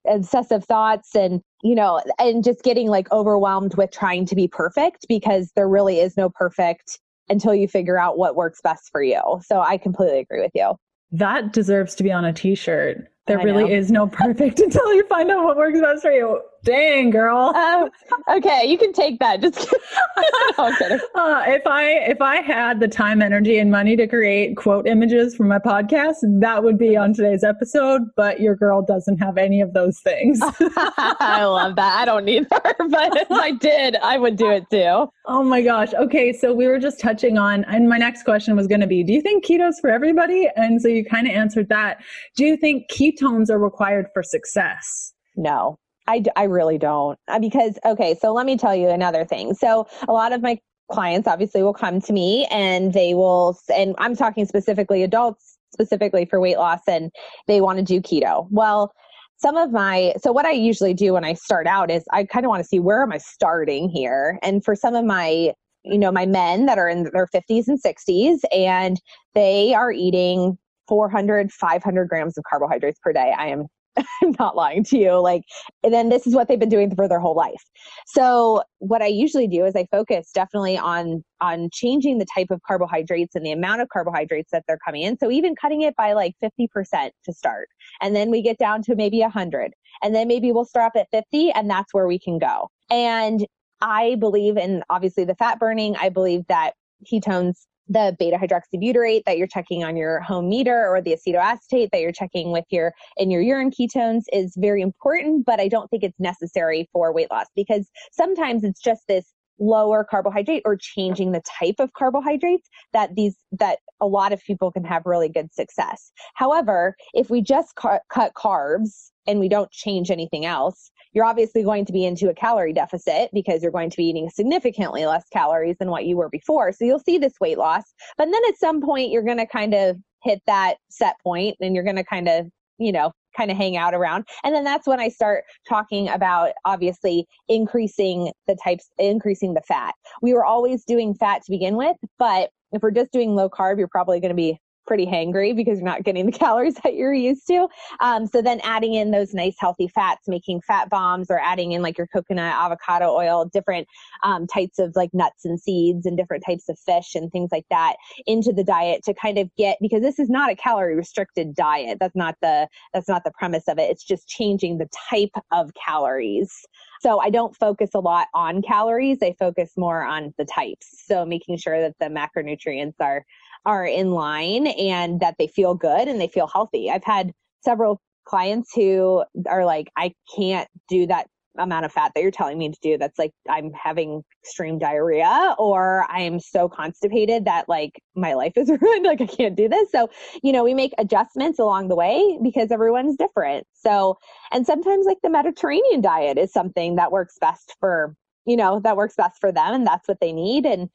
obsessive 0.07 0.65
thoughts 0.65 1.15
and 1.15 1.41
you 1.63 1.75
know 1.75 2.03
and 2.19 2.45
just 2.45 2.63
getting 2.63 2.89
like 2.89 3.11
overwhelmed 3.13 3.75
with 3.77 3.91
trying 3.91 4.27
to 4.27 4.35
be 4.35 4.47
perfect 4.47 5.07
because 5.09 5.51
there 5.57 5.69
really 5.69 6.01
is 6.01 6.17
no 6.17 6.29
perfect 6.29 7.01
until 7.29 7.55
you 7.55 7.67
figure 7.67 7.99
out 7.99 8.19
what 8.19 8.37
works 8.37 8.61
best 8.63 8.91
for 8.93 9.03
you. 9.03 9.21
So 9.45 9.61
i 9.61 9.79
completely 9.79 10.21
agree 10.21 10.41
with 10.41 10.53
you. 10.55 10.75
That 11.13 11.53
deserves 11.53 11.95
to 11.97 12.05
be 12.05 12.13
on 12.13 12.25
a 12.25 12.33
t-shirt 12.33 13.09
there 13.27 13.39
really 13.39 13.73
is 13.73 13.91
no 13.91 14.07
perfect 14.23 14.61
until 14.61 14.95
you 14.95 15.05
find 15.07 15.31
out 15.31 15.45
what 15.45 15.57
works 15.57 15.81
best 15.81 16.03
for 16.03 16.13
you. 16.13 16.41
Dang, 16.67 17.11
girl. 17.11 17.53
Uh, 17.55 17.89
okay, 18.37 18.65
you 18.67 18.77
can 18.77 18.93
take 18.93 19.21
that. 19.21 19.41
Just 19.41 19.73
no, 20.59 20.65
uh, 21.15 21.45
if 21.47 21.65
I 21.65 21.91
if 22.09 22.21
I 22.21 22.39
had 22.39 22.81
the 22.81 22.89
time, 22.89 23.23
energy, 23.23 23.59
and 23.59 23.71
money 23.71 23.95
to 23.95 24.09
create 24.09 24.57
quote 24.57 24.89
images 24.89 25.37
for 25.37 25.45
my 25.45 25.61
podcast, 25.61 26.17
that 26.41 26.65
would 26.65 26.77
be 26.77 26.97
on 26.97 27.15
today's 27.15 27.45
episode. 27.45 28.03
But 28.17 28.41
your 28.41 28.57
girl 28.57 28.83
doesn't 28.83 29.19
have 29.19 29.39
any 29.39 29.61
of 29.61 29.75
those 29.75 30.01
things. 30.01 30.41
I 30.43 31.45
love 31.45 31.77
that. 31.77 31.99
I 32.01 32.05
don't 32.05 32.25
need 32.25 32.49
her, 32.51 32.75
but 32.89 33.17
if 33.17 33.31
I 33.31 33.53
did, 33.53 33.95
I 34.03 34.19
would 34.19 34.35
do 34.35 34.51
it 34.51 34.69
too. 34.69 35.09
Oh 35.27 35.45
my 35.45 35.63
gosh. 35.63 35.95
Okay, 35.95 36.33
so 36.33 36.53
we 36.53 36.67
were 36.67 36.81
just 36.81 36.99
touching 36.99 37.39
on, 37.39 37.63
and 37.67 37.89
my 37.89 37.99
next 37.99 38.25
question 38.25 38.57
was 38.57 38.67
going 38.67 38.81
to 38.81 38.89
be, 38.89 39.05
do 39.05 39.13
you 39.13 39.21
think 39.21 39.45
keto's 39.47 39.79
for 39.79 39.91
everybody? 39.91 40.49
And 40.57 40.83
so 40.83 40.89
you 40.89 41.05
kind 41.05 41.29
of 41.29 41.33
answered 41.33 41.69
that. 41.69 41.99
Do 42.35 42.45
you 42.45 42.57
think 42.57 42.91
ketones 42.91 43.51
are 43.51 43.59
required 43.59 44.07
for 44.13 44.25
success? 44.25 45.13
No. 45.37 45.79
I, 46.07 46.23
I 46.37 46.45
really 46.45 46.79
don't 46.79 47.19
uh, 47.29 47.39
because 47.39 47.79
okay 47.85 48.15
so 48.21 48.33
let 48.33 48.47
me 48.47 48.57
tell 48.57 48.75
you 48.75 48.89
another 48.89 49.25
thing. 49.25 49.55
So 49.55 49.87
a 50.09 50.13
lot 50.13 50.33
of 50.33 50.43
my 50.43 50.59
clients 50.91 51.27
obviously 51.27 51.63
will 51.63 51.75
come 51.75 52.01
to 52.01 52.13
me 52.13 52.47
and 52.51 52.93
they 52.93 53.15
will 53.15 53.59
and 53.75 53.95
i'm 53.99 54.15
talking 54.15 54.47
specifically 54.47 55.03
adults 55.03 55.59
specifically 55.73 56.25
for 56.25 56.41
weight 56.41 56.59
loss 56.59 56.79
and 56.87 57.11
they 57.49 57.61
want 57.61 57.79
to 57.79 57.85
do 57.85 58.01
keto. 58.01 58.47
Well 58.51 58.93
some 59.39 59.57
of 59.57 59.73
my 59.73 60.15
so 60.19 60.33
what 60.33 60.47
i 60.47 60.53
usually 60.53 60.95
do 60.95 61.13
when 61.13 61.25
i 61.25 61.35
start 61.35 61.67
out 61.67 61.91
is 61.91 62.05
i 62.13 62.25
kind 62.25 62.47
of 62.47 62.51
want 62.51 62.63
to 62.63 62.69
see 62.69 62.79
where 62.79 63.03
am 63.03 63.13
i 63.13 63.19
starting 63.19 63.89
here? 63.89 64.39
And 64.43 64.65
for 64.65 64.75
some 64.75 64.95
of 64.95 65.05
my 65.05 65.53
you 65.85 65.99
know 65.99 66.13
my 66.13 66.27
men 66.27 66.67
that 66.67 66.79
are 66.79 66.89
in 66.89 67.05
their 67.13 67.27
50s 67.27 67.69
and 67.69 67.83
60s 67.83 68.39
and 68.53 69.01
they 69.35 69.75
are 69.75 69.93
eating 69.93 70.57
400 70.89 71.53
500 71.53 72.09
grams 72.09 72.39
of 72.39 72.45
carbohydrates 72.49 72.99
per 73.03 73.13
day. 73.13 73.35
I 73.37 73.49
am 73.49 73.67
I'm 74.23 74.35
not 74.39 74.57
lying 74.57 74.85
to 74.85 74.99
you. 74.99 75.13
Like, 75.13 75.43
and 75.83 75.93
then 75.93 76.09
this 76.09 76.27
is 76.27 76.35
what 76.35 76.49
they've 76.49 76.59
been 76.59 76.69
doing 76.69 76.95
for 76.95 77.09
their 77.09 77.21
whole 77.21 77.35
life. 77.35 77.63
So 78.07 78.63
what 78.79 79.03
I 79.03 79.07
usually 79.07 79.47
do 79.47 79.65
is 79.65 79.75
I 79.75 79.87
focus 79.91 80.31
definitely 80.33 80.79
on 80.79 81.25
on 81.41 81.69
changing 81.73 82.19
the 82.19 82.27
type 82.35 82.49
of 82.51 82.61
carbohydrates 82.67 83.35
and 83.35 83.45
the 83.45 83.53
amount 83.53 83.83
of 83.83 83.89
carbohydrates 83.91 84.51
that 84.53 84.65
they're 84.67 84.79
coming 84.85 85.03
in. 85.03 85.19
So 85.19 85.31
even 85.31 85.55
cutting 85.55 85.83
it 85.83 85.95
by 85.97 86.15
like 86.15 86.35
50% 86.43 87.11
to 87.25 87.33
start. 87.33 87.69
And 88.01 88.17
then 88.17 88.31
we 88.31 88.41
get 88.41 88.59
down 88.59 88.83
to 88.85 88.95
maybe 88.95 89.21
100. 89.21 89.73
And 90.03 90.15
then 90.15 90.29
maybe 90.29 90.53
we'll 90.53 90.65
start 90.65 90.93
at 90.97 91.09
50 91.11 91.51
and 91.53 91.69
that's 91.69 91.93
where 91.93 92.07
we 92.07 92.19
can 92.19 92.39
go. 92.39 92.71
And 92.91 93.47
I 93.83 94.17
believe 94.19 94.57
in 94.57 94.83
obviously 94.89 95.25
the 95.25 95.35
fat 95.35 95.59
burning. 95.59 95.97
I 95.97 96.09
believe 96.09 96.47
that 96.49 96.73
ketones 97.05 97.67
the 97.89 98.17
beta 98.19 98.37
hydroxybutyrate 98.37 99.23
that 99.25 99.39
you're 99.39 99.47
checking 99.47 99.85
on 99.85 99.97
your 99.97 100.21
home 100.21 100.49
meter 100.49 100.89
or 100.89 101.01
the 101.01 101.13
acetoacetate 101.13 101.89
that 101.93 102.01
you're 102.01 102.13
checking 102.13 102.53
with 102.53 102.65
your 102.71 102.93
in 103.17 103.31
your 103.31 103.41
urine 103.41 103.71
ketones 103.71 104.23
is 104.33 104.55
very 104.57 104.83
important 104.83 105.47
but 105.47 105.61
i 105.61 105.69
don't 105.69 105.89
think 105.91 106.03
it's 106.03 106.19
necessary 106.19 106.89
for 106.93 107.13
weight 107.13 107.31
loss 107.31 107.47
because 107.55 107.89
sometimes 108.13 108.65
it's 108.65 108.81
just 108.81 109.03
this 109.09 109.33
lower 109.59 110.05
carbohydrate 110.05 110.63
or 110.65 110.77
changing 110.77 111.33
the 111.33 111.43
type 111.59 111.77
of 111.79 111.93
carbohydrates 111.95 112.69
that 112.93 113.15
these 113.15 113.37
that 113.53 113.79
a 114.01 114.07
lot 114.07 114.33
of 114.33 114.43
people 114.43 114.71
can 114.71 114.85
have 114.85 115.03
really 115.07 115.29
good 115.29 115.53
success. 115.53 116.13
However 116.35 116.95
if 117.15 117.31
we 117.31 117.41
just 117.41 117.75
cut 117.77 118.03
carbs 118.35 119.11
and 119.27 119.41
we 119.41 119.49
don't 119.49 119.71
change 119.71 120.11
anything 120.11 120.45
else 120.45 120.91
you're 121.17 121.25
obviously 121.25 121.63
going 121.63 121.87
to 121.87 121.95
be 121.95 122.05
into 122.05 122.29
a 122.29 122.35
calorie 122.35 122.75
deficit 122.75 123.31
because 123.33 123.63
you're 123.63 123.73
going 123.73 123.89
to 123.89 123.97
be 123.97 124.05
eating 124.05 124.29
significantly 124.29 125.07
less 125.07 125.25
calories 125.33 125.75
than 125.81 125.91
what 125.91 126.05
you 126.05 126.15
were 126.15 126.29
before. 126.29 126.73
So 126.73 126.85
you'll 126.85 127.01
see 127.01 127.17
this 127.17 127.33
weight 127.41 127.57
loss. 127.57 127.85
But 128.19 128.27
then 128.27 128.43
at 128.49 128.59
some 128.59 128.83
point, 128.83 129.11
you're 129.11 129.23
going 129.23 129.39
to 129.39 129.47
kind 129.47 129.73
of 129.73 129.97
hit 130.23 130.43
that 130.47 130.77
set 130.91 131.17
point 131.23 131.57
and 131.59 131.75
you're 131.75 131.85
going 131.85 131.97
to 131.97 132.05
kind 132.05 132.29
of, 132.29 132.49
you 132.77 132.93
know, 132.93 133.13
kind 133.35 133.51
of 133.51 133.57
hang 133.57 133.79
out 133.79 133.95
around. 133.95 134.27
And 134.45 134.55
then 134.55 134.65
that's 134.65 134.87
when 134.87 135.01
I 135.01 135.09
start 135.09 135.45
talking 135.67 136.07
about 136.11 136.53
obviously 136.67 137.27
increasing 137.49 138.31
the 138.47 138.57
types, 138.63 138.91
increasing 138.99 139.55
the 139.55 139.63
fat. 139.63 139.95
We 140.21 140.35
were 140.35 140.45
always 140.45 140.85
doing 140.85 141.15
fat 141.15 141.43
to 141.47 141.51
begin 141.51 141.77
with, 141.77 141.97
but 142.19 142.51
if 142.73 142.83
we're 142.83 142.91
just 142.91 143.13
doing 143.13 143.35
low 143.35 143.49
carb, 143.49 143.79
you're 143.79 143.89
probably 143.89 144.21
going 144.21 144.31
to 144.31 144.35
be 144.35 144.59
pretty 144.87 145.07
hangry 145.07 145.55
because 145.55 145.79
you're 145.79 145.89
not 145.89 146.05
getting 146.05 146.27
the 146.27 146.33
calories 146.39 146.75
that 146.85 146.95
you're 146.95 147.15
used 147.15 147.47
to. 147.49 147.69
Um, 148.01 148.27
so 148.27 148.43
then 148.43 148.61
adding 148.63 148.95
in 148.95 149.11
those 149.11 149.35
nice 149.35 149.57
healthy 149.59 149.89
fats, 149.89 150.29
making 150.29 150.63
fat 150.63 150.89
bombs, 150.89 151.31
or 151.31 151.41
adding 151.41 151.73
in 151.73 151.83
like 151.83 151.99
your 151.99 152.07
coconut, 152.07 152.55
avocado 152.55 153.11
oil, 153.11 153.45
different 153.53 153.87
um, 154.23 154.47
types 154.47 154.79
of 154.79 154.95
like 154.97 155.11
nuts 155.13 155.45
and 155.45 155.61
seeds, 155.61 156.07
and 156.07 156.17
different 156.17 156.45
types 156.47 156.69
of 156.69 156.79
fish 156.79 157.15
and 157.15 157.31
things 157.33 157.51
like 157.53 157.67
that 157.71 157.97
into 158.27 158.53
the 158.53 158.65
diet 158.65 159.03
to 159.05 159.15
kind 159.15 159.39
of 159.39 159.51
get 159.57 159.77
because 159.81 160.03
this 160.03 160.19
is 160.19 160.29
not 160.29 160.51
a 160.51 160.57
calorie 160.57 160.97
restricted 160.97 161.55
diet. 161.55 161.99
That's 162.01 162.17
not 162.17 162.37
the 162.41 162.69
that's 162.95 163.09
not 163.09 163.25
the 163.25 163.33
premise 163.39 163.65
of 163.69 163.79
it. 163.79 163.91
It's 163.91 164.05
just 164.05 164.29
changing 164.29 164.79
the 164.79 164.89
type 165.11 165.31
of 165.53 165.71
calories. 165.75 166.53
So 167.01 167.21
I 167.21 167.31
don't 167.31 167.55
focus 167.55 167.91
a 167.95 168.01
lot 168.01 168.29
on 168.35 168.63
calories. 168.63 169.19
I 169.23 169.35
focus 169.39 169.73
more 169.77 170.05
on 170.05 170.33
the 170.39 170.45
types. 170.45 171.05
So 171.07 171.25
making 171.25 171.59
sure 171.59 171.81
that 171.81 171.95
the 172.01 172.07
macronutrients 172.07 172.95
are 173.01 173.25
are 173.67 173.85
in 173.85 174.13
line 174.13 174.69
and 174.69 175.21
that 175.21 175.35
they 175.39 175.49
feel 175.49 175.75
good 175.75 176.09
and 176.09 176.21
they 176.21 176.29
feel 176.29 176.47
healthy. 176.47 176.89
I've 176.89 177.05
had 177.05 177.33
several 177.63 178.01
clients 178.25 178.73
who 178.75 179.25
are 179.47 179.65
like, 179.65 179.91
I 179.97 180.13
can't 180.35 180.69
do 180.89 181.07
that 181.09 181.27
amount 181.59 181.85
of 181.85 181.93
fat 181.93 182.13
that 182.15 182.21
you're 182.21 182.31
telling 182.31 182.59
me 182.59 182.71
to 182.71 182.79
do. 182.83 182.99
That's 182.99 183.19
like, 183.19 183.33
I'm 183.49 183.73
having 183.73 184.23
extreme 184.45 184.79
diarrhea 184.79 185.55
or 185.59 186.07
I'm 186.11 186.39
so 186.39 186.69
constipated 186.69 187.47
that 187.47 187.69
like 187.69 188.01
my 188.15 188.35
life 188.35 188.53
is 188.57 188.71
ruined. 188.81 189.05
Like, 189.05 189.21
I 189.21 189.27
can't 189.27 189.57
do 189.57 189.69
this. 189.69 189.91
So, 189.91 190.09
you 190.43 190.53
know, 190.53 190.63
we 190.63 190.75
make 190.75 190.93
adjustments 190.99 191.59
along 191.59 191.89
the 191.89 191.97
way 191.97 192.39
because 192.43 192.71
everyone's 192.71 193.17
different. 193.17 193.67
So, 193.73 194.19
and 194.53 194.65
sometimes 194.67 195.07
like 195.07 195.19
the 195.23 195.31
Mediterranean 195.31 196.01
diet 196.01 196.39
is 196.39 196.53
something 196.53 196.97
that 196.97 197.11
works 197.11 197.37
best 197.41 197.75
for, 197.81 198.15
you 198.45 198.57
know, 198.57 198.81
that 198.81 198.97
works 198.97 199.15
best 199.17 199.41
for 199.41 199.51
them 199.51 199.75
and 199.75 199.87
that's 199.87 200.07
what 200.07 200.21
they 200.21 200.33
need. 200.33 200.67
And, 200.67 200.89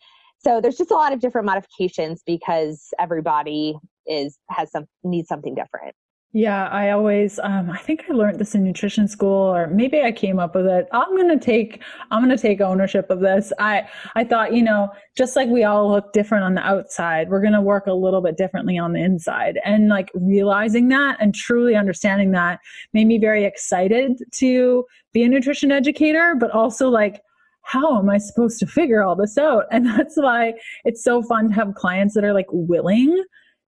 so 0.44 0.62
there's 0.62 0.78
just 0.78 0.92
a 0.92 0.96
lot 0.96 1.14
of 1.14 1.20
different 1.20 1.46
modifications 1.46 2.24
because 2.26 2.88
everybody 3.00 3.76
is 4.08 4.38
has 4.50 4.72
some 4.72 4.86
needs 5.04 5.28
something 5.28 5.56
different. 5.56 5.96
Yeah, 6.34 6.70
I 6.70 6.92
always 6.92 7.40
um, 7.40 7.70
I 7.70 7.78
think 7.78 8.06
I 8.10 8.14
learned 8.14 8.40
this 8.40 8.56
in 8.56 8.64
nutrition 8.64 9.06
school 9.10 9.54
or 9.54 9.68
maybe 9.68 10.02
I 10.02 10.14
came 10.14 10.40
up 10.40 10.56
with 10.56 10.66
it. 10.66 10.88
I'm 10.94 11.14
to 11.28 11.38
take 11.38 11.84
I'm 12.10 12.22
to 12.30 12.42
take 12.42 12.62
ownership 12.62 13.10
of 13.10 13.20
this. 13.20 13.52
I 13.60 13.84
I 14.16 14.24
thought, 14.24 14.54
you 14.54 14.64
know, 14.64 14.90
just 15.18 15.36
like 15.36 15.50
we 15.50 15.66
all 15.66 15.92
look 15.92 16.14
different 16.14 16.46
on 16.46 16.54
the 16.54 16.62
outside, 16.62 17.30
we're 17.30 17.42
to 17.52 17.62
work 17.62 17.86
a 17.86 17.94
little 17.94 18.22
bit 18.22 18.38
differently 18.38 18.78
on 18.78 18.94
the 18.94 19.04
inside. 19.04 19.60
And 19.66 19.90
like 19.90 20.10
realizing 20.14 20.88
that 20.88 21.18
and 21.20 21.36
truly 21.36 21.76
understanding 21.76 22.32
that 22.32 22.62
made 22.94 23.08
me 23.08 23.18
very 23.18 23.44
excited 23.44 24.24
to 24.36 24.86
be 25.12 25.24
a 25.24 25.28
nutrition 25.28 25.70
educator, 25.70 26.36
but 26.40 26.52
also 26.52 26.88
like 26.88 27.22
how 27.64 27.98
am 27.98 28.10
I 28.10 28.18
supposed 28.18 28.60
to 28.60 28.68
figure 28.68 29.04
all 29.04 29.16
this 29.16 29.38
out? 29.38 29.66
And 29.72 29.86
that's 29.98 30.18
why 30.18 30.54
it's 30.86 31.04
so 31.04 31.22
fun 31.24 31.50
to 31.50 31.54
have 31.54 31.76
clients 31.76 32.16
that 32.16 32.24
are 32.24 32.34
like 32.34 32.48
willing 32.52 33.24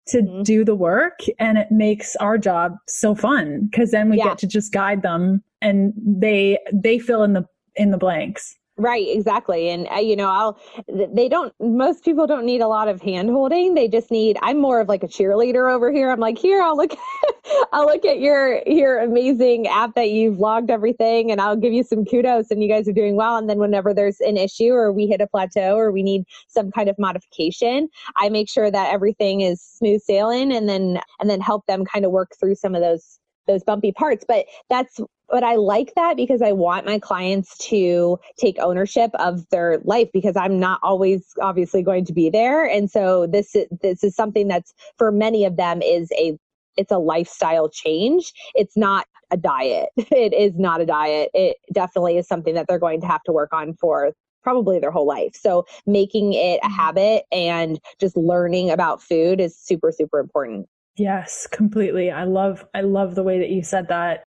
to 0.07 0.21
mm-hmm. 0.21 0.43
do 0.43 0.65
the 0.65 0.75
work 0.75 1.19
and 1.39 1.57
it 1.57 1.67
makes 1.71 2.15
our 2.17 2.37
job 2.37 2.75
so 2.87 3.15
fun 3.15 3.67
because 3.71 3.91
then 3.91 4.09
we 4.09 4.17
yeah. 4.17 4.25
get 4.25 4.37
to 4.39 4.47
just 4.47 4.73
guide 4.73 5.01
them 5.01 5.41
and 5.61 5.93
they 5.97 6.59
they 6.73 6.99
fill 6.99 7.23
in 7.23 7.33
the 7.33 7.45
in 7.75 7.91
the 7.91 7.97
blanks 7.97 8.55
Right, 8.75 9.05
exactly. 9.07 9.69
And 9.69 9.87
uh, 9.87 9.99
you 9.99 10.15
know, 10.15 10.29
I'll 10.29 10.57
they 10.87 11.29
don't 11.29 11.53
most 11.59 12.03
people 12.03 12.25
don't 12.25 12.43
need 12.43 12.59
a 12.59 12.67
lot 12.67 12.87
of 12.87 13.03
hand 13.03 13.29
holding. 13.29 13.75
They 13.75 13.87
just 13.87 14.09
need 14.09 14.35
I'm 14.41 14.59
more 14.59 14.79
of 14.79 14.89
like 14.89 15.03
a 15.03 15.07
cheerleader 15.07 15.71
over 15.71 15.91
here. 15.91 16.09
I'm 16.09 16.19
like, 16.19 16.39
"Here, 16.39 16.59
I'll 16.59 16.75
look 16.75 16.95
I'll 17.71 17.85
look 17.85 18.03
at 18.03 18.19
your 18.19 18.63
your 18.65 18.97
amazing 18.99 19.67
app 19.67 19.93
that 19.93 20.09
you've 20.09 20.39
logged 20.39 20.71
everything 20.71 21.31
and 21.31 21.39
I'll 21.39 21.55
give 21.55 21.71
you 21.71 21.83
some 21.83 22.03
kudos 22.03 22.49
and 22.49 22.63
you 22.63 22.69
guys 22.69 22.87
are 22.87 22.93
doing 22.93 23.15
well." 23.15 23.37
And 23.37 23.47
then 23.47 23.59
whenever 23.59 23.93
there's 23.93 24.19
an 24.21 24.37
issue 24.37 24.71
or 24.71 24.91
we 24.91 25.05
hit 25.05 25.21
a 25.21 25.27
plateau 25.27 25.75
or 25.75 25.91
we 25.91 26.01
need 26.01 26.23
some 26.47 26.71
kind 26.71 26.89
of 26.89 26.97
modification, 26.97 27.89
I 28.17 28.29
make 28.29 28.49
sure 28.49 28.71
that 28.71 28.91
everything 28.91 29.41
is 29.41 29.61
smooth 29.61 30.01
sailing 30.01 30.51
and 30.51 30.67
then 30.67 30.99
and 31.19 31.29
then 31.29 31.41
help 31.41 31.67
them 31.67 31.85
kind 31.85 32.05
of 32.05 32.11
work 32.11 32.31
through 32.39 32.55
some 32.55 32.73
of 32.73 32.81
those 32.81 33.19
those 33.47 33.63
bumpy 33.63 33.91
parts 33.91 34.25
but 34.27 34.45
that's 34.69 34.99
but 35.29 35.43
I 35.43 35.55
like 35.55 35.93
that 35.95 36.15
because 36.15 36.43
I 36.43 36.51
want 36.51 36.85
my 36.85 36.99
clients 36.99 37.57
to 37.69 38.19
take 38.37 38.59
ownership 38.59 39.09
of 39.15 39.49
their 39.49 39.79
life 39.83 40.09
because 40.13 40.35
I'm 40.35 40.59
not 40.59 40.79
always 40.83 41.25
obviously 41.41 41.81
going 41.81 42.05
to 42.05 42.13
be 42.13 42.29
there 42.29 42.65
and 42.65 42.89
so 42.91 43.25
this 43.25 43.55
this 43.81 44.03
is 44.03 44.15
something 44.15 44.47
that's 44.47 44.73
for 44.97 45.11
many 45.11 45.45
of 45.45 45.57
them 45.57 45.81
is 45.81 46.11
a 46.17 46.37
it's 46.77 46.91
a 46.91 46.97
lifestyle 46.97 47.69
change. 47.69 48.33
It's 48.55 48.75
not 48.77 49.05
a 49.31 49.37
diet. 49.37 49.89
It 49.97 50.33
is 50.33 50.57
not 50.57 50.81
a 50.81 50.85
diet. 50.85 51.29
It 51.33 51.57
definitely 51.73 52.17
is 52.17 52.27
something 52.27 52.53
that 52.55 52.67
they're 52.67 52.79
going 52.79 53.01
to 53.01 53.07
have 53.07 53.23
to 53.23 53.31
work 53.31 53.51
on 53.51 53.73
for 53.73 54.13
probably 54.43 54.79
their 54.79 54.91
whole 54.91 55.07
life. 55.07 55.35
So 55.35 55.65
making 55.85 56.33
it 56.33 56.59
a 56.61 56.67
mm-hmm. 56.67 56.73
habit 56.73 57.23
and 57.31 57.79
just 57.99 58.15
learning 58.17 58.69
about 58.71 59.01
food 59.01 59.39
is 59.39 59.57
super 59.57 59.91
super 59.91 60.19
important. 60.19 60.67
Yes, 60.95 61.47
completely. 61.51 62.11
I 62.11 62.23
love 62.25 62.65
I 62.73 62.81
love 62.81 63.15
the 63.15 63.23
way 63.23 63.39
that 63.39 63.49
you 63.49 63.63
said 63.63 63.87
that. 63.89 64.23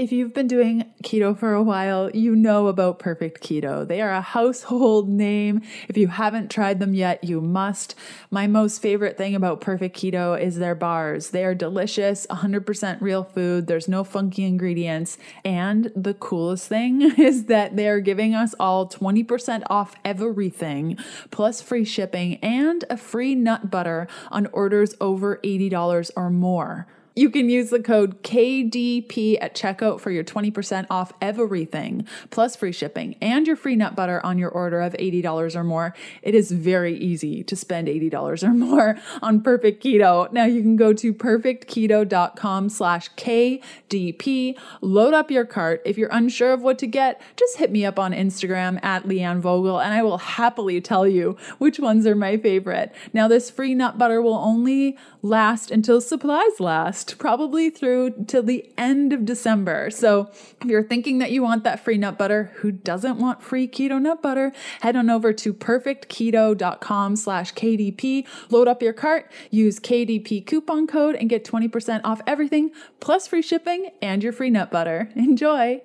If 0.00 0.12
you've 0.12 0.32
been 0.32 0.48
doing 0.48 0.90
keto 1.02 1.36
for 1.36 1.52
a 1.52 1.62
while, 1.62 2.10
you 2.12 2.34
know 2.34 2.68
about 2.68 2.98
Perfect 2.98 3.46
Keto. 3.46 3.86
They 3.86 4.00
are 4.00 4.14
a 4.14 4.22
household 4.22 5.10
name. 5.10 5.60
If 5.90 5.98
you 5.98 6.08
haven't 6.08 6.50
tried 6.50 6.80
them 6.80 6.94
yet, 6.94 7.22
you 7.22 7.42
must. 7.42 7.94
My 8.30 8.46
most 8.46 8.80
favorite 8.80 9.18
thing 9.18 9.34
about 9.34 9.60
Perfect 9.60 9.94
Keto 9.94 10.40
is 10.40 10.56
their 10.56 10.74
bars. 10.74 11.32
They 11.32 11.44
are 11.44 11.54
delicious, 11.54 12.26
100% 12.30 13.02
real 13.02 13.24
food. 13.24 13.66
There's 13.66 13.88
no 13.88 14.02
funky 14.02 14.44
ingredients. 14.44 15.18
And 15.44 15.92
the 15.94 16.14
coolest 16.14 16.66
thing 16.66 17.02
is 17.18 17.44
that 17.44 17.76
they 17.76 17.86
are 17.86 18.00
giving 18.00 18.34
us 18.34 18.54
all 18.58 18.88
20% 18.88 19.64
off 19.68 19.96
everything, 20.02 20.96
plus 21.30 21.60
free 21.60 21.84
shipping 21.84 22.36
and 22.36 22.86
a 22.88 22.96
free 22.96 23.34
nut 23.34 23.70
butter 23.70 24.08
on 24.30 24.46
orders 24.46 24.94
over 24.98 25.36
$80 25.44 26.10
or 26.16 26.30
more. 26.30 26.86
You 27.16 27.28
can 27.28 27.50
use 27.50 27.70
the 27.70 27.82
code 27.82 28.22
KDP 28.22 29.36
at 29.40 29.54
checkout 29.56 30.00
for 30.00 30.12
your 30.12 30.22
20% 30.22 30.86
off 30.88 31.12
everything, 31.20 32.06
plus 32.30 32.54
free 32.54 32.70
shipping 32.72 33.16
and 33.20 33.46
your 33.48 33.56
free 33.56 33.74
nut 33.74 33.96
butter 33.96 34.24
on 34.24 34.38
your 34.38 34.50
order 34.50 34.80
of 34.80 34.92
$80 34.92 35.56
or 35.56 35.64
more. 35.64 35.94
It 36.22 36.36
is 36.36 36.52
very 36.52 36.96
easy 36.96 37.42
to 37.44 37.56
spend 37.56 37.88
$80 37.88 38.44
or 38.44 38.54
more 38.54 38.96
on 39.22 39.42
Perfect 39.42 39.82
Keto. 39.82 40.32
Now 40.32 40.44
you 40.44 40.62
can 40.62 40.76
go 40.76 40.92
to 40.92 41.12
perfectketo.com 41.12 42.68
slash 42.68 43.10
KDP, 43.14 44.56
load 44.80 45.12
up 45.12 45.30
your 45.32 45.44
cart. 45.44 45.82
If 45.84 45.98
you're 45.98 46.10
unsure 46.12 46.52
of 46.52 46.62
what 46.62 46.78
to 46.78 46.86
get, 46.86 47.20
just 47.36 47.56
hit 47.56 47.72
me 47.72 47.84
up 47.84 47.98
on 47.98 48.12
Instagram 48.12 48.78
at 48.84 49.04
Leanne 49.04 49.40
Vogel 49.40 49.80
and 49.80 49.92
I 49.92 50.02
will 50.02 50.18
happily 50.18 50.80
tell 50.80 51.08
you 51.08 51.36
which 51.58 51.80
ones 51.80 52.06
are 52.06 52.14
my 52.14 52.36
favorite. 52.36 52.94
Now 53.12 53.26
this 53.26 53.50
free 53.50 53.74
nut 53.74 53.98
butter 53.98 54.22
will 54.22 54.34
only 54.34 54.96
last 55.22 55.70
until 55.72 56.00
supplies 56.00 56.60
last 56.60 56.99
probably 57.18 57.70
through 57.70 58.24
till 58.26 58.42
the 58.42 58.72
end 58.76 59.12
of 59.12 59.24
December. 59.24 59.90
So 59.90 60.30
if 60.60 60.64
you're 60.64 60.82
thinking 60.82 61.18
that 61.18 61.30
you 61.30 61.42
want 61.42 61.64
that 61.64 61.80
free 61.80 61.98
nut 61.98 62.18
butter, 62.18 62.52
who 62.56 62.72
doesn't 62.72 63.18
want 63.18 63.42
free 63.42 63.66
keto 63.68 64.00
nut 64.00 64.22
butter? 64.22 64.52
Head 64.80 64.96
on 64.96 65.10
over 65.10 65.32
to 65.32 65.54
perfectketo.com 65.54 67.16
slash 67.16 67.54
KDP, 67.54 68.26
load 68.50 68.68
up 68.68 68.82
your 68.82 68.92
cart, 68.92 69.30
use 69.50 69.78
KDP 69.78 70.46
coupon 70.46 70.86
code 70.86 71.16
and 71.16 71.28
get 71.28 71.44
20% 71.44 72.00
off 72.04 72.20
everything, 72.26 72.70
plus 73.00 73.26
free 73.26 73.42
shipping 73.42 73.90
and 74.00 74.22
your 74.22 74.32
free 74.32 74.50
nut 74.50 74.70
butter. 74.70 75.10
Enjoy. 75.14 75.80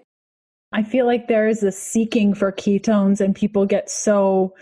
I 0.74 0.84
feel 0.84 1.06
like 1.06 1.28
there 1.28 1.48
is 1.48 1.64
a 1.64 1.72
seeking 1.72 2.34
for 2.34 2.52
ketones 2.52 3.22
and 3.22 3.34
people 3.34 3.66
get 3.66 3.90
so 3.90 4.54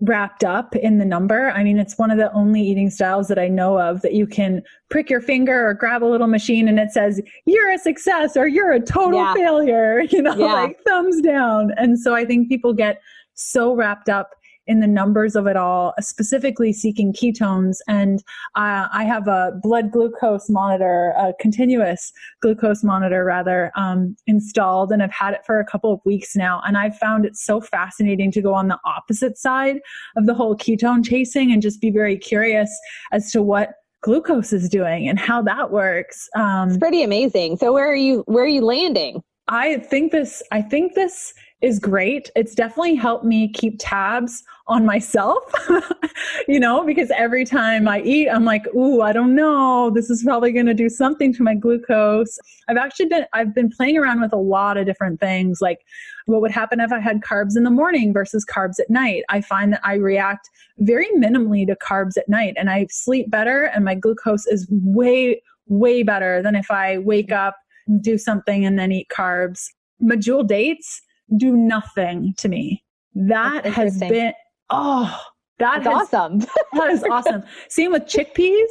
wrapped 0.00 0.44
up 0.44 0.76
in 0.76 0.98
the 0.98 1.04
number. 1.04 1.50
I 1.50 1.64
mean, 1.64 1.78
it's 1.78 1.98
one 1.98 2.10
of 2.10 2.18
the 2.18 2.32
only 2.32 2.62
eating 2.62 2.88
styles 2.88 3.28
that 3.28 3.38
I 3.38 3.48
know 3.48 3.80
of 3.80 4.00
that 4.02 4.14
you 4.14 4.26
can 4.26 4.62
prick 4.90 5.10
your 5.10 5.20
finger 5.20 5.68
or 5.68 5.74
grab 5.74 6.04
a 6.04 6.06
little 6.06 6.28
machine 6.28 6.68
and 6.68 6.78
it 6.78 6.92
says, 6.92 7.20
you're 7.46 7.70
a 7.70 7.78
success 7.78 8.36
or 8.36 8.46
you're 8.46 8.72
a 8.72 8.80
total 8.80 9.20
yeah. 9.20 9.34
failure, 9.34 10.00
you 10.10 10.22
know, 10.22 10.36
yeah. 10.36 10.52
like 10.52 10.80
thumbs 10.86 11.20
down. 11.20 11.72
And 11.76 11.98
so 11.98 12.14
I 12.14 12.24
think 12.24 12.48
people 12.48 12.72
get 12.72 13.02
so 13.34 13.74
wrapped 13.74 14.08
up 14.08 14.34
in 14.68 14.80
the 14.80 14.86
numbers 14.86 15.34
of 15.34 15.46
it 15.46 15.56
all, 15.56 15.94
specifically 15.98 16.72
seeking 16.72 17.12
ketones. 17.12 17.78
And 17.88 18.20
uh, 18.54 18.86
I 18.92 19.04
have 19.04 19.26
a 19.26 19.52
blood 19.62 19.90
glucose 19.90 20.48
monitor, 20.48 21.14
a 21.16 21.32
continuous 21.40 22.12
glucose 22.40 22.84
monitor 22.84 23.24
rather, 23.24 23.72
um, 23.76 24.14
installed, 24.26 24.92
and 24.92 25.02
I've 25.02 25.12
had 25.12 25.34
it 25.34 25.40
for 25.44 25.58
a 25.58 25.64
couple 25.64 25.92
of 25.92 26.00
weeks 26.04 26.36
now. 26.36 26.62
And 26.66 26.76
I've 26.76 26.96
found 26.98 27.24
it 27.24 27.36
so 27.36 27.60
fascinating 27.60 28.30
to 28.32 28.42
go 28.42 28.54
on 28.54 28.68
the 28.68 28.78
opposite 28.84 29.38
side 29.38 29.80
of 30.16 30.26
the 30.26 30.34
whole 30.34 30.54
ketone 30.56 31.04
chasing 31.04 31.50
and 31.50 31.62
just 31.62 31.80
be 31.80 31.90
very 31.90 32.16
curious 32.16 32.70
as 33.10 33.32
to 33.32 33.42
what 33.42 33.70
glucose 34.02 34.52
is 34.52 34.68
doing 34.68 35.08
and 35.08 35.18
how 35.18 35.42
that 35.42 35.70
works. 35.70 36.28
Um, 36.36 36.68
it's 36.68 36.78
pretty 36.78 37.02
amazing. 37.02 37.56
So 37.56 37.72
where 37.72 37.90
are 37.90 37.96
you? 37.96 38.22
Where 38.26 38.44
are 38.44 38.48
you 38.48 38.64
landing? 38.64 39.22
I 39.48 39.78
think 39.78 40.12
this. 40.12 40.42
I 40.52 40.62
think 40.62 40.94
this 40.94 41.32
is 41.60 41.80
great. 41.80 42.30
It's 42.36 42.54
definitely 42.54 42.94
helped 42.94 43.24
me 43.24 43.48
keep 43.48 43.76
tabs 43.80 44.44
on 44.68 44.84
myself, 44.86 45.42
you 46.48 46.60
know, 46.60 46.84
because 46.84 47.10
every 47.16 47.44
time 47.44 47.88
I 47.88 48.00
eat, 48.02 48.28
I'm 48.28 48.44
like, 48.44 48.66
ooh, 48.76 49.00
I 49.00 49.12
don't 49.12 49.34
know. 49.34 49.90
This 49.90 50.08
is 50.08 50.22
probably 50.22 50.52
going 50.52 50.66
to 50.66 50.74
do 50.74 50.88
something 50.88 51.32
to 51.34 51.42
my 51.42 51.56
glucose. 51.56 52.38
I've 52.68 52.76
actually 52.76 53.06
been, 53.06 53.24
I've 53.32 53.54
been 53.54 53.70
playing 53.70 53.98
around 53.98 54.20
with 54.20 54.32
a 54.32 54.38
lot 54.38 54.76
of 54.76 54.86
different 54.86 55.18
things, 55.18 55.58
like 55.60 55.80
what 56.26 56.40
would 56.42 56.52
happen 56.52 56.78
if 56.78 56.92
I 56.92 57.00
had 57.00 57.22
carbs 57.22 57.56
in 57.56 57.64
the 57.64 57.70
morning 57.70 58.12
versus 58.12 58.44
carbs 58.44 58.78
at 58.78 58.88
night. 58.88 59.24
I 59.28 59.40
find 59.40 59.72
that 59.72 59.80
I 59.82 59.94
react 59.94 60.48
very 60.78 61.08
minimally 61.16 61.66
to 61.66 61.74
carbs 61.74 62.16
at 62.16 62.28
night 62.28 62.54
and 62.56 62.70
I 62.70 62.86
sleep 62.90 63.30
better 63.30 63.64
and 63.64 63.84
my 63.84 63.96
glucose 63.96 64.46
is 64.46 64.68
way, 64.70 65.42
way 65.66 66.04
better 66.04 66.40
than 66.40 66.54
if 66.54 66.70
I 66.70 66.98
wake 66.98 67.32
up, 67.32 67.56
do 68.00 68.16
something, 68.16 68.64
and 68.64 68.78
then 68.78 68.92
eat 68.92 69.08
carbs. 69.08 69.66
Medjool 70.00 70.46
dates, 70.46 71.02
do 71.36 71.56
nothing 71.56 72.34
to 72.38 72.48
me. 72.48 72.82
That 73.14 73.66
has 73.66 73.98
been 73.98 74.32
oh, 74.70 75.20
that 75.58 75.82
That's 75.82 75.86
has, 75.86 76.14
awesome. 76.14 76.38
that 76.74 76.90
is 76.90 77.04
awesome. 77.04 77.42
Same 77.68 77.92
with 77.92 78.04
chickpeas. 78.04 78.66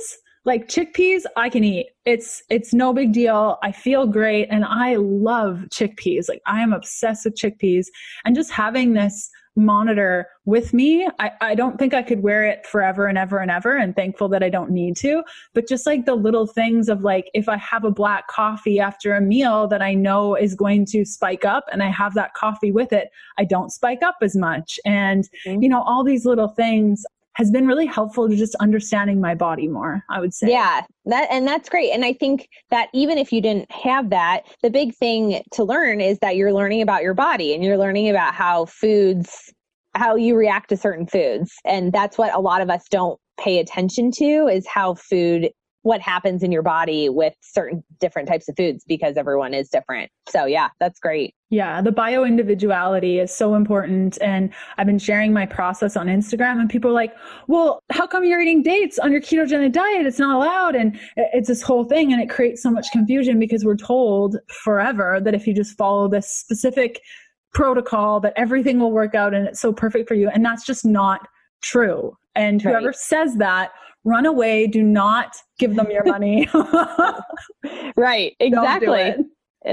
Like 0.45 0.69
chickpeas, 0.69 1.23
I 1.35 1.49
can 1.49 1.65
eat. 1.65 1.87
It's 2.05 2.41
it's 2.49 2.73
no 2.73 2.93
big 2.93 3.11
deal. 3.11 3.57
I 3.61 3.73
feel 3.73 4.07
great, 4.07 4.47
and 4.49 4.63
I 4.63 4.95
love 4.95 5.65
chickpeas. 5.69 6.29
Like 6.29 6.41
I 6.45 6.61
am 6.61 6.71
obsessed 6.71 7.25
with 7.25 7.35
chickpeas, 7.35 7.87
and 8.23 8.33
just 8.33 8.51
having 8.51 8.93
this 8.93 9.29
monitor 9.57 10.27
with 10.45 10.73
me. 10.73 11.07
I, 11.19 11.31
I 11.41 11.55
don't 11.55 11.77
think 11.77 11.93
I 11.93 12.03
could 12.03 12.21
wear 12.21 12.45
it 12.45 12.65
forever 12.65 13.07
and 13.07 13.17
ever 13.17 13.39
and 13.39 13.51
ever 13.51 13.75
and 13.75 13.95
thankful 13.95 14.29
that 14.29 14.43
I 14.43 14.49
don't 14.49 14.71
need 14.71 14.95
to. 14.97 15.23
But 15.53 15.67
just 15.67 15.85
like 15.85 16.05
the 16.05 16.15
little 16.15 16.47
things 16.47 16.87
of 16.87 17.01
like 17.01 17.29
if 17.33 17.49
I 17.49 17.57
have 17.57 17.83
a 17.83 17.91
black 17.91 18.27
coffee 18.27 18.79
after 18.79 19.15
a 19.15 19.21
meal 19.21 19.67
that 19.67 19.81
I 19.81 19.93
know 19.93 20.35
is 20.35 20.55
going 20.55 20.85
to 20.87 21.03
spike 21.03 21.43
up 21.43 21.65
and 21.71 21.83
I 21.83 21.89
have 21.89 22.13
that 22.13 22.33
coffee 22.35 22.71
with 22.71 22.93
it, 22.93 23.09
I 23.37 23.43
don't 23.43 23.71
spike 23.71 24.03
up 24.03 24.17
as 24.21 24.35
much. 24.35 24.79
And, 24.85 25.27
mm-hmm. 25.45 25.61
you 25.63 25.69
know, 25.69 25.81
all 25.81 26.03
these 26.03 26.25
little 26.25 26.49
things 26.49 27.05
has 27.37 27.51
been 27.51 27.67
really 27.67 27.85
helpful 27.85 28.27
to 28.27 28.35
just 28.35 28.55
understanding 28.55 29.21
my 29.21 29.35
body 29.35 29.67
more 29.67 30.03
i 30.09 30.19
would 30.19 30.33
say 30.33 30.49
yeah 30.49 30.81
that 31.05 31.27
and 31.31 31.47
that's 31.47 31.69
great 31.69 31.91
and 31.91 32.03
i 32.03 32.11
think 32.11 32.47
that 32.69 32.89
even 32.93 33.17
if 33.17 33.31
you 33.31 33.41
didn't 33.41 33.71
have 33.71 34.09
that 34.09 34.41
the 34.63 34.69
big 34.69 34.95
thing 34.95 35.41
to 35.51 35.63
learn 35.63 36.01
is 36.01 36.17
that 36.19 36.35
you're 36.35 36.53
learning 36.53 36.81
about 36.81 37.03
your 37.03 37.13
body 37.13 37.53
and 37.53 37.63
you're 37.63 37.77
learning 37.77 38.09
about 38.09 38.33
how 38.33 38.65
foods 38.65 39.53
how 39.95 40.15
you 40.15 40.35
react 40.35 40.69
to 40.69 40.77
certain 40.77 41.07
foods 41.07 41.53
and 41.63 41.93
that's 41.93 42.17
what 42.17 42.33
a 42.33 42.39
lot 42.39 42.61
of 42.61 42.69
us 42.69 42.85
don't 42.89 43.19
pay 43.39 43.59
attention 43.59 44.11
to 44.11 44.47
is 44.47 44.65
how 44.67 44.95
food 44.95 45.49
what 45.87 46.01
happens 46.01 46.43
in 46.43 46.51
your 46.51 46.61
body 46.61 47.07
with 47.07 47.33
certain 47.41 47.81
different 47.99 48.27
types 48.27 48.49
of 48.49 48.55
foods 48.57 48.83
because 48.85 49.15
everyone 49.15 49.53
is 49.53 49.69
different. 49.69 50.11
So 50.27 50.45
yeah, 50.45 50.67
that's 50.81 50.99
great. 50.99 51.33
Yeah, 51.49 51.81
the 51.81 51.93
bio 51.93 52.25
individuality 52.25 53.19
is 53.19 53.33
so 53.33 53.55
important. 53.55 54.17
And 54.21 54.53
I've 54.77 54.85
been 54.85 54.99
sharing 54.99 55.31
my 55.31 55.45
process 55.45 55.95
on 55.95 56.07
Instagram, 56.07 56.59
and 56.59 56.69
people 56.69 56.91
are 56.91 56.93
like, 56.93 57.13
well, 57.47 57.79
how 57.89 58.05
come 58.05 58.25
you're 58.25 58.41
eating 58.41 58.63
dates 58.63 58.99
on 58.99 59.11
your 59.13 59.21
ketogenic 59.21 59.71
diet? 59.71 60.05
It's 60.05 60.19
not 60.19 60.35
allowed. 60.35 60.75
And 60.75 60.99
it's 61.15 61.47
this 61.47 61.61
whole 61.61 61.85
thing. 61.85 62.11
And 62.11 62.21
it 62.21 62.29
creates 62.29 62.61
so 62.61 62.69
much 62.69 62.87
confusion 62.91 63.39
because 63.39 63.63
we're 63.63 63.77
told 63.77 64.37
forever 64.49 65.21
that 65.23 65.33
if 65.33 65.47
you 65.47 65.53
just 65.53 65.77
follow 65.77 66.09
this 66.09 66.27
specific 66.27 67.01
protocol, 67.53 68.19
that 68.19 68.33
everything 68.35 68.79
will 68.79 68.91
work 68.91 69.15
out 69.15 69.33
and 69.33 69.47
it's 69.47 69.61
so 69.61 69.71
perfect 69.71 70.09
for 70.09 70.15
you. 70.15 70.29
And 70.29 70.43
that's 70.43 70.65
just 70.65 70.85
not 70.85 71.27
true. 71.61 72.15
And 72.35 72.61
whoever 72.61 72.87
right. 72.87 72.95
says 72.95 73.35
that 73.37 73.71
run 74.03 74.25
away. 74.25 74.67
Do 74.67 74.81
not 74.83 75.35
give 75.59 75.75
them 75.75 75.91
your 75.91 76.03
money. 76.05 76.47
right. 77.97 78.35
Exactly. 78.39 79.15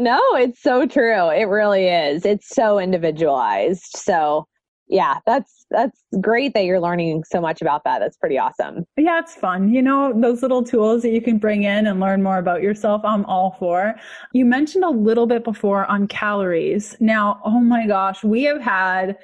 No, 0.01 0.21
it's 0.35 0.61
so 0.63 0.87
true. 0.87 1.29
It 1.31 1.45
really 1.45 1.89
is. 1.89 2.25
It's 2.25 2.49
so 2.49 2.79
individualized. 2.79 3.97
So 3.97 4.47
yeah, 4.89 5.19
that's 5.27 5.65
that's 5.71 5.99
great 6.21 6.53
that 6.55 6.65
you're 6.65 6.81
learning 6.81 7.25
so 7.25 7.41
much 7.41 7.63
about 7.63 7.85
that. 7.85 8.01
That's 8.01 8.17
pretty 8.17 8.39
awesome. 8.39 8.85
Yeah, 8.97 9.19
it's 9.19 9.35
fun. 9.35 9.73
You 9.73 9.83
know, 9.83 10.13
those 10.15 10.43
little 10.43 10.63
tools 10.63 11.03
that 11.03 11.11
you 11.11 11.23
can 11.23 11.39
bring 11.39 11.63
in 11.63 11.87
and 11.87 12.01
learn 12.01 12.23
more 12.23 12.39
about 12.39 12.63
yourself, 12.63 13.03
I'm 13.05 13.25
all 13.25 13.57
for. 13.59 13.95
You 14.33 14.45
mentioned 14.45 14.85
a 14.85 14.91
little 14.91 15.27
bit 15.27 15.43
before 15.43 15.87
on 15.87 16.07
calories. 16.07 16.97
Now, 17.01 17.41
oh 17.45 17.61
my 17.61 17.87
gosh, 17.87 18.23
we 18.23 18.43
have 18.45 18.61
had 18.61 19.17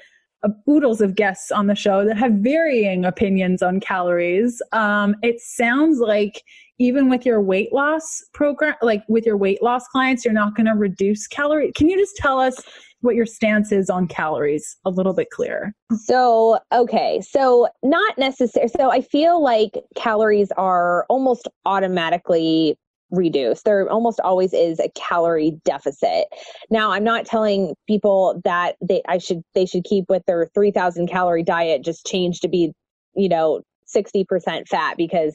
oodles 0.68 1.02
of 1.02 1.14
guests 1.14 1.52
on 1.52 1.66
the 1.66 1.74
show 1.74 2.04
that 2.06 2.16
have 2.16 2.32
varying 2.32 3.04
opinions 3.04 3.62
on 3.62 3.78
calories. 3.80 4.62
Um, 4.72 5.14
it 5.22 5.40
sounds 5.40 5.98
like 5.98 6.42
even 6.80 7.10
with 7.10 7.26
your 7.26 7.40
weight 7.42 7.72
loss 7.72 8.24
program, 8.32 8.74
like 8.80 9.04
with 9.06 9.26
your 9.26 9.36
weight 9.36 9.62
loss 9.62 9.86
clients, 9.88 10.24
you're 10.24 10.34
not 10.34 10.56
going 10.56 10.66
to 10.66 10.72
reduce 10.72 11.26
calories. 11.26 11.72
Can 11.76 11.88
you 11.88 11.96
just 11.96 12.16
tell 12.16 12.40
us 12.40 12.56
what 13.02 13.14
your 13.14 13.26
stance 13.26 13.70
is 13.70 13.90
on 13.90 14.08
calories 14.08 14.78
a 14.86 14.90
little 14.90 15.12
bit 15.12 15.28
clearer? 15.30 15.72
So, 16.04 16.58
okay. 16.72 17.20
So, 17.20 17.68
not 17.82 18.16
necessary. 18.16 18.68
So, 18.68 18.90
I 18.90 19.02
feel 19.02 19.42
like 19.42 19.78
calories 19.94 20.50
are 20.52 21.04
almost 21.10 21.46
automatically 21.66 22.78
reduce. 23.10 23.62
There 23.62 23.88
almost 23.90 24.18
always 24.20 24.54
is 24.54 24.80
a 24.80 24.88
calorie 24.94 25.60
deficit. 25.64 26.26
Now, 26.70 26.92
I'm 26.92 27.04
not 27.04 27.26
telling 27.26 27.74
people 27.86 28.40
that 28.44 28.76
they 28.80 29.02
I 29.06 29.18
should 29.18 29.42
they 29.54 29.66
should 29.66 29.84
keep 29.84 30.06
with 30.08 30.24
their 30.26 30.48
3000 30.54 31.08
calorie 31.08 31.42
diet 31.42 31.84
just 31.84 32.06
change 32.06 32.40
to 32.40 32.48
be, 32.48 32.72
you 33.14 33.28
know, 33.28 33.60
60% 33.94 34.68
fat 34.68 34.96
because 34.96 35.34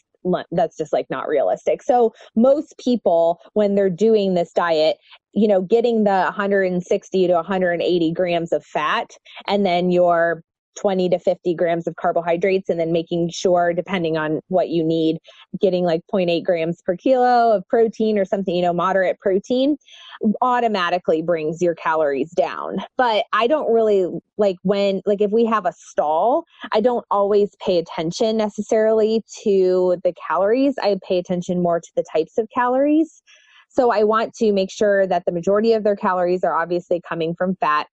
that's 0.51 0.77
just 0.77 0.93
like 0.93 1.07
not 1.09 1.27
realistic. 1.27 1.81
So 1.83 2.13
most 2.35 2.75
people 2.77 3.39
when 3.53 3.75
they're 3.75 3.89
doing 3.89 4.33
this 4.33 4.51
diet, 4.51 4.97
you 5.33 5.47
know, 5.47 5.61
getting 5.61 6.03
the 6.03 6.23
160 6.23 7.27
to 7.27 7.33
180 7.33 8.11
grams 8.13 8.51
of 8.51 8.65
fat 8.65 9.11
and 9.47 9.65
then 9.65 9.91
your 9.91 10.43
20 10.75 11.09
to 11.09 11.19
50 11.19 11.53
grams 11.55 11.87
of 11.87 11.95
carbohydrates 11.95 12.69
and 12.69 12.79
then 12.79 12.91
making 12.91 13.29
sure 13.29 13.73
depending 13.73 14.17
on 14.17 14.39
what 14.47 14.69
you 14.69 14.83
need 14.83 15.17
getting 15.61 15.83
like 15.83 16.01
0.8 16.13 16.43
grams 16.43 16.81
per 16.85 16.95
kilo 16.95 17.55
of 17.55 17.67
protein 17.67 18.17
or 18.17 18.25
something 18.25 18.55
you 18.55 18.61
know 18.61 18.73
moderate 18.73 19.19
protein 19.19 19.77
automatically 20.41 21.21
brings 21.21 21.61
your 21.61 21.75
calories 21.75 22.31
down. 22.31 22.77
But 22.97 23.25
i 23.33 23.47
don't 23.47 23.71
really 23.71 24.07
like 24.37 24.57
when 24.63 25.01
like 25.05 25.21
if 25.21 25.31
we 25.31 25.45
have 25.45 25.65
a 25.65 25.73
stall 25.73 26.45
i 26.71 26.81
don't 26.81 27.05
always 27.09 27.51
pay 27.65 27.77
attention 27.77 28.37
necessarily 28.37 29.23
to 29.43 29.97
the 30.03 30.13
calories. 30.27 30.75
I 30.81 30.97
pay 31.07 31.17
attention 31.17 31.61
more 31.61 31.79
to 31.79 31.91
the 31.95 32.03
types 32.11 32.37
of 32.37 32.47
calories. 32.53 33.21
So 33.69 33.91
I 33.91 34.03
want 34.03 34.33
to 34.35 34.53
make 34.53 34.71
sure 34.71 35.05
that 35.07 35.23
the 35.25 35.31
majority 35.31 35.73
of 35.73 35.83
their 35.83 35.95
calories 35.95 36.43
are 36.43 36.55
obviously 36.55 37.01
coming 37.07 37.35
from 37.35 37.55
fat 37.59 37.87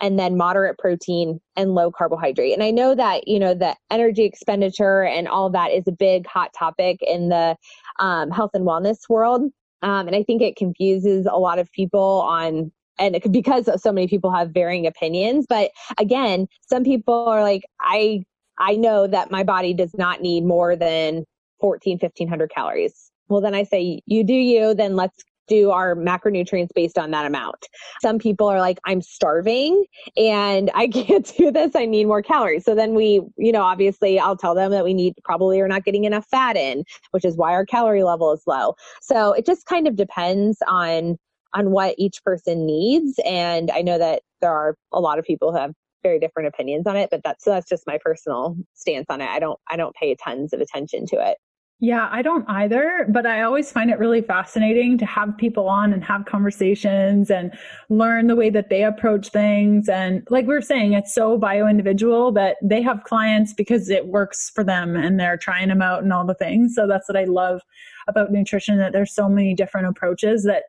and 0.00 0.18
then 0.18 0.36
moderate 0.36 0.78
protein 0.78 1.40
and 1.56 1.74
low 1.74 1.90
carbohydrate. 1.90 2.52
And 2.52 2.62
I 2.62 2.70
know 2.70 2.94
that, 2.94 3.28
you 3.28 3.38
know, 3.38 3.54
the 3.54 3.76
energy 3.90 4.24
expenditure 4.24 5.04
and 5.04 5.28
all 5.28 5.50
that 5.50 5.70
is 5.70 5.84
a 5.86 5.92
big 5.92 6.26
hot 6.26 6.52
topic 6.52 6.98
in 7.02 7.28
the 7.28 7.56
um, 8.00 8.30
health 8.30 8.50
and 8.54 8.66
wellness 8.66 9.08
world. 9.08 9.42
Um, 9.82 10.06
and 10.06 10.16
I 10.16 10.22
think 10.22 10.42
it 10.42 10.56
confuses 10.56 11.26
a 11.30 11.38
lot 11.38 11.58
of 11.58 11.70
people 11.72 12.22
on 12.26 12.72
and 12.98 13.16
it, 13.16 13.32
because 13.32 13.68
so 13.80 13.92
many 13.92 14.06
people 14.06 14.30
have 14.30 14.50
varying 14.50 14.86
opinions 14.86 15.46
but 15.48 15.70
again 15.98 16.46
some 16.60 16.84
people 16.84 17.26
are 17.26 17.42
like 17.42 17.62
i 17.80 18.22
i 18.58 18.76
know 18.76 19.06
that 19.06 19.30
my 19.30 19.42
body 19.42 19.72
does 19.72 19.94
not 19.94 20.20
need 20.20 20.44
more 20.44 20.76
than 20.76 21.24
14 21.60 21.98
1500 21.98 22.50
calories 22.50 23.10
well 23.28 23.40
then 23.40 23.54
i 23.54 23.62
say 23.62 24.00
you 24.06 24.24
do 24.24 24.34
you 24.34 24.74
then 24.74 24.94
let's 24.94 25.24
do 25.48 25.70
our 25.70 25.94
macronutrients 25.94 26.68
based 26.74 26.98
on 26.98 27.10
that 27.10 27.26
amount. 27.26 27.66
Some 28.00 28.18
people 28.18 28.48
are 28.48 28.60
like, 28.60 28.78
I'm 28.84 29.02
starving 29.02 29.84
and 30.16 30.70
I 30.74 30.88
can't 30.92 31.30
do 31.36 31.50
this. 31.50 31.74
I 31.74 31.86
need 31.86 32.06
more 32.06 32.22
calories. 32.22 32.64
So 32.64 32.74
then 32.74 32.94
we, 32.94 33.20
you 33.36 33.52
know, 33.52 33.62
obviously 33.62 34.18
I'll 34.18 34.36
tell 34.36 34.54
them 34.54 34.70
that 34.70 34.84
we 34.84 34.94
need 34.94 35.14
probably 35.24 35.60
are 35.60 35.68
not 35.68 35.84
getting 35.84 36.04
enough 36.04 36.26
fat 36.30 36.56
in, 36.56 36.84
which 37.10 37.24
is 37.24 37.36
why 37.36 37.52
our 37.52 37.66
calorie 37.66 38.04
level 38.04 38.32
is 38.32 38.42
low. 38.46 38.74
So 39.00 39.32
it 39.32 39.46
just 39.46 39.66
kind 39.66 39.86
of 39.86 39.96
depends 39.96 40.58
on 40.68 41.18
on 41.54 41.70
what 41.70 41.94
each 41.98 42.24
person 42.24 42.64
needs. 42.64 43.18
And 43.26 43.70
I 43.70 43.82
know 43.82 43.98
that 43.98 44.22
there 44.40 44.52
are 44.52 44.74
a 44.92 45.00
lot 45.00 45.18
of 45.18 45.24
people 45.26 45.52
who 45.52 45.58
have 45.58 45.72
very 46.02 46.18
different 46.18 46.48
opinions 46.48 46.86
on 46.86 46.96
it, 46.96 47.10
but 47.10 47.20
that's 47.22 47.44
so 47.44 47.50
that's 47.50 47.68
just 47.68 47.86
my 47.86 47.98
personal 48.02 48.56
stance 48.74 49.06
on 49.08 49.20
it. 49.20 49.28
I 49.28 49.38
don't 49.38 49.58
I 49.68 49.76
don't 49.76 49.94
pay 49.94 50.14
tons 50.14 50.52
of 50.52 50.60
attention 50.60 51.06
to 51.06 51.16
it. 51.16 51.38
Yeah, 51.82 52.08
I 52.12 52.22
don't 52.22 52.48
either, 52.48 53.06
but 53.08 53.26
I 53.26 53.42
always 53.42 53.72
find 53.72 53.90
it 53.90 53.98
really 53.98 54.22
fascinating 54.22 54.96
to 54.98 55.04
have 55.04 55.36
people 55.36 55.68
on 55.68 55.92
and 55.92 56.04
have 56.04 56.26
conversations 56.26 57.28
and 57.28 57.52
learn 57.88 58.28
the 58.28 58.36
way 58.36 58.50
that 58.50 58.70
they 58.70 58.84
approach 58.84 59.30
things. 59.30 59.88
And 59.88 60.24
like 60.30 60.46
we 60.46 60.54
are 60.54 60.62
saying, 60.62 60.92
it's 60.92 61.12
so 61.12 61.36
bio 61.36 61.66
individual 61.66 62.30
that 62.34 62.58
they 62.62 62.82
have 62.82 63.02
clients 63.02 63.52
because 63.52 63.90
it 63.90 64.06
works 64.06 64.48
for 64.54 64.62
them 64.62 64.94
and 64.94 65.18
they're 65.18 65.36
trying 65.36 65.70
them 65.70 65.82
out 65.82 66.04
and 66.04 66.12
all 66.12 66.24
the 66.24 66.34
things. 66.34 66.76
So 66.76 66.86
that's 66.86 67.08
what 67.08 67.18
I 67.18 67.24
love 67.24 67.62
about 68.06 68.30
nutrition 68.30 68.78
that 68.78 68.92
there's 68.92 69.12
so 69.12 69.28
many 69.28 69.52
different 69.52 69.88
approaches 69.88 70.44
that 70.44 70.66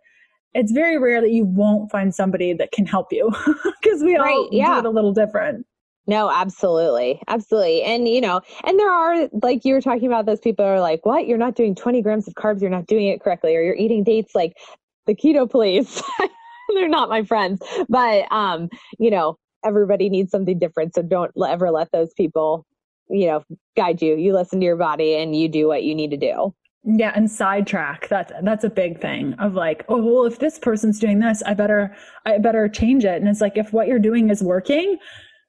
it's 0.56 0.72
very 0.72 0.98
rare 0.98 1.22
that 1.22 1.30
you 1.30 1.46
won't 1.46 1.92
find 1.92 2.16
somebody 2.16 2.54
that 2.54 2.72
can 2.72 2.88
help 2.88 3.14
you 3.14 3.32
because 3.84 4.02
we 4.02 4.18
right, 4.18 4.32
all 4.32 4.50
yeah. 4.52 4.74
do 4.74 4.80
it 4.80 4.86
a 4.86 4.90
little 4.90 5.14
different. 5.14 5.68
No, 6.06 6.30
absolutely. 6.30 7.22
Absolutely. 7.28 7.84
And, 7.84 8.08
you 8.08 8.20
know, 8.20 8.42
and 8.66 8.78
there 8.78 8.92
are, 8.92 9.30
like 9.42 9.64
you 9.64 9.74
were 9.74 9.82
talking 9.82 10.08
about, 10.08 10.26
those 10.26 10.40
people 10.40 10.66
are 10.66 10.82
like, 10.82 11.06
what? 11.06 11.28
You're 11.28 11.38
not 11.38 11.56
doing 11.56 11.76
20 11.76 12.02
grams 12.02 12.28
of 12.28 12.34
carbs. 12.34 12.62
You're 12.62 12.70
not 12.70 12.88
doing 12.88 13.08
it 13.08 13.22
correctly. 13.22 13.56
Or 13.56 13.62
you're 13.62 13.76
eating 13.76 14.04
dates 14.04 14.36
like 14.36 14.58
the 15.06 15.16
keto 15.16 15.50
police. 15.50 16.02
They're 16.74 16.90
not 16.90 17.10
my 17.10 17.24
friends. 17.24 17.62
But, 17.88 18.30
um, 18.32 18.70
you 19.00 19.12
know, 19.12 19.38
everybody 19.64 20.10
needs 20.10 20.32
something 20.32 20.60
different. 20.60 20.96
So 20.96 21.02
don't 21.02 21.32
ever 21.48 21.72
let 21.72 21.92
those 21.92 22.14
people, 22.14 22.66
you 23.10 23.28
know, 23.28 23.44
guide 23.78 24.02
you. 24.02 24.16
You 24.16 24.34
listen 24.34 24.60
to 24.60 24.66
your 24.66 24.76
body 24.76 25.16
and 25.16 25.36
you 25.36 25.48
do 25.48 25.68
what 25.68 25.84
you 25.84 25.96
need 25.96 26.12
to 26.12 26.18
do. 26.18 26.54
Yeah, 26.86 27.14
and 27.16 27.32
sidetrack. 27.32 28.10
That's 28.10 28.34
that's 28.44 28.66
a 28.66 28.70
big 28.70 29.00
thing 29.00 29.36
of 29.36 29.56
like, 29.56 29.86
oh 29.88 30.04
well, 30.04 30.26
if 30.26 30.40
this 30.40 30.60
person's 30.60 31.00
doing 31.00 31.20
this, 31.20 31.42
I 31.44 31.54
better 31.54 31.96
I 32.26 32.40
better 32.40 32.68
change 32.68 33.06
it. 33.06 33.22
And 33.22 33.30
it's 33.30 33.40
like 33.40 33.58
if 33.58 33.72
what 33.72 33.88
you're 33.88 34.00
doing 34.00 34.30
is 34.30 34.44
working, 34.44 34.98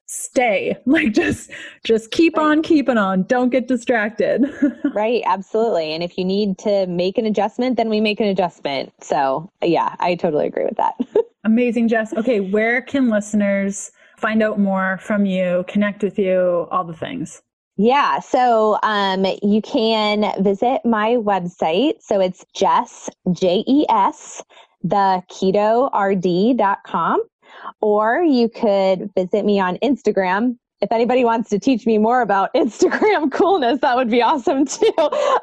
stay. 0.07 0.77
Like 0.85 1.13
just 1.13 1.51
just 1.83 2.11
keep 2.11 2.37
right. 2.37 2.45
on 2.45 2.61
keeping 2.61 2.97
on. 2.97 3.23
Don't 3.23 3.49
get 3.49 3.67
distracted. 3.67 4.43
Right 4.93 5.23
absolutely. 5.25 5.93
And 5.93 6.03
if 6.03 6.17
you 6.17 6.23
need 6.23 6.57
to 6.59 6.87
make 6.87 7.17
an 7.17 7.25
adjustment 7.25 7.75
then 7.75 7.89
we 7.89 7.99
make 7.99 8.19
an 8.19 8.27
adjustment. 8.27 8.93
So 9.01 9.49
yeah 9.61 9.95
i 9.99 10.15
totally 10.15 10.47
agree 10.47 10.65
with 10.65 10.77
that. 10.77 10.95
Amazing 11.43 11.89
Jes. 11.89 12.13
Okay 12.13 12.39
where 12.39 12.81
can 12.81 13.09
listeners 13.09 13.91
find 14.17 14.41
out 14.41 14.59
more 14.59 14.97
from 15.01 15.25
you 15.25 15.65
connect 15.67 16.03
with 16.03 16.17
you 16.17 16.67
all 16.71 16.83
the 16.83 16.93
things? 16.93 17.41
Yeah, 17.77 18.19
so 18.19 18.79
um, 18.83 19.25
you 19.43 19.61
can 19.61 20.31
visit 20.41 20.79
my 20.85 21.17
website. 21.17 22.01
So 22.01 22.21
it's 22.21 22.45
Jes, 22.55 23.09
J 23.33 23.65
E 23.67 23.85
S, 23.89 24.41
the 24.81 25.21
keto 25.29 25.89
rd.com 25.93 27.21
or 27.81 28.23
you 28.23 28.49
could 28.49 29.11
visit 29.15 29.45
me 29.45 29.59
on 29.59 29.77
Instagram. 29.77 30.57
If 30.81 30.91
anybody 30.91 31.23
wants 31.23 31.49
to 31.49 31.59
teach 31.59 31.85
me 31.85 31.97
more 31.97 32.21
about 32.21 32.53
Instagram 32.55 33.31
coolness, 33.31 33.79
that 33.81 33.95
would 33.95 34.09
be 34.09 34.21
awesome 34.21 34.65
too. 34.65 34.93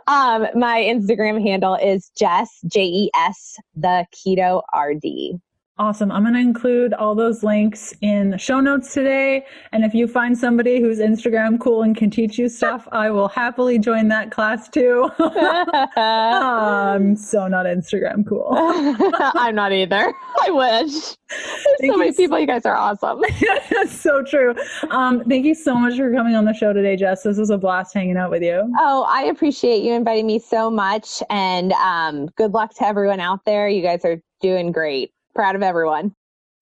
Um, 0.06 0.46
my 0.54 0.80
Instagram 0.80 1.42
handle 1.42 1.74
is 1.74 2.10
Jes, 2.20 2.48
J 2.66 2.84
E 2.84 3.10
S, 3.14 3.56
the 3.74 4.06
keto 4.14 4.62
RD. 4.76 5.40
Awesome. 5.78 6.12
I'm 6.12 6.22
going 6.22 6.34
to 6.34 6.40
include 6.40 6.92
all 6.92 7.14
those 7.14 7.42
links 7.42 7.94
in 8.02 8.28
the 8.28 8.36
show 8.36 8.60
notes 8.60 8.92
today. 8.92 9.46
And 9.72 9.86
if 9.86 9.94
you 9.94 10.06
find 10.06 10.36
somebody 10.36 10.80
who's 10.80 10.98
Instagram 10.98 11.58
cool 11.58 11.82
and 11.82 11.96
can 11.96 12.10
teach 12.10 12.38
you 12.38 12.50
stuff, 12.50 12.86
I 12.92 13.08
will 13.10 13.28
happily 13.28 13.78
join 13.78 14.08
that 14.08 14.30
class 14.30 14.68
too. 14.68 15.10
I'm 15.18 17.16
so 17.16 17.48
not 17.48 17.64
Instagram 17.64 18.28
cool. 18.28 18.48
I'm 19.34 19.54
not 19.54 19.72
either. 19.72 20.12
I 20.42 20.50
wish. 20.50 20.92
There's 20.92 21.92
so 21.92 21.96
many 21.96 22.12
people. 22.12 22.38
You 22.38 22.46
guys 22.46 22.66
are 22.66 22.76
awesome. 22.76 23.22
That's 23.70 23.92
so 23.98 24.22
true. 24.22 24.54
Um, 24.90 25.24
thank 25.24 25.46
you 25.46 25.54
so 25.54 25.74
much 25.74 25.96
for 25.96 26.12
coming 26.12 26.34
on 26.34 26.44
the 26.44 26.52
show 26.52 26.74
today, 26.74 26.96
Jes. 26.96 27.22
This 27.22 27.38
was 27.38 27.48
a 27.48 27.56
blast 27.56 27.94
hanging 27.94 28.18
out 28.18 28.30
with 28.30 28.42
you. 28.42 28.70
Oh, 28.78 29.06
I 29.08 29.22
appreciate 29.22 29.82
you 29.82 29.94
inviting 29.94 30.26
me 30.26 30.38
so 30.38 30.70
much. 30.70 31.22
And 31.30 31.72
um, 31.72 32.26
good 32.36 32.52
luck 32.52 32.74
to 32.74 32.86
everyone 32.86 33.20
out 33.20 33.46
there. 33.46 33.70
You 33.70 33.80
guys 33.80 34.04
are 34.04 34.20
doing 34.42 34.70
great 34.70 35.11
proud 35.34 35.56
of 35.56 35.62
everyone. 35.62 36.14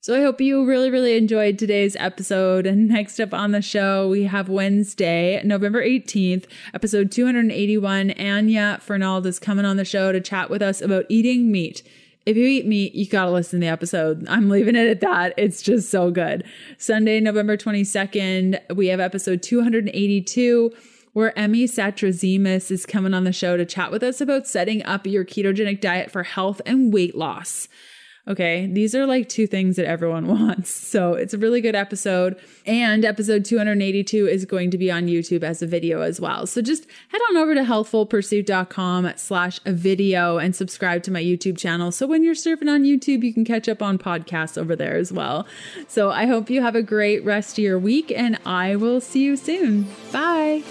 So 0.02 0.16
I 0.16 0.22
hope 0.22 0.40
you 0.40 0.64
really, 0.64 0.90
really 0.90 1.14
enjoyed 1.16 1.58
today's 1.58 1.94
episode. 1.96 2.66
And 2.66 2.88
next 2.88 3.20
up 3.20 3.34
on 3.34 3.52
the 3.52 3.60
show, 3.60 4.08
we 4.08 4.24
have 4.24 4.48
Wednesday, 4.48 5.42
November 5.44 5.84
18th, 5.84 6.46
episode 6.72 7.12
281. 7.12 8.12
Anya 8.12 8.78
Fernald 8.80 9.26
is 9.26 9.38
coming 9.38 9.66
on 9.66 9.76
the 9.76 9.84
show 9.84 10.10
to 10.10 10.20
chat 10.20 10.48
with 10.48 10.62
us 10.62 10.80
about 10.80 11.04
eating 11.10 11.52
meat. 11.52 11.82
If 12.24 12.36
you 12.36 12.46
eat 12.46 12.66
meat, 12.66 12.94
you 12.94 13.06
gotta 13.06 13.30
listen 13.30 13.60
to 13.60 13.66
the 13.66 13.72
episode. 13.72 14.26
I'm 14.28 14.48
leaving 14.48 14.76
it 14.76 14.88
at 14.88 15.00
that. 15.00 15.34
It's 15.36 15.62
just 15.62 15.90
so 15.90 16.10
good. 16.10 16.44
Sunday, 16.78 17.20
November 17.20 17.56
22nd, 17.56 18.74
we 18.74 18.86
have 18.88 19.00
episode 19.00 19.42
282 19.42 20.72
where 21.12 21.36
Emmy 21.38 21.64
Satrazemis 21.64 22.70
is 22.70 22.86
coming 22.86 23.14
on 23.14 23.24
the 23.24 23.32
show 23.32 23.56
to 23.56 23.66
chat 23.66 23.90
with 23.90 24.02
us 24.02 24.20
about 24.20 24.46
setting 24.46 24.82
up 24.84 25.06
your 25.06 25.24
ketogenic 25.24 25.80
diet 25.80 26.10
for 26.10 26.22
health 26.22 26.62
and 26.64 26.92
weight 26.92 27.16
loss. 27.16 27.68
Okay, 28.28 28.66
these 28.66 28.94
are 28.94 29.06
like 29.06 29.28
two 29.28 29.46
things 29.46 29.76
that 29.76 29.86
everyone 29.86 30.26
wants. 30.38 30.70
So 30.70 31.14
it's 31.14 31.34
a 31.34 31.38
really 31.38 31.60
good 31.60 31.74
episode. 31.74 32.38
And 32.66 33.04
episode 33.04 33.44
282 33.44 34.26
is 34.26 34.44
going 34.44 34.70
to 34.70 34.78
be 34.78 34.90
on 34.90 35.06
YouTube 35.06 35.42
as 35.42 35.62
a 35.62 35.66
video 35.66 36.02
as 36.02 36.20
well. 36.20 36.46
So 36.46 36.60
just 36.60 36.86
head 37.08 37.20
on 37.30 37.36
over 37.38 37.54
to 37.54 37.62
healthfulpursuit.com 37.62 39.12
slash 39.16 39.60
video 39.64 40.38
and 40.38 40.54
subscribe 40.54 41.02
to 41.04 41.10
my 41.10 41.22
YouTube 41.22 41.58
channel. 41.58 41.90
So 41.90 42.06
when 42.06 42.22
you're 42.22 42.34
surfing 42.34 42.72
on 42.72 42.84
YouTube, 42.84 43.22
you 43.22 43.32
can 43.32 43.44
catch 43.44 43.68
up 43.68 43.82
on 43.82 43.98
podcasts 43.98 44.58
over 44.58 44.76
there 44.76 44.96
as 44.96 45.12
well. 45.12 45.46
So 45.88 46.10
I 46.10 46.26
hope 46.26 46.50
you 46.50 46.62
have 46.62 46.76
a 46.76 46.82
great 46.82 47.24
rest 47.24 47.58
of 47.58 47.64
your 47.64 47.78
week 47.78 48.12
and 48.12 48.38
I 48.44 48.76
will 48.76 49.00
see 49.00 49.22
you 49.22 49.36
soon. 49.36 49.86
Bye. 50.12 50.62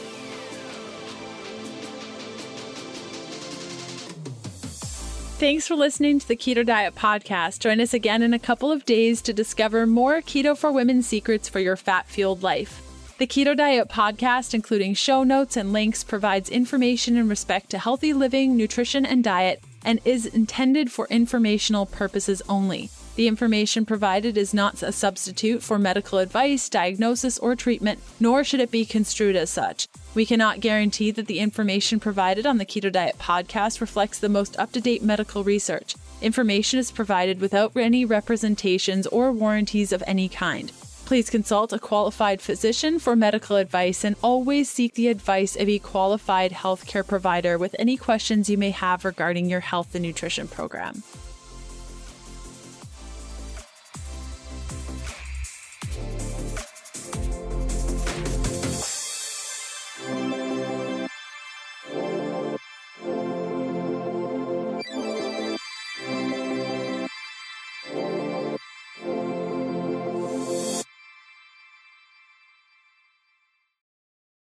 Thanks 5.39 5.69
for 5.69 5.75
listening 5.75 6.19
to 6.19 6.27
the 6.27 6.35
Keto 6.35 6.65
Diet 6.65 6.95
Podcast. 6.95 7.59
Join 7.59 7.79
us 7.79 7.93
again 7.93 8.21
in 8.23 8.33
a 8.33 8.39
couple 8.39 8.73
of 8.73 8.83
days 8.83 9.21
to 9.21 9.31
discover 9.31 9.87
more 9.87 10.21
Keto 10.21 10.55
for 10.55 10.69
Women 10.69 11.01
secrets 11.01 11.47
for 11.47 11.61
your 11.61 11.77
fat 11.77 12.09
fueled 12.09 12.43
life. 12.43 12.81
The 13.19 13.25
Keto 13.25 13.55
Diet 13.55 13.87
Podcast, 13.87 14.53
including 14.53 14.95
show 14.95 15.23
notes 15.23 15.55
and 15.55 15.71
links, 15.71 16.03
provides 16.03 16.49
information 16.49 17.15
in 17.15 17.29
respect 17.29 17.69
to 17.69 17.79
healthy 17.79 18.11
living, 18.11 18.57
nutrition, 18.57 19.05
and 19.05 19.23
diet 19.23 19.63
and 19.85 20.01
is 20.03 20.25
intended 20.25 20.91
for 20.91 21.07
informational 21.07 21.85
purposes 21.85 22.41
only. 22.49 22.89
The 23.19 23.27
information 23.27 23.85
provided 23.85 24.37
is 24.37 24.53
not 24.53 24.81
a 24.81 24.93
substitute 24.93 25.61
for 25.61 25.77
medical 25.77 26.19
advice, 26.19 26.69
diagnosis, 26.69 27.37
or 27.37 27.53
treatment, 27.53 27.99
nor 28.17 28.45
should 28.45 28.61
it 28.61 28.71
be 28.71 28.85
construed 28.85 29.35
as 29.35 29.49
such. 29.49 29.89
We 30.15 30.25
cannot 30.25 30.61
guarantee 30.61 31.11
that 31.11 31.27
the 31.27 31.39
information 31.39 31.99
provided 31.99 32.45
on 32.45 32.59
the 32.59 32.65
Keto 32.65 32.89
Diet 32.89 33.17
podcast 33.19 33.81
reflects 33.81 34.19
the 34.19 34.29
most 34.29 34.57
up 34.57 34.71
to 34.71 34.79
date 34.79 35.03
medical 35.03 35.43
research. 35.43 35.95
Information 36.21 36.79
is 36.79 36.91
provided 36.91 37.41
without 37.41 37.75
any 37.75 38.05
representations 38.05 39.05
or 39.07 39.33
warranties 39.33 39.91
of 39.91 40.01
any 40.07 40.29
kind. 40.29 40.71
Please 41.03 41.29
consult 41.29 41.73
a 41.73 41.77
qualified 41.77 42.39
physician 42.39 42.99
for 42.99 43.17
medical 43.17 43.57
advice 43.57 44.05
and 44.05 44.15
always 44.23 44.69
seek 44.69 44.93
the 44.93 45.09
advice 45.09 45.57
of 45.57 45.67
a 45.67 45.79
qualified 45.79 46.53
healthcare 46.53 47.05
provider 47.05 47.57
with 47.57 47.75
any 47.77 47.97
questions 47.97 48.49
you 48.49 48.57
may 48.57 48.71
have 48.71 49.03
regarding 49.03 49.49
your 49.49 49.59
health 49.59 49.93
and 49.93 50.03
nutrition 50.03 50.47
program. 50.47 51.03